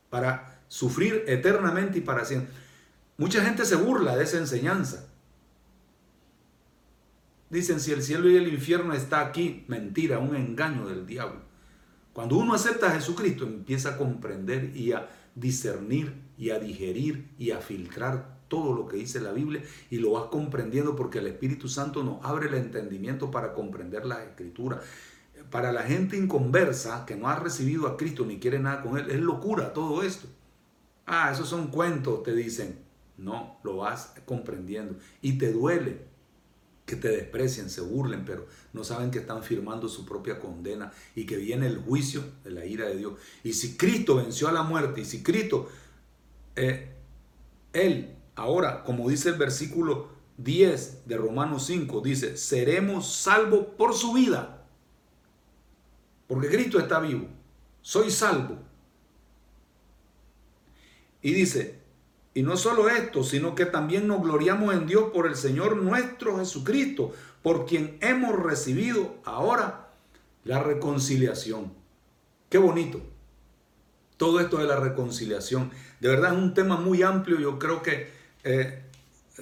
Para 0.10 0.62
sufrir 0.68 1.24
eternamente 1.28 2.00
y 2.00 2.02
para 2.02 2.26
siempre. 2.26 2.54
Mucha 3.18 3.44
gente 3.44 3.66
se 3.66 3.76
burla 3.76 4.16
de 4.16 4.24
esa 4.24 4.38
enseñanza. 4.38 5.08
Dicen, 7.50 7.80
si 7.80 7.92
el 7.92 8.02
cielo 8.02 8.30
y 8.30 8.36
el 8.36 8.48
infierno 8.48 8.94
está 8.94 9.22
aquí, 9.22 9.64
mentira, 9.68 10.20
un 10.20 10.36
engaño 10.36 10.88
del 10.88 11.06
diablo. 11.06 11.42
Cuando 12.12 12.38
uno 12.38 12.54
acepta 12.54 12.88
a 12.88 12.96
Jesucristo, 12.96 13.46
empieza 13.46 13.90
a 13.90 13.98
comprender 13.98 14.76
y 14.76 14.94
a 14.94 15.10
discernir 15.36 16.14
y 16.38 16.50
a 16.50 16.60
digerir 16.60 17.30
y 17.38 17.52
a 17.52 17.60
filtrar 17.60 18.36
todo 18.48 18.74
lo 18.74 18.88
que 18.88 18.98
dice 18.98 19.20
la 19.20 19.32
Biblia 19.32 19.62
y 19.90 19.98
lo 19.98 20.12
vas 20.12 20.26
comprendiendo 20.26 20.96
porque 20.96 21.20
el 21.20 21.28
Espíritu 21.28 21.68
Santo 21.68 22.04
nos 22.04 22.24
abre 22.24 22.48
el 22.48 22.56
entendimiento 22.56 23.32
para 23.32 23.54
comprender 23.54 24.06
la 24.06 24.24
Escritura. 24.24 24.82
Para 25.52 25.72
la 25.72 25.84
gente 25.84 26.18
inconversa 26.18 27.06
que 27.06 27.16
no 27.16 27.28
ha 27.28 27.36
recibido 27.36 27.88
a 27.88 27.98
Cristo 27.98 28.26
ni 28.26 28.40
quiere 28.40 28.60
nada 28.60 28.82
con 28.82 28.98
Él, 28.98 29.10
es 29.10 29.20
locura 29.20 29.74
todo 29.74 30.04
esto. 30.04 30.28
Ah, 31.06 31.32
esos 31.32 31.50
son 31.50 31.68
cuentos, 31.68 32.24
te 32.24 32.34
dicen. 32.34 32.84
No, 33.18 33.60
lo 33.64 33.78
vas 33.78 34.14
comprendiendo 34.26 34.98
y 35.22 35.38
te 35.38 35.54
duele 35.54 36.02
que 36.86 36.96
te 36.96 37.10
desprecien, 37.10 37.70
se 37.70 37.82
burlen, 37.82 38.26
pero 38.26 38.46
no 38.74 38.84
saben 38.84 39.10
que 39.10 39.20
están 39.20 39.42
firmando 39.42 39.90
su 39.90 40.06
propia 40.06 40.40
condena 40.40 40.92
y 41.16 41.26
que 41.26 41.38
viene 41.38 41.66
el 41.68 41.78
juicio 41.78 42.24
de 42.44 42.52
la 42.52 42.66
ira 42.66 42.88
de 42.88 42.98
Dios. 42.98 43.14
Y 43.44 43.54
si 43.54 43.76
Cristo 43.76 44.18
venció 44.18 44.48
a 44.48 44.52
la 44.52 44.64
muerte 44.64 45.02
y 45.02 45.06
si 45.06 45.24
Cristo, 45.24 45.70
eh, 46.56 46.94
Él, 47.74 48.16
ahora, 48.36 48.84
como 48.84 49.10
dice 49.10 49.30
el 49.30 49.36
versículo 49.36 50.10
10 50.38 51.08
de 51.08 51.18
Romanos 51.18 51.66
5, 51.66 52.02
dice, 52.02 52.38
seremos 52.38 53.16
salvos 53.16 53.66
por 53.78 53.96
su 53.96 54.14
vida. 54.14 54.55
Porque 56.28 56.50
Cristo 56.50 56.80
está 56.80 57.00
vivo. 57.00 57.28
Soy 57.82 58.10
salvo. 58.12 58.58
Y 61.22 61.34
dice, 61.34 61.80
y 62.34 62.44
no 62.44 62.58
solo 62.58 62.90
esto, 62.90 63.24
sino 63.24 63.56
que 63.56 63.66
también 63.66 64.08
nos 64.08 64.22
gloriamos 64.22 64.74
en 64.74 64.88
Dios 64.88 65.12
por 65.14 65.26
el 65.26 65.36
Señor 65.36 65.78
nuestro 65.78 66.38
Jesucristo, 66.38 67.14
por 67.42 67.66
quien 67.66 67.98
hemos 68.02 68.36
recibido 68.36 69.16
ahora 69.24 69.90
la 70.44 70.62
reconciliación. 70.62 71.74
Qué 72.50 72.58
bonito. 72.58 73.02
Todo 74.18 74.40
esto 74.40 74.58
de 74.58 74.66
la 74.66 74.78
reconciliación. 74.78 75.72
De 76.00 76.10
verdad 76.10 76.34
es 76.34 76.38
un 76.38 76.54
tema 76.54 76.78
muy 76.78 77.04
amplio. 77.04 77.40
Yo 77.40 77.58
creo 77.60 77.82
que 77.82 78.12
eh, 78.44 78.84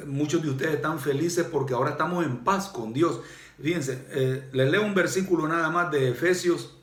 muchos 0.05 0.41
de 0.41 0.49
ustedes 0.49 0.75
están 0.75 0.99
felices 0.99 1.45
porque 1.51 1.73
ahora 1.73 1.91
estamos 1.91 2.25
en 2.25 2.43
paz 2.43 2.67
con 2.69 2.93
Dios. 2.93 3.19
Fíjense, 3.61 4.05
eh, 4.11 4.49
les 4.51 4.71
leo 4.71 4.83
un 4.83 4.95
versículo 4.95 5.47
nada 5.47 5.69
más 5.69 5.91
de 5.91 6.09
Efesios 6.09 6.77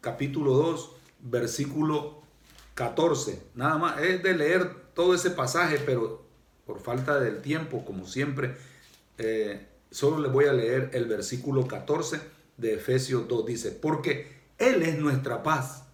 capítulo 0.00 0.54
2, 0.54 0.90
versículo 1.20 2.22
14. 2.74 3.42
Nada 3.54 3.78
más, 3.78 4.00
es 4.00 4.22
de 4.22 4.34
leer 4.34 4.92
todo 4.94 5.14
ese 5.14 5.30
pasaje, 5.30 5.78
pero 5.84 6.24
por 6.64 6.80
falta 6.80 7.18
del 7.18 7.42
tiempo, 7.42 7.84
como 7.84 8.06
siempre, 8.06 8.56
eh, 9.18 9.66
solo 9.90 10.20
les 10.20 10.32
voy 10.32 10.44
a 10.44 10.52
leer 10.52 10.90
el 10.92 11.06
versículo 11.06 11.66
14 11.66 12.20
de 12.56 12.74
Efesios 12.74 13.26
2. 13.26 13.46
Dice, 13.46 13.70
porque 13.72 14.42
Él 14.58 14.82
es 14.82 14.98
nuestra 14.98 15.42
paz. 15.42 15.84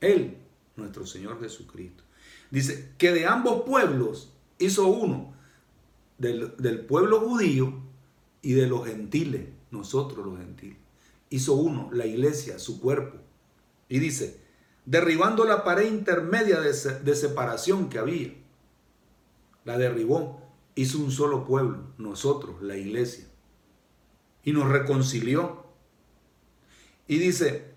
Él, 0.00 0.38
nuestro 0.76 1.06
Señor 1.06 1.40
Jesucristo. 1.40 2.04
Dice, 2.50 2.92
que 2.98 3.12
de 3.12 3.26
ambos 3.26 3.62
pueblos 3.62 4.32
hizo 4.58 4.86
uno, 4.86 5.34
del, 6.18 6.54
del 6.56 6.80
pueblo 6.80 7.20
judío 7.20 7.81
y 8.42 8.54
de 8.54 8.66
los 8.66 8.86
gentiles, 8.86 9.48
nosotros 9.70 10.26
los 10.26 10.38
gentiles. 10.38 10.78
Hizo 11.30 11.54
uno, 11.54 11.88
la 11.92 12.04
iglesia, 12.04 12.58
su 12.58 12.80
cuerpo. 12.80 13.18
Y 13.88 14.00
dice, 14.00 14.40
derribando 14.84 15.44
la 15.44 15.64
pared 15.64 15.90
intermedia 15.90 16.60
de, 16.60 17.14
separación 17.14 17.88
que 17.88 17.98
había. 17.98 18.34
La 19.64 19.78
derribó, 19.78 20.42
hizo 20.74 20.98
un 20.98 21.12
solo 21.12 21.44
pueblo, 21.44 21.92
nosotros, 21.98 22.60
la 22.62 22.76
iglesia, 22.76 23.26
y 24.42 24.52
nos 24.52 24.68
reconcilió. 24.68 25.64
Y 27.06 27.18
dice 27.18 27.71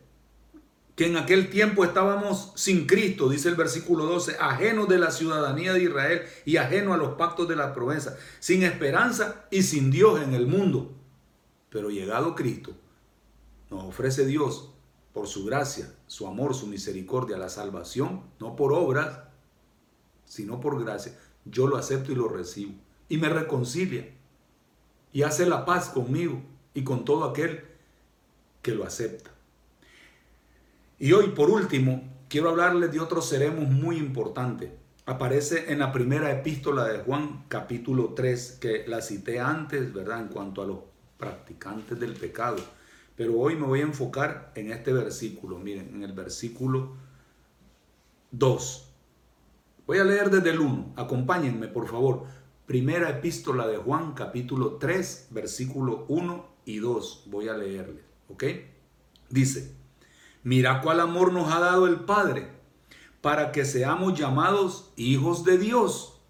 que 0.96 1.08
en 1.08 1.18
aquel 1.18 1.50
tiempo 1.50 1.84
estábamos 1.84 2.54
sin 2.56 2.88
Cristo, 2.88 3.30
dice 3.30 3.50
el 3.50 3.56
versículo 3.56 4.06
12, 4.06 4.38
ajenos 4.40 4.88
de 4.88 4.98
la 4.98 5.12
ciudadanía 5.12 5.74
de 5.74 5.84
Israel 5.84 6.22
y 6.46 6.58
ajenos 6.58 6.94
a 6.94 6.98
los 6.98 7.16
pactos 7.16 7.50
de 7.50 7.58
la 7.58 7.74
promesa, 7.74 8.18
sin 8.40 8.64
esperanza 8.64 9.46
y 9.52 9.64
sin 9.64 9.92
Dios 9.92 10.22
en 10.22 10.34
el 10.34 10.48
mundo. 10.48 10.94
Pero 11.70 11.90
llegado 11.90 12.34
Cristo, 12.34 12.72
nos 13.70 13.84
ofrece 13.84 14.26
Dios 14.26 14.70
por 15.14 15.28
su 15.28 15.46
gracia, 15.46 15.94
su 16.08 16.28
amor, 16.28 16.56
su 16.56 16.68
misericordia, 16.68 17.38
la 17.38 17.50
salvación, 17.50 18.22
no 18.40 18.56
por 18.56 18.72
obras, 18.72 19.20
sino 20.26 20.62
por 20.62 20.82
gracia. 20.82 21.18
Yo 21.44 21.68
lo 21.68 21.78
acepto 21.78 22.12
y 22.12 22.16
lo 22.16 22.30
recibo. 22.30 22.74
Y 23.10 23.18
me 23.18 23.30
reconcilia. 23.30 24.10
Y 25.12 25.24
hace 25.24 25.46
la 25.46 25.66
paz 25.66 25.90
conmigo 25.90 26.42
y 26.74 26.84
con 26.84 27.06
todo 27.06 27.26
aquel 27.26 27.66
que 28.62 28.74
lo 28.74 28.84
acepta. 28.84 29.35
Y 30.98 31.12
hoy, 31.12 31.28
por 31.32 31.50
último, 31.50 32.04
quiero 32.30 32.50
hablarles 32.50 32.90
de 32.92 33.02
otro 33.02 33.22
seremos 33.22 33.70
muy 33.70 33.98
importante. 33.98 34.78
Aparece 35.06 35.72
en 35.74 35.80
la 35.80 35.92
primera 35.92 36.32
epístola 36.32 36.86
de 36.86 37.00
Juan, 37.00 37.44
capítulo 37.50 38.14
3, 38.16 38.60
que 38.62 38.86
la 38.88 39.02
cité 39.02 39.42
antes, 39.42 39.94
¿verdad? 39.94 40.22
En 40.22 40.30
cuanto 40.30 40.62
a 40.62 40.66
los 40.66 40.80
practicantes 41.18 42.00
del 42.00 42.14
pecado. 42.14 42.58
Pero 43.18 43.38
hoy 43.38 43.58
me 43.58 43.68
voy 43.68 43.82
a 43.82 43.84
enfocar 43.84 44.54
en 44.56 44.72
este 44.72 44.94
versículo. 44.94 45.60
Miren, 45.60 45.94
en 45.96 46.04
el 46.04 46.14
versículo 46.14 46.96
2. 48.32 48.94
Voy 49.88 49.98
a 49.98 50.06
leer 50.06 50.30
desde 50.30 50.52
el 50.52 50.62
1. 50.62 50.94
Acompáñenme, 50.96 51.68
por 51.68 51.90
favor. 51.90 52.24
Primera 52.66 53.10
epístola 53.10 53.68
de 53.68 53.78
Juan, 53.78 54.14
capítulo 54.14 54.78
3, 54.78 55.28
versículo 55.32 56.06
1 56.08 56.48
y 56.64 56.80
2. 56.80 57.24
Voy 57.28 57.50
a 57.50 57.58
leerle. 57.58 58.02
¿Ok? 58.30 58.46
Dice, 59.30 59.76
mira 60.46 60.82
cuál 60.82 61.02
amor 61.02 61.34
nos 61.34 61.52
ha 61.52 61.60
dado 61.60 61.88
el 61.88 62.02
Padre 62.02 62.48
para 63.20 63.52
que 63.52 63.66
seamos 63.66 64.18
llamados 64.18 64.94
hijos 64.96 65.44
de 65.44 65.58
Dios. 65.58 66.22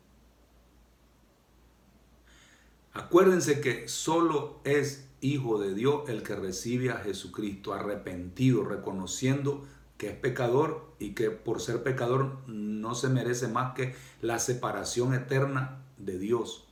Acuérdense 2.94 3.60
que 3.60 3.90
solo 3.90 4.62
es 4.64 5.10
hijo 5.20 5.60
de 5.60 5.74
Dios 5.74 6.08
el 6.08 6.24
que 6.24 6.36
recibe 6.36 6.92
a 6.92 7.00
Jesucristo 7.00 7.74
arrepentido, 7.74 8.64
reconociendo 8.64 9.66
que 9.98 10.08
es 10.12 10.16
pecador 10.16 10.94
y 10.98 11.14
que 11.14 11.30
por 11.30 11.60
ser 11.60 11.84
pecador 11.84 12.38
no 12.48 12.96
se 12.96 13.10
merece 13.10 13.50
más 13.50 13.76
que 13.76 13.96
la 14.22 14.40
separación 14.40 15.14
eterna 15.14 15.84
de 15.98 16.18
Dios. 16.18 16.70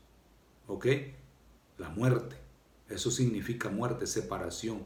¿Ok? 0.68 0.88
La 1.78 1.90
muerte. 1.90 2.38
Eso 2.88 3.12
significa 3.12 3.68
muerte, 3.70 4.08
separación. 4.08 4.86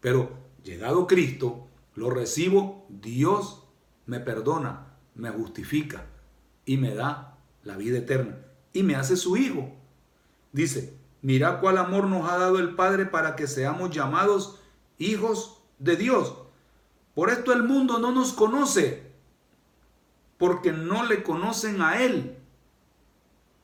Pero 0.00 0.30
llegado 0.64 1.06
Cristo, 1.06 1.66
lo 2.00 2.08
recibo, 2.08 2.86
Dios 2.88 3.62
me 4.06 4.20
perdona, 4.20 4.96
me 5.14 5.28
justifica 5.28 6.06
y 6.64 6.78
me 6.78 6.94
da 6.94 7.36
la 7.62 7.76
vida 7.76 7.98
eterna 7.98 8.38
y 8.72 8.84
me 8.84 8.94
hace 8.96 9.16
su 9.16 9.36
hijo. 9.36 9.70
Dice, 10.50 10.98
Mira 11.20 11.60
cuál 11.60 11.76
amor 11.76 12.06
nos 12.06 12.30
ha 12.30 12.38
dado 12.38 12.58
el 12.58 12.74
Padre 12.74 13.04
para 13.04 13.36
que 13.36 13.46
seamos 13.46 13.90
llamados 13.90 14.58
hijos 14.96 15.60
de 15.78 15.96
Dios. 15.96 16.38
Por 17.14 17.28
esto 17.28 17.52
el 17.52 17.64
mundo 17.64 17.98
no 17.98 18.12
nos 18.12 18.32
conoce, 18.32 19.12
porque 20.38 20.72
no 20.72 21.04
le 21.04 21.22
conocen 21.22 21.82
a 21.82 22.02
Él. 22.02 22.38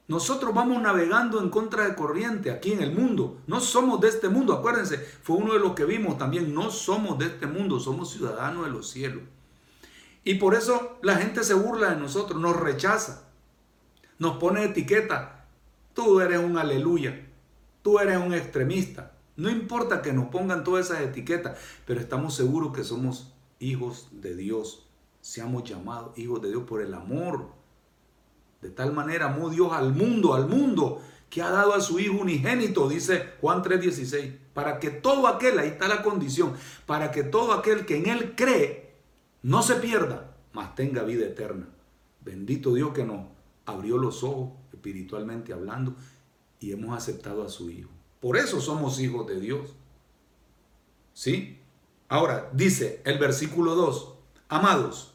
Nosotros 0.09 0.55
vamos 0.55 0.81
navegando 0.81 1.41
en 1.41 1.51
contra 1.51 1.89
de 1.89 1.95
corriente 1.95 2.51
aquí 2.51 2.73
en 2.73 2.83
el 2.83 2.93
mundo. 2.93 3.39
No 3.47 3.61
somos 3.61 4.01
de 4.01 4.09
este 4.09 4.29
mundo. 4.29 4.53
Acuérdense, 4.53 4.99
fue 4.99 5.37
uno 5.37 5.55
de 5.55 5.61
los 5.61 5.75
que 5.75 5.85
vimos 5.85 6.17
también. 6.17 6.55
No 6.55 6.71
somos 6.71 7.19
de 7.19 7.27
este 7.27 7.47
mundo, 7.47 7.81
somos 7.81 8.13
ciudadanos 8.13 8.67
de 8.67 8.71
los 8.71 8.89
cielos. 8.89 9.23
Y 10.23 10.35
por 10.35 10.55
eso 10.55 10.99
la 11.03 11.17
gente 11.17 11.43
se 11.45 11.55
burla 11.55 11.91
de 11.91 12.01
nosotros, 12.01 12.41
nos 12.41 12.57
rechaza, 12.57 13.29
nos 14.19 14.37
pone 14.39 14.65
etiqueta. 14.65 15.47
Tú 15.95 16.21
eres 16.21 16.39
un 16.39 16.59
aleluya 16.59 17.27
tú 17.87 18.01
eres 18.01 18.17
un 18.17 18.35
extremista. 18.35 19.13
No 19.37 19.49
importa 19.49 20.03
que 20.03 20.13
nos 20.13 20.27
pongan 20.27 20.65
todas 20.65 20.87
esas 20.87 21.03
etiquetas, 21.03 21.57
pero 21.87 22.01
estamos 22.01 22.35
seguros 22.35 22.75
que 22.75 22.83
somos 22.83 23.33
hijos 23.61 24.09
de 24.11 24.35
Dios. 24.35 24.89
Seamos 25.21 25.63
llamados 25.63 26.19
hijos 26.19 26.43
de 26.43 26.49
Dios 26.49 26.65
por 26.65 26.83
el 26.83 26.93
amor. 26.93 27.47
De 28.67 28.73
tal 28.73 28.93
manera 28.93 29.27
amó 29.27 29.49
Dios 29.49 29.73
al 29.73 29.93
mundo, 29.95 30.35
al 30.35 30.49
mundo, 30.49 31.01
que 31.31 31.41
ha 31.41 31.51
dado 31.51 31.73
a 31.73 31.81
su 31.81 32.01
Hijo 32.01 32.17
unigénito, 32.19 32.89
dice 32.89 33.35
Juan 33.41 33.63
3:16, 33.63 34.33
para 34.55 34.81
que 34.81 34.91
todo 34.91 35.29
aquel, 35.29 35.61
ahí 35.61 35.69
está 35.69 35.87
la 35.87 36.03
condición, 36.03 36.53
para 36.85 37.13
que 37.13 37.23
todo 37.23 37.53
aquel 37.53 37.87
que 37.87 37.99
en 37.99 38.09
Él 38.09 38.35
cree 38.37 38.97
no 39.43 39.63
se 39.63 39.77
pierda, 39.77 40.35
mas 40.53 40.75
tenga 40.75 41.05
vida 41.05 41.27
eterna. 41.27 41.69
Bendito 42.23 42.75
Dios 42.75 42.93
que 42.93 43.05
nos 43.05 43.29
abrió 43.67 43.99
los 43.99 44.25
ojos 44.25 44.55
espiritualmente 44.73 45.53
hablando 45.53 45.95
y 46.59 46.73
hemos 46.73 46.97
aceptado 46.97 47.45
a 47.45 47.49
su 47.49 47.71
Hijo. 47.71 47.91
Por 48.19 48.37
eso 48.37 48.61
somos 48.61 48.99
hijos 48.99 49.29
de 49.29 49.39
Dios. 49.39 49.77
¿Sí? 51.13 51.61
Ahora, 52.09 52.51
dice 52.53 53.01
el 53.05 53.21
versículo 53.21 53.77
2, 53.77 54.13
amados, 54.49 55.15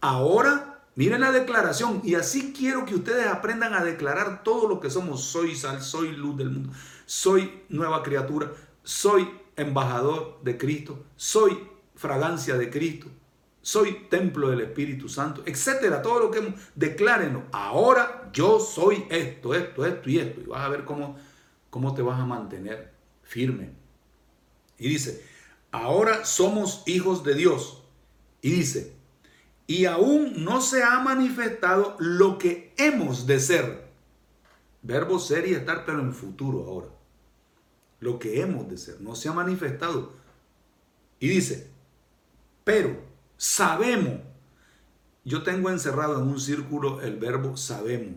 ahora 0.00 0.71
miren 0.94 1.20
la 1.20 1.32
declaración 1.32 2.00
y 2.04 2.14
así 2.14 2.52
quiero 2.56 2.84
que 2.84 2.94
ustedes 2.94 3.26
aprendan 3.26 3.74
a 3.74 3.84
declarar 3.84 4.42
todo 4.42 4.68
lo 4.68 4.80
que 4.80 4.90
somos. 4.90 5.24
Soy 5.24 5.54
sal, 5.54 5.82
soy 5.82 6.12
luz 6.12 6.36
del 6.36 6.50
mundo, 6.50 6.72
soy 7.06 7.62
nueva 7.68 8.02
criatura, 8.02 8.52
soy 8.82 9.28
embajador 9.56 10.40
de 10.42 10.56
Cristo, 10.58 11.04
soy 11.16 11.58
fragancia 11.94 12.56
de 12.56 12.70
Cristo, 12.70 13.08
soy 13.62 14.08
templo 14.10 14.50
del 14.50 14.60
Espíritu 14.60 15.08
Santo, 15.08 15.42
etcétera. 15.46 16.02
Todo 16.02 16.18
lo 16.18 16.30
que 16.30 16.52
declárenlo. 16.74 17.44
Ahora 17.52 18.28
yo 18.32 18.58
soy 18.58 19.04
esto, 19.08 19.54
esto, 19.54 19.86
esto 19.86 20.10
y 20.10 20.18
esto. 20.18 20.40
Y 20.40 20.44
vas 20.44 20.64
a 20.64 20.68
ver 20.68 20.84
cómo, 20.84 21.16
cómo 21.70 21.94
te 21.94 22.02
vas 22.02 22.20
a 22.20 22.26
mantener 22.26 22.92
firme. 23.22 23.70
Y 24.78 24.88
dice, 24.88 25.24
ahora 25.70 26.24
somos 26.24 26.82
hijos 26.86 27.22
de 27.22 27.34
Dios. 27.34 27.82
Y 28.40 28.50
dice, 28.50 28.96
y 29.66 29.86
aún 29.86 30.44
no 30.44 30.60
se 30.60 30.82
ha 30.82 30.98
manifestado 31.00 31.96
lo 31.98 32.38
que 32.38 32.74
hemos 32.76 33.26
de 33.26 33.40
ser. 33.40 33.90
Verbo 34.82 35.18
ser 35.18 35.46
y 35.46 35.54
estar, 35.54 35.84
pero 35.84 36.00
en 36.00 36.12
futuro 36.12 36.64
ahora. 36.64 36.88
Lo 38.00 38.18
que 38.18 38.40
hemos 38.40 38.68
de 38.68 38.76
ser, 38.76 39.00
no 39.00 39.14
se 39.14 39.28
ha 39.28 39.32
manifestado. 39.32 40.12
Y 41.20 41.28
dice, 41.28 41.70
pero 42.64 42.96
sabemos. 43.36 44.20
Yo 45.24 45.44
tengo 45.44 45.70
encerrado 45.70 46.20
en 46.20 46.26
un 46.26 46.40
círculo 46.40 47.00
el 47.00 47.16
verbo 47.16 47.56
sabemos. 47.56 48.16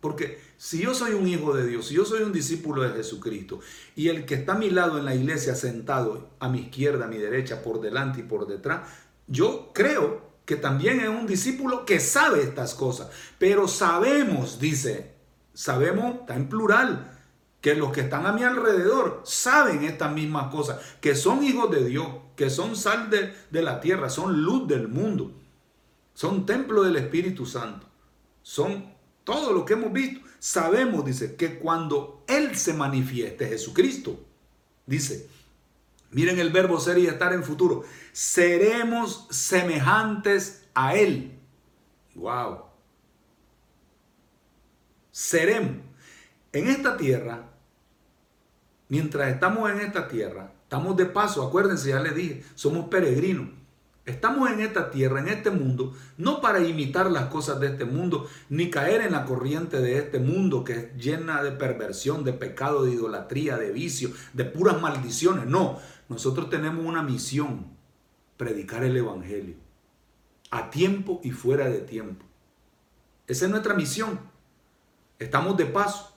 Porque 0.00 0.40
si 0.56 0.80
yo 0.80 0.94
soy 0.94 1.12
un 1.12 1.26
hijo 1.26 1.54
de 1.54 1.66
Dios, 1.66 1.88
si 1.88 1.94
yo 1.94 2.04
soy 2.04 2.22
un 2.22 2.32
discípulo 2.32 2.82
de 2.82 2.90
Jesucristo, 2.90 3.60
y 3.96 4.08
el 4.08 4.24
que 4.24 4.36
está 4.36 4.52
a 4.52 4.58
mi 4.58 4.70
lado 4.70 4.96
en 4.98 5.04
la 5.04 5.14
iglesia 5.14 5.54
sentado 5.54 6.30
a 6.38 6.48
mi 6.48 6.60
izquierda, 6.60 7.04
a 7.04 7.08
mi 7.08 7.18
derecha, 7.18 7.62
por 7.62 7.80
delante 7.80 8.20
y 8.20 8.22
por 8.22 8.46
detrás, 8.46 8.88
yo 9.26 9.72
creo 9.74 10.27
que 10.48 10.56
también 10.56 11.00
es 11.00 11.08
un 11.08 11.26
discípulo 11.26 11.84
que 11.84 12.00
sabe 12.00 12.40
estas 12.40 12.72
cosas. 12.72 13.10
Pero 13.38 13.68
sabemos, 13.68 14.58
dice, 14.58 15.12
sabemos, 15.52 16.20
está 16.20 16.36
en 16.36 16.48
plural, 16.48 17.20
que 17.60 17.74
los 17.74 17.92
que 17.92 18.00
están 18.00 18.24
a 18.24 18.32
mi 18.32 18.44
alrededor 18.44 19.20
saben 19.26 19.84
estas 19.84 20.10
mismas 20.10 20.50
cosas, 20.50 20.80
que 21.02 21.14
son 21.14 21.44
hijos 21.44 21.70
de 21.70 21.84
Dios, 21.84 22.08
que 22.34 22.48
son 22.48 22.76
sal 22.76 23.10
de, 23.10 23.34
de 23.50 23.60
la 23.60 23.82
tierra, 23.82 24.08
son 24.08 24.42
luz 24.42 24.66
del 24.66 24.88
mundo, 24.88 25.38
son 26.14 26.46
templo 26.46 26.82
del 26.82 26.96
Espíritu 26.96 27.44
Santo, 27.44 27.86
son 28.40 28.94
todo 29.24 29.52
lo 29.52 29.66
que 29.66 29.74
hemos 29.74 29.92
visto. 29.92 30.26
Sabemos, 30.38 31.04
dice, 31.04 31.36
que 31.36 31.58
cuando 31.58 32.24
Él 32.26 32.56
se 32.56 32.72
manifieste, 32.72 33.48
Jesucristo, 33.48 34.18
dice, 34.86 35.28
miren 36.10 36.38
el 36.38 36.50
verbo 36.50 36.80
ser 36.80 36.98
y 36.98 37.06
estar 37.06 37.32
en 37.32 37.44
futuro, 37.44 37.84
seremos 38.12 39.26
semejantes 39.30 40.66
a 40.74 40.94
Él. 40.94 41.38
Wow. 42.14 42.64
Seremos. 45.10 45.82
En 46.52 46.68
esta 46.68 46.96
tierra, 46.96 47.50
mientras 48.88 49.32
estamos 49.32 49.70
en 49.70 49.80
esta 49.80 50.08
tierra, 50.08 50.52
estamos 50.62 50.96
de 50.96 51.06
paso, 51.06 51.46
acuérdense, 51.46 51.90
ya 51.90 52.00
les 52.00 52.14
dije, 52.14 52.44
somos 52.54 52.88
peregrinos. 52.88 53.50
Estamos 54.08 54.50
en 54.50 54.60
esta 54.60 54.90
tierra, 54.90 55.20
en 55.20 55.28
este 55.28 55.50
mundo, 55.50 55.92
no 56.16 56.40
para 56.40 56.60
imitar 56.60 57.10
las 57.10 57.26
cosas 57.26 57.60
de 57.60 57.66
este 57.66 57.84
mundo, 57.84 58.26
ni 58.48 58.70
caer 58.70 59.02
en 59.02 59.12
la 59.12 59.26
corriente 59.26 59.82
de 59.82 59.98
este 59.98 60.18
mundo 60.18 60.64
que 60.64 60.72
es 60.72 60.96
llena 60.96 61.42
de 61.42 61.52
perversión, 61.52 62.24
de 62.24 62.32
pecado, 62.32 62.84
de 62.84 62.92
idolatría, 62.92 63.58
de 63.58 63.70
vicio, 63.70 64.10
de 64.32 64.46
puras 64.46 64.80
maldiciones. 64.80 65.44
No, 65.44 65.78
nosotros 66.08 66.50
tenemos 66.50 66.84
una 66.84 67.02
misión, 67.02 67.66
predicar 68.36 68.84
el 68.84 68.96
Evangelio, 68.96 69.56
a 70.50 70.70
tiempo 70.70 71.20
y 71.22 71.30
fuera 71.30 71.68
de 71.68 71.80
tiempo. 71.80 72.24
Esa 73.26 73.44
es 73.44 73.50
nuestra 73.50 73.74
misión. 73.74 74.18
Estamos 75.18 75.56
de 75.56 75.66
paso 75.66 76.14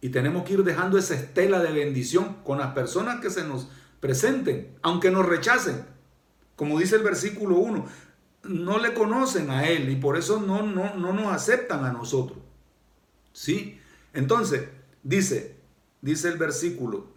y 0.00 0.08
tenemos 0.08 0.44
que 0.44 0.54
ir 0.54 0.64
dejando 0.64 0.96
esa 0.96 1.14
estela 1.14 1.60
de 1.60 1.72
bendición 1.72 2.38
con 2.44 2.58
las 2.58 2.72
personas 2.72 3.20
que 3.20 3.30
se 3.30 3.44
nos 3.44 3.68
presenten, 4.00 4.76
aunque 4.82 5.10
nos 5.10 5.26
rechacen 5.26 5.92
como 6.56 6.78
dice 6.78 6.96
el 6.96 7.02
versículo 7.02 7.56
1, 7.56 7.86
no 8.44 8.78
le 8.78 8.94
conocen 8.94 9.50
a 9.50 9.68
Él 9.68 9.88
y 9.88 9.96
por 9.96 10.16
eso 10.16 10.40
no, 10.40 10.62
no, 10.62 10.94
no 10.94 11.12
nos 11.12 11.32
aceptan 11.32 11.84
a 11.84 11.92
nosotros. 11.92 12.38
¿Sí? 13.32 13.80
Entonces, 14.12 14.68
dice, 15.02 15.56
dice 16.02 16.28
el 16.28 16.38
versículo, 16.38 17.08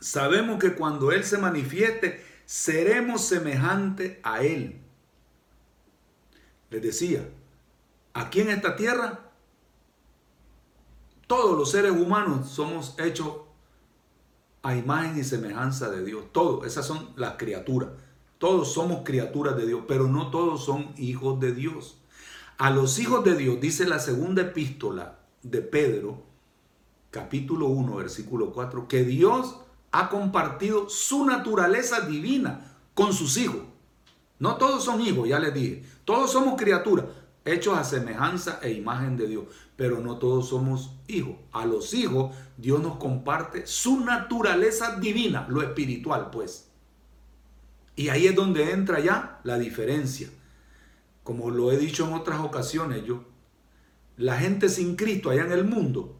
sabemos 0.00 0.58
que 0.58 0.74
cuando 0.74 1.12
Él 1.12 1.24
se 1.24 1.38
manifieste, 1.38 2.24
seremos 2.44 3.22
semejantes 3.22 4.18
a 4.22 4.42
Él. 4.42 4.80
Les 6.70 6.82
decía, 6.82 7.28
aquí 8.14 8.40
en 8.40 8.50
esta 8.50 8.76
tierra, 8.76 9.30
todos 11.26 11.58
los 11.58 11.70
seres 11.70 11.92
humanos 11.92 12.48
somos 12.48 12.94
hechos 12.98 13.32
a 14.62 14.74
imagen 14.74 15.18
y 15.18 15.24
semejanza 15.24 15.90
de 15.90 16.04
Dios. 16.04 16.24
Todos, 16.32 16.66
esas 16.66 16.86
son 16.86 17.10
las 17.16 17.36
criaturas. 17.36 17.90
Todos 18.38 18.72
somos 18.72 19.02
criaturas 19.04 19.56
de 19.56 19.66
Dios, 19.66 19.84
pero 19.88 20.08
no 20.08 20.30
todos 20.30 20.64
son 20.64 20.92
hijos 20.96 21.40
de 21.40 21.52
Dios. 21.52 21.98
A 22.58 22.70
los 22.70 22.98
hijos 22.98 23.24
de 23.24 23.36
Dios, 23.36 23.60
dice 23.60 23.86
la 23.86 23.98
segunda 23.98 24.42
epístola 24.42 25.18
de 25.42 25.62
Pedro, 25.62 26.22
capítulo 27.10 27.66
1, 27.66 27.96
versículo 27.96 28.52
4, 28.52 28.88
que 28.88 29.04
Dios 29.04 29.60
ha 29.92 30.08
compartido 30.08 30.88
su 30.88 31.24
naturaleza 31.24 32.00
divina 32.00 32.76
con 32.94 33.12
sus 33.12 33.36
hijos. 33.36 33.62
No 34.38 34.56
todos 34.56 34.84
son 34.84 35.00
hijos, 35.00 35.28
ya 35.28 35.38
les 35.38 35.54
dije. 35.54 35.84
Todos 36.04 36.32
somos 36.32 36.60
criaturas, 36.60 37.06
hechos 37.44 37.78
a 37.78 37.84
semejanza 37.84 38.60
e 38.62 38.72
imagen 38.72 39.16
de 39.16 39.28
Dios, 39.28 39.44
pero 39.76 40.00
no 40.00 40.18
todos 40.18 40.48
somos 40.48 40.92
hijos. 41.08 41.36
A 41.52 41.64
los 41.64 41.94
hijos 41.94 42.34
Dios 42.56 42.80
nos 42.80 42.96
comparte 42.96 43.66
su 43.66 44.00
naturaleza 44.00 44.96
divina, 45.00 45.46
lo 45.48 45.62
espiritual, 45.62 46.30
pues. 46.30 46.68
Y 47.94 48.10
ahí 48.10 48.26
es 48.26 48.34
donde 48.34 48.72
entra 48.72 49.00
ya 49.00 49.40
la 49.44 49.58
diferencia. 49.58 50.28
Como 51.24 51.50
lo 51.50 51.72
he 51.72 51.78
dicho 51.78 52.06
en 52.06 52.12
otras 52.12 52.40
ocasiones, 52.40 53.04
yo, 53.04 53.24
la 54.16 54.38
gente 54.38 54.68
sin 54.68 54.96
Cristo 54.96 55.30
allá 55.30 55.44
en 55.44 55.52
el 55.52 55.64
mundo 55.64 56.16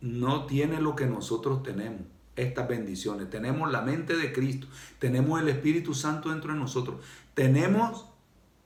no 0.00 0.46
tiene 0.46 0.80
lo 0.80 0.94
que 0.94 1.06
nosotros 1.06 1.62
tenemos, 1.62 2.02
estas 2.38 2.68
bendiciones. 2.68 3.28
Tenemos 3.30 3.70
la 3.70 3.82
mente 3.82 4.16
de 4.16 4.32
Cristo, 4.32 4.66
tenemos 4.98 5.40
el 5.40 5.48
Espíritu 5.48 5.94
Santo 5.94 6.30
dentro 6.30 6.52
de 6.52 6.58
nosotros, 6.58 7.00
tenemos 7.34 8.06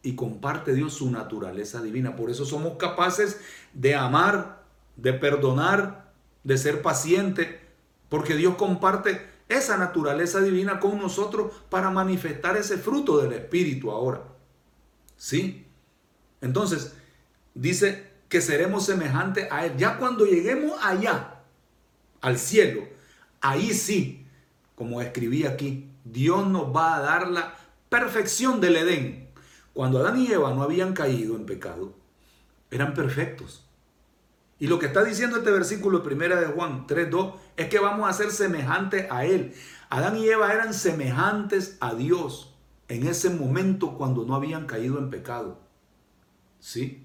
y 0.02 0.14
comparte 0.14 0.74
Dios 0.74 0.94
su 0.94 1.10
naturaleza 1.10 1.82
divina. 1.82 2.16
Por 2.16 2.30
eso 2.30 2.44
somos 2.44 2.76
capaces 2.76 3.40
de 3.72 3.94
amar, 3.94 4.64
de 4.96 5.12
perdonar, 5.12 6.12
de 6.44 6.58
ser 6.58 6.82
paciente, 6.82 7.60
porque 8.08 8.34
Dios 8.34 8.56
comparte 8.56 9.26
esa 9.48 9.76
naturaleza 9.76 10.40
divina 10.40 10.80
con 10.80 10.98
nosotros 10.98 11.52
para 11.70 11.90
manifestar 11.90 12.56
ese 12.56 12.78
fruto 12.78 13.18
del 13.18 13.32
Espíritu 13.32 13.90
ahora. 13.90 14.22
¿Sí? 15.16 15.66
Entonces, 16.40 16.94
dice 17.54 18.10
que 18.28 18.40
seremos 18.40 18.86
semejantes 18.86 19.46
a 19.50 19.66
Él. 19.66 19.76
Ya 19.76 19.98
cuando 19.98 20.26
lleguemos 20.26 20.78
allá, 20.82 21.42
al 22.20 22.38
cielo, 22.38 22.91
ahí 23.42 23.74
sí, 23.74 24.26
como 24.74 25.02
escribí 25.02 25.44
aquí, 25.44 25.90
Dios 26.04 26.46
nos 26.46 26.74
va 26.74 26.96
a 26.96 27.00
dar 27.00 27.28
la 27.28 27.54
perfección 27.88 28.60
del 28.60 28.76
Edén. 28.76 29.28
Cuando 29.74 29.98
Adán 29.98 30.18
y 30.18 30.32
Eva 30.32 30.54
no 30.54 30.62
habían 30.62 30.94
caído 30.94 31.36
en 31.36 31.46
pecado, 31.46 31.94
eran 32.70 32.94
perfectos. 32.94 33.66
Y 34.58 34.68
lo 34.68 34.78
que 34.78 34.86
está 34.86 35.02
diciendo 35.02 35.38
este 35.38 35.50
versículo 35.50 36.02
primera 36.02 36.40
de 36.40 36.46
Juan 36.46 36.86
3.2 36.86 37.34
es 37.56 37.68
que 37.68 37.78
vamos 37.78 38.08
a 38.08 38.12
ser 38.12 38.30
semejantes 38.30 39.10
a 39.10 39.24
Él. 39.24 39.54
Adán 39.90 40.16
y 40.16 40.28
Eva 40.28 40.52
eran 40.52 40.72
semejantes 40.72 41.76
a 41.80 41.94
Dios 41.94 42.54
en 42.88 43.06
ese 43.06 43.30
momento 43.30 43.96
cuando 43.96 44.24
no 44.24 44.34
habían 44.34 44.66
caído 44.66 44.98
en 44.98 45.10
pecado. 45.10 45.58
¿Sí? 46.60 47.04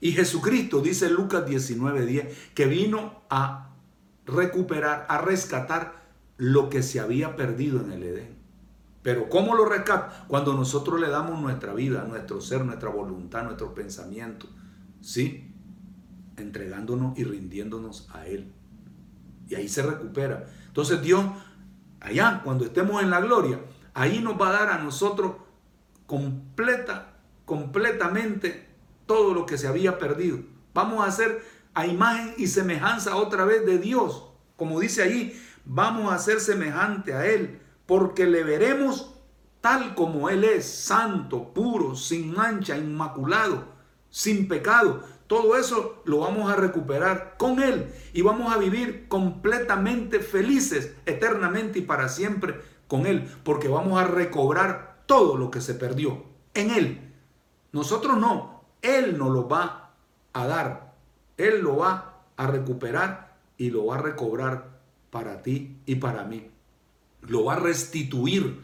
Y 0.00 0.12
Jesucristo, 0.12 0.80
dice 0.80 1.10
Lucas 1.10 1.44
19.10, 1.46 2.28
que 2.54 2.66
vino 2.66 3.22
a 3.28 3.73
recuperar, 4.26 5.06
a 5.08 5.18
rescatar 5.18 6.04
lo 6.36 6.70
que 6.70 6.82
se 6.82 7.00
había 7.00 7.36
perdido 7.36 7.80
en 7.80 7.92
el 7.92 8.02
Edén. 8.02 8.38
Pero 9.02 9.28
¿cómo 9.28 9.54
lo 9.54 9.66
rescata? 9.66 10.24
Cuando 10.28 10.54
nosotros 10.54 11.00
le 11.00 11.08
damos 11.08 11.40
nuestra 11.40 11.74
vida, 11.74 12.04
nuestro 12.04 12.40
ser, 12.40 12.64
nuestra 12.64 12.88
voluntad, 12.88 13.44
nuestro 13.44 13.74
pensamiento. 13.74 14.48
¿Sí? 15.00 15.54
entregándonos 16.36 17.18
y 17.18 17.24
rindiéndonos 17.24 18.08
a 18.12 18.26
Él. 18.26 18.52
Y 19.48 19.54
ahí 19.54 19.68
se 19.68 19.82
recupera. 19.82 20.46
Entonces 20.66 21.02
Dios, 21.02 21.24
allá, 22.00 22.40
cuando 22.44 22.64
estemos 22.64 23.02
en 23.02 23.10
la 23.10 23.20
gloria, 23.20 23.60
ahí 23.92 24.20
nos 24.20 24.40
va 24.40 24.48
a 24.48 24.52
dar 24.52 24.70
a 24.70 24.78
nosotros 24.78 25.32
completa, 26.06 27.14
completamente 27.44 28.68
todo 29.06 29.34
lo 29.34 29.46
que 29.46 29.58
se 29.58 29.68
había 29.68 29.98
perdido. 29.98 30.38
Vamos 30.72 31.04
a 31.04 31.08
hacer 31.08 31.42
a 31.74 31.86
imagen 31.86 32.34
y 32.38 32.46
semejanza 32.46 33.16
otra 33.16 33.44
vez 33.44 33.66
de 33.66 33.78
Dios. 33.78 34.28
Como 34.56 34.80
dice 34.80 35.02
allí, 35.02 35.38
vamos 35.64 36.12
a 36.12 36.18
ser 36.18 36.40
semejante 36.40 37.14
a 37.14 37.26
Él, 37.26 37.60
porque 37.86 38.26
le 38.26 38.44
veremos 38.44 39.14
tal 39.60 39.94
como 39.94 40.28
Él 40.28 40.44
es, 40.44 40.66
santo, 40.66 41.52
puro, 41.54 41.94
sin 41.94 42.32
mancha, 42.34 42.76
inmaculado, 42.76 43.64
sin 44.10 44.46
pecado. 44.46 45.02
Todo 45.26 45.56
eso 45.56 46.02
lo 46.04 46.18
vamos 46.18 46.52
a 46.52 46.56
recuperar 46.56 47.36
con 47.38 47.62
Él 47.62 47.90
y 48.12 48.20
vamos 48.20 48.54
a 48.54 48.58
vivir 48.58 49.08
completamente 49.08 50.20
felices 50.20 50.94
eternamente 51.06 51.78
y 51.78 51.82
para 51.82 52.08
siempre 52.08 52.60
con 52.86 53.06
Él, 53.06 53.26
porque 53.42 53.68
vamos 53.68 53.98
a 53.98 54.06
recobrar 54.06 55.02
todo 55.06 55.36
lo 55.36 55.50
que 55.50 55.62
se 55.62 55.74
perdió 55.74 56.24
en 56.52 56.70
Él. 56.70 57.14
Nosotros 57.72 58.18
no, 58.18 58.64
Él 58.82 59.16
nos 59.18 59.32
lo 59.32 59.48
va 59.48 59.94
a 60.34 60.46
dar, 60.46 60.83
Él 61.36 61.60
lo 61.60 61.78
va 61.78 62.22
a 62.36 62.46
recuperar 62.46 63.36
y 63.56 63.70
lo 63.70 63.86
va 63.86 63.96
a 63.96 64.02
recobrar 64.02 64.78
para 65.10 65.42
ti 65.42 65.76
y 65.86 65.96
para 65.96 66.24
mí. 66.24 66.50
Lo 67.22 67.44
va 67.44 67.54
a 67.54 67.60
restituir. 67.60 68.60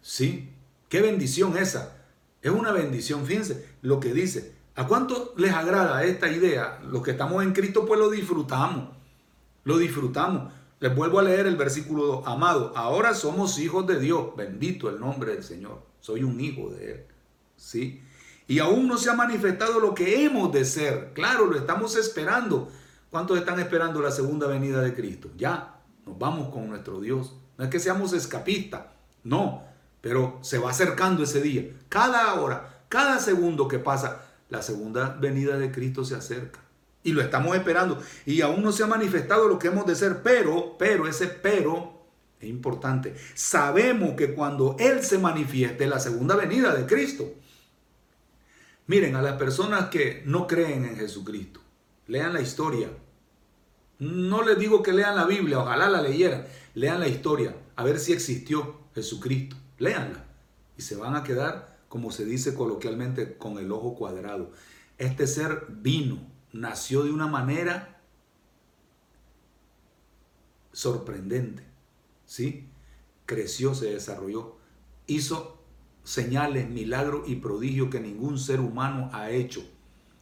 ¿Sí? 0.00 0.50
Qué 0.88 1.00
bendición 1.00 1.56
esa. 1.56 1.96
Es 2.42 2.52
una 2.52 2.72
bendición, 2.72 3.26
fíjense 3.26 3.66
lo 3.82 4.00
que 4.00 4.12
dice. 4.12 4.54
¿A 4.76 4.86
cuánto 4.86 5.34
les 5.36 5.52
agrada 5.52 6.04
esta 6.04 6.30
idea? 6.30 6.80
Los 6.90 7.02
que 7.02 7.12
estamos 7.12 7.42
en 7.42 7.52
Cristo 7.52 7.86
pues 7.86 7.98
lo 7.98 8.10
disfrutamos. 8.10 8.88
Lo 9.64 9.78
disfrutamos. 9.78 10.52
Les 10.80 10.94
vuelvo 10.94 11.20
a 11.20 11.22
leer 11.22 11.46
el 11.46 11.56
versículo 11.56 12.06
2. 12.06 12.26
Amado, 12.26 12.72
ahora 12.76 13.14
somos 13.14 13.58
hijos 13.58 13.86
de 13.86 13.98
Dios. 13.98 14.36
Bendito 14.36 14.90
el 14.90 15.00
nombre 15.00 15.34
del 15.34 15.44
Señor. 15.44 15.82
Soy 16.00 16.22
un 16.22 16.40
hijo 16.40 16.70
de 16.70 16.92
Él. 16.92 17.04
¿Sí? 17.56 18.02
Y 18.46 18.58
aún 18.58 18.86
no 18.86 18.98
se 18.98 19.10
ha 19.10 19.14
manifestado 19.14 19.80
lo 19.80 19.94
que 19.94 20.24
hemos 20.24 20.52
de 20.52 20.64
ser. 20.64 21.12
Claro, 21.14 21.46
lo 21.46 21.56
estamos 21.56 21.96
esperando. 21.96 22.70
¿Cuántos 23.10 23.38
están 23.38 23.58
esperando 23.60 24.02
la 24.02 24.10
segunda 24.10 24.46
venida 24.46 24.80
de 24.80 24.92
Cristo? 24.92 25.30
Ya, 25.36 25.76
nos 26.04 26.18
vamos 26.18 26.52
con 26.52 26.68
nuestro 26.68 27.00
Dios. 27.00 27.36
No 27.56 27.64
es 27.64 27.70
que 27.70 27.78
seamos 27.78 28.12
escapistas, 28.12 28.82
no, 29.22 29.62
pero 30.00 30.38
se 30.42 30.58
va 30.58 30.70
acercando 30.70 31.22
ese 31.22 31.40
día. 31.40 31.64
Cada 31.88 32.34
hora, 32.34 32.84
cada 32.88 33.18
segundo 33.18 33.68
que 33.68 33.78
pasa, 33.78 34.20
la 34.50 34.62
segunda 34.62 35.16
venida 35.20 35.56
de 35.56 35.70
Cristo 35.70 36.04
se 36.04 36.16
acerca. 36.16 36.60
Y 37.02 37.12
lo 37.12 37.22
estamos 37.22 37.56
esperando. 37.56 38.02
Y 38.26 38.40
aún 38.40 38.62
no 38.62 38.72
se 38.72 38.82
ha 38.82 38.86
manifestado 38.86 39.48
lo 39.48 39.58
que 39.58 39.68
hemos 39.68 39.86
de 39.86 39.94
ser, 39.94 40.22
pero, 40.22 40.76
pero, 40.78 41.06
ese 41.06 41.28
pero 41.28 42.06
es 42.40 42.48
importante. 42.48 43.14
Sabemos 43.34 44.14
que 44.14 44.34
cuando 44.34 44.76
Él 44.78 45.02
se 45.02 45.18
manifieste, 45.18 45.86
la 45.86 46.00
segunda 46.00 46.34
venida 46.36 46.74
de 46.74 46.86
Cristo. 46.86 47.32
Miren, 48.86 49.16
a 49.16 49.22
las 49.22 49.36
personas 49.36 49.88
que 49.88 50.22
no 50.26 50.46
creen 50.46 50.84
en 50.84 50.96
Jesucristo, 50.96 51.60
lean 52.06 52.34
la 52.34 52.42
historia. 52.42 52.90
No 53.98 54.42
les 54.42 54.58
digo 54.58 54.82
que 54.82 54.92
lean 54.92 55.16
la 55.16 55.24
Biblia, 55.24 55.60
ojalá 55.60 55.88
la 55.88 56.02
leyeran. 56.02 56.46
Lean 56.74 57.00
la 57.00 57.08
historia, 57.08 57.56
a 57.76 57.84
ver 57.84 57.98
si 57.98 58.12
existió 58.12 58.80
Jesucristo. 58.94 59.56
Leanla. 59.78 60.24
Y 60.76 60.82
se 60.82 60.96
van 60.96 61.16
a 61.16 61.24
quedar, 61.24 61.78
como 61.88 62.10
se 62.10 62.24
dice 62.24 62.54
coloquialmente, 62.54 63.38
con 63.38 63.58
el 63.58 63.72
ojo 63.72 63.94
cuadrado. 63.94 64.50
Este 64.98 65.26
ser 65.26 65.66
vino, 65.68 66.18
nació 66.52 67.04
de 67.04 67.10
una 67.10 67.26
manera 67.26 68.02
sorprendente. 70.72 71.64
¿Sí? 72.26 72.68
Creció, 73.24 73.74
se 73.74 73.90
desarrolló, 73.90 74.56
hizo 75.06 75.63
señales, 76.04 76.68
milagros 76.68 77.28
y 77.28 77.36
prodigios 77.36 77.88
que 77.88 77.98
ningún 77.98 78.38
ser 78.38 78.60
humano 78.60 79.10
ha 79.12 79.30
hecho. 79.30 79.64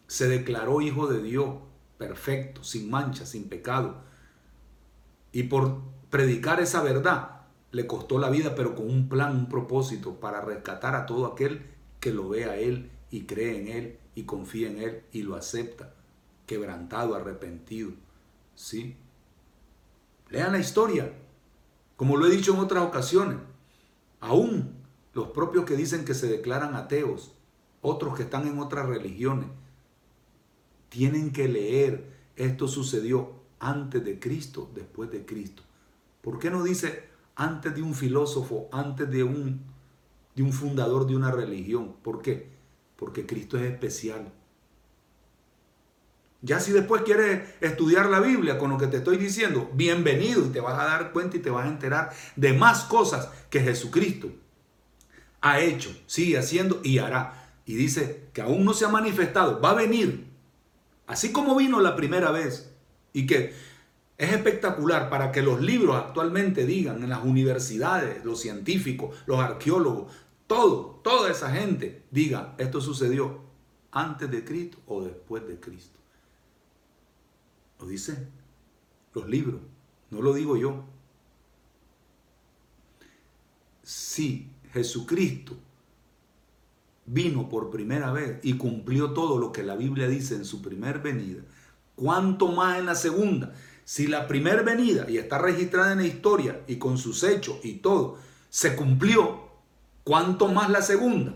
Se 0.07 0.29
declaró 0.29 0.81
hijo 0.81 1.09
de 1.09 1.23
Dios, 1.23 1.57
perfecto, 1.99 2.65
sin 2.65 2.89
mancha, 2.91 3.27
sin 3.27 3.49
pecado. 3.49 3.97
Y 5.33 5.45
por 5.45 5.83
predicar 6.11 6.61
esa 6.61 6.83
verdad 6.83 7.43
le 7.73 7.87
costó 7.87 8.19
la 8.19 8.31
vida, 8.31 8.55
pero 8.55 8.75
con 8.75 8.89
un 8.89 9.09
plan, 9.09 9.37
un 9.37 9.49
propósito 9.49 10.21
para 10.21 10.41
rescatar 10.41 10.95
a 10.95 11.07
todo 11.07 11.27
aquel 11.27 11.67
que 12.01 12.13
lo 12.13 12.29
ve 12.29 12.45
a 12.45 12.57
Él 12.57 12.91
y 13.11 13.23
cree 13.23 13.61
en 13.61 13.69
Él 13.69 13.99
y 14.15 14.25
confía 14.25 14.71
en 14.71 14.79
Él 14.79 15.03
y 15.13 15.23
lo 15.23 15.37
acepta, 15.37 15.95
quebrantado, 16.47 17.15
arrepentido. 17.15 17.93
¿Sí? 18.55 18.97
Lean 20.29 20.53
la 20.53 20.59
historia, 20.59 21.13
como 21.97 22.17
lo 22.17 22.27
he 22.27 22.31
dicho 22.31 22.53
en 22.53 22.61
otras 22.61 22.85
ocasiones. 22.85 23.39
Aún 24.21 24.82
los 25.15 25.29
propios 25.29 25.65
que 25.65 25.77
dicen 25.77 26.05
que 26.05 26.15
se 26.15 26.29
declaran 26.29 26.75
ateos, 26.75 27.33
otros 27.81 28.17
que 28.17 28.23
están 28.23 28.47
en 28.47 28.59
otras 28.59 28.87
religiones, 28.87 29.49
tienen 30.89 31.33
que 31.33 31.49
leer, 31.49 32.11
esto 32.37 32.69
sucedió 32.69 33.33
antes 33.59 34.05
de 34.05 34.19
Cristo, 34.19 34.71
después 34.75 35.11
de 35.11 35.25
Cristo. 35.25 35.63
¿Por 36.23 36.39
qué 36.39 36.51
no 36.51 36.63
dice 36.63 37.09
antes 37.35 37.75
de 37.75 37.83
un 37.83 37.95
filósofo, 37.95 38.69
antes 38.73 39.11
de 39.11 39.23
un, 39.23 39.63
de 40.35 40.43
un 40.43 40.53
fundador 40.53 41.07
de 41.07 41.17
una 41.17 41.31
religión? 41.31 41.95
¿Por 42.03 42.23
qué? 42.23 42.51
Porque 42.97 43.27
Cristo 43.27 43.59
es 43.59 43.65
especial. 43.65 44.33
Ya 46.41 46.59
si 46.59 46.73
después 46.73 47.03
quieres 47.03 47.49
estudiar 47.61 48.11
la 48.11 48.21
Biblia 48.21 48.59
con 48.59 48.71
lo 48.71 48.79
que 48.79 48.89
te 48.89 48.97
estoy 48.97 49.17
diciendo, 49.17 49.71
bienvenido 49.75 50.45
y 50.45 50.49
te 50.49 50.61
vas 50.61 50.79
a 50.79 50.85
dar 50.85 51.13
cuenta 51.13 51.37
y 51.37 51.41
te 51.41 51.51
vas 51.51 51.67
a 51.67 51.69
enterar 51.69 52.13
de 52.35 52.53
más 52.53 52.85
cosas 52.85 53.31
que 53.49 53.61
Jesucristo 53.61 54.29
ha 55.43 55.61
hecho, 55.61 55.95
sigue 56.07 56.39
haciendo 56.39 56.81
y 56.83 56.99
hará. 56.99 57.51
Y 57.67 57.75
dice 57.75 58.29
que 58.33 58.41
aún 58.41 58.65
no 58.65 58.73
se 58.73 58.85
ha 58.85 58.89
manifestado, 58.89 59.61
va 59.61 59.71
a 59.71 59.75
venir. 59.75 60.27
Así 61.07 61.33
como 61.33 61.57
vino 61.57 61.81
la 61.81 61.95
primera 61.97 62.31
vez 62.31 62.73
y 63.13 63.27
que 63.27 63.53
es 64.17 64.33
espectacular 64.33 65.11
para 65.11 65.33
que 65.33 65.43
los 65.43 65.61
libros 65.61 65.97
actualmente 65.97 66.65
digan 66.65 67.03
en 67.03 67.11
las 67.11 67.25
universidades, 67.25 68.25
los 68.25 68.41
científicos, 68.41 69.17
los 69.27 69.41
arqueólogos, 69.41 70.13
todo, 70.47 71.01
toda 71.03 71.31
esa 71.31 71.51
gente 71.51 72.05
diga, 72.11 72.55
esto 72.59 72.81
sucedió 72.81 73.41
antes 73.91 74.31
de 74.31 74.45
Cristo 74.45 74.79
o 74.87 75.03
después 75.03 75.47
de 75.47 75.59
Cristo. 75.59 75.99
Lo 77.81 77.87
dicen 77.87 78.31
los 79.13 79.29
libros, 79.29 79.61
no 80.11 80.23
lo 80.23 80.33
digo 80.35 80.57
yo. 80.57 80.85
Sí, 83.83 84.52
Jesucristo 84.73 85.57
vino 87.05 87.49
por 87.49 87.71
primera 87.71 88.13
vez 88.13 88.39
y 88.43 88.57
cumplió 88.57 89.13
todo 89.13 89.39
lo 89.39 89.53
que 89.53 89.63
la 89.63 89.77
Biblia 89.77 90.09
dice 90.09 90.35
en 90.35 90.45
su 90.45 90.63
primer 90.63 91.01
venida, 91.01 91.43
¿cuánto 91.95 92.49
más 92.49 92.79
en 92.79 92.87
la 92.87 92.95
segunda? 92.95 93.55
Si 93.85 94.07
la 94.07 94.29
primera 94.29 94.63
venida, 94.63 95.11
y 95.11 95.19
está 95.19 95.39
registrada 95.39 95.93
en 95.93 95.99
la 95.99 96.07
historia 96.07 96.63
y 96.67 96.77
con 96.77 96.99
sus 96.99 97.25
hechos 97.25 97.57
y 97.65 97.75
todo, 97.75 98.19
se 98.49 98.77
cumplió, 98.77 99.49
¿cuánto 100.05 100.49
más 100.49 100.71
la 100.71 100.83
segunda? 100.83 101.35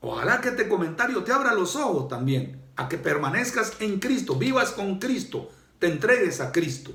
Ojalá 0.00 0.40
que 0.40 0.50
este 0.50 0.68
comentario 0.68 1.24
te 1.24 1.32
abra 1.32 1.54
los 1.54 1.74
ojos 1.74 2.08
también, 2.08 2.62
a 2.76 2.88
que 2.88 2.96
permanezcas 2.96 3.72
en 3.80 3.98
Cristo, 3.98 4.36
vivas 4.36 4.70
con 4.70 5.00
Cristo, 5.00 5.50
te 5.80 5.88
entregues 5.88 6.40
a 6.40 6.52
Cristo. 6.52 6.92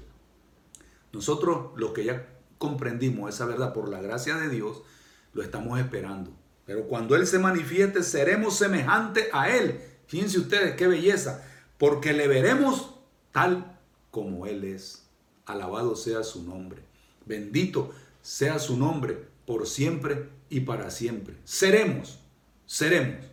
Nosotros, 1.11 1.71
lo 1.75 1.91
que 1.91 2.05
ya 2.05 2.25
comprendimos 2.63 3.35
esa 3.35 3.45
verdad 3.45 3.73
por 3.73 3.89
la 3.89 4.01
gracia 4.01 4.37
de 4.37 4.47
Dios, 4.47 4.83
lo 5.33 5.43
estamos 5.43 5.77
esperando. 5.81 6.31
Pero 6.65 6.87
cuando 6.87 7.17
Él 7.17 7.27
se 7.27 7.37
manifieste, 7.37 8.03
seremos 8.03 8.55
semejantes 8.55 9.27
a 9.33 9.49
Él. 9.49 9.81
Fíjense 10.07 10.39
ustedes 10.39 10.77
qué 10.77 10.87
belleza, 10.87 11.43
porque 11.77 12.13
le 12.13 12.29
veremos 12.29 12.95
tal 13.33 13.77
como 14.11 14.45
Él 14.45 14.63
es. 14.63 15.09
Alabado 15.45 15.97
sea 15.97 16.23
su 16.23 16.43
nombre. 16.43 16.81
Bendito 17.25 17.93
sea 18.21 18.59
su 18.59 18.77
nombre 18.77 19.27
por 19.45 19.67
siempre 19.67 20.29
y 20.49 20.61
para 20.61 20.89
siempre. 20.89 21.35
Seremos, 21.43 22.21
seremos. 22.65 23.25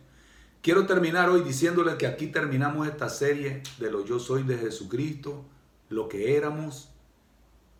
Quiero 0.61 0.85
terminar 0.85 1.29
hoy 1.29 1.39
diciéndole 1.39 1.95
que 1.95 2.05
aquí 2.05 2.27
terminamos 2.27 2.85
esta 2.85 3.07
serie 3.07 3.63
de 3.79 3.91
lo 3.91 4.05
yo 4.05 4.19
soy 4.19 4.43
de 4.43 4.57
Jesucristo, 4.57 5.45
lo 5.87 6.09
que 6.09 6.35
éramos, 6.35 6.89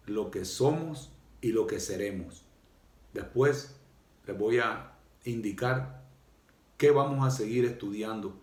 lo 0.05 0.31
que 0.31 0.45
somos 0.45 1.11
y 1.41 1.51
lo 1.51 1.67
que 1.67 1.79
seremos. 1.79 2.45
Después 3.13 3.75
les 4.25 4.37
voy 4.37 4.59
a 4.59 4.93
indicar 5.25 6.03
qué 6.77 6.91
vamos 6.91 7.25
a 7.25 7.31
seguir 7.31 7.65
estudiando 7.65 8.39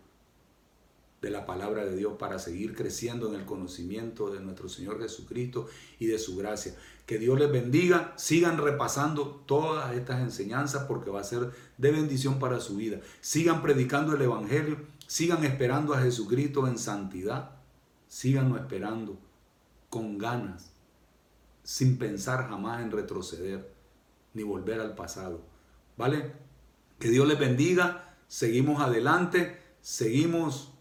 de 1.23 1.31
la 1.31 1.47
palabra 1.47 1.85
de 1.85 1.97
Dios 1.97 2.15
para 2.19 2.39
seguir 2.39 2.77
creciendo 2.77 3.29
en 3.29 3.41
el 3.41 3.45
conocimiento 3.45 4.31
de 4.31 4.41
nuestro 4.41 4.69
Señor 4.69 5.01
Jesucristo 5.01 5.67
y 5.99 6.07
de 6.07 6.19
su 6.19 6.37
gracia. 6.37 6.77
Que 7.07 7.19
Dios 7.19 7.39
les 7.39 7.51
bendiga, 7.51 8.13
sigan 8.17 8.59
repasando 8.59 9.43
todas 9.47 9.95
estas 9.97 10.21
enseñanzas 10.21 10.85
porque 10.85 11.11
va 11.11 11.21
a 11.21 11.25
ser 11.25 11.51
de 11.77 11.91
bendición 11.91 12.39
para 12.39 12.61
su 12.61 12.77
vida. 12.77 13.01
Sigan 13.21 13.63
predicando 13.63 14.15
el 14.15 14.23
Evangelio, 14.23 14.79
sigan 15.07 15.45
esperando 15.45 15.95
a 15.95 16.03
Jesucristo 16.03 16.69
en 16.69 16.79
santidad, 16.79 17.57
sigan 18.07 18.55
esperando 18.57 19.19
con 19.91 20.19
ganas 20.19 20.78
sin 21.69 21.99
pensar 21.99 22.49
jamás 22.49 22.81
en 22.81 22.91
retroceder 22.91 23.71
ni 24.33 24.43
volver 24.43 24.81
al 24.81 24.95
pasado. 24.95 25.43
¿Vale? 25.99 26.33
Que 26.99 27.11
Dios 27.11 27.29
les 27.29 27.39
bendiga. 27.39 28.15
Seguimos 28.27 28.81
adelante. 28.81 29.61
Seguimos 29.83 30.73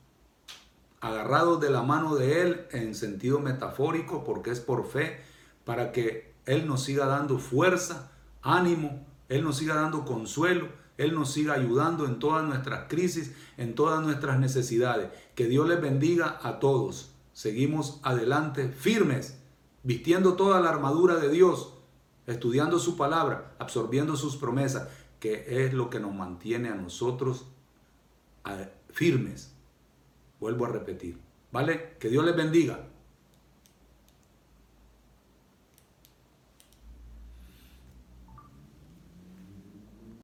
agarrados 1.01 1.59
de 1.59 1.71
la 1.71 1.83
mano 1.83 2.15
de 2.15 2.41
Él 2.41 2.67
en 2.71 2.95
sentido 2.95 3.41
metafórico 3.41 4.23
porque 4.23 4.51
es 4.51 4.61
por 4.61 4.89
fe 4.89 5.19
para 5.65 5.91
que 5.91 6.33
Él 6.45 6.65
nos 6.65 6.85
siga 6.85 7.05
dando 7.05 7.37
fuerza, 7.37 8.09
ánimo, 8.41 9.05
Él 9.27 9.43
nos 9.43 9.57
siga 9.57 9.75
dando 9.75 10.05
consuelo, 10.05 10.69
Él 10.97 11.13
nos 11.13 11.33
siga 11.33 11.55
ayudando 11.55 12.05
en 12.05 12.17
todas 12.17 12.45
nuestras 12.45 12.87
crisis, 12.87 13.33
en 13.57 13.75
todas 13.75 14.01
nuestras 14.01 14.39
necesidades. 14.39 15.09
Que 15.35 15.47
Dios 15.47 15.67
les 15.67 15.81
bendiga 15.81 16.39
a 16.43 16.59
todos. 16.59 17.11
Seguimos 17.33 17.99
adelante 18.03 18.69
firmes, 18.69 19.36
vistiendo 19.87 20.33
toda 20.33 20.59
la 20.59 20.67
armadura 20.67 21.15
de 21.15 21.29
Dios, 21.29 21.73
estudiando 22.25 22.77
su 22.77 22.97
palabra, 22.97 23.55
absorbiendo 23.57 24.17
sus 24.17 24.35
promesas, 24.35 24.89
que 25.21 25.65
es 25.65 25.73
lo 25.73 25.89
que 25.89 26.01
nos 26.01 26.13
mantiene 26.13 26.67
a 26.67 26.75
nosotros 26.75 27.45
firmes. 28.89 29.53
Vuelvo 30.41 30.65
a 30.65 30.69
repetir. 30.69 31.17
¿Vale? 31.53 31.95
Que 31.99 32.09
Dios 32.09 32.25
les 32.25 32.35
bendiga. 32.35 32.85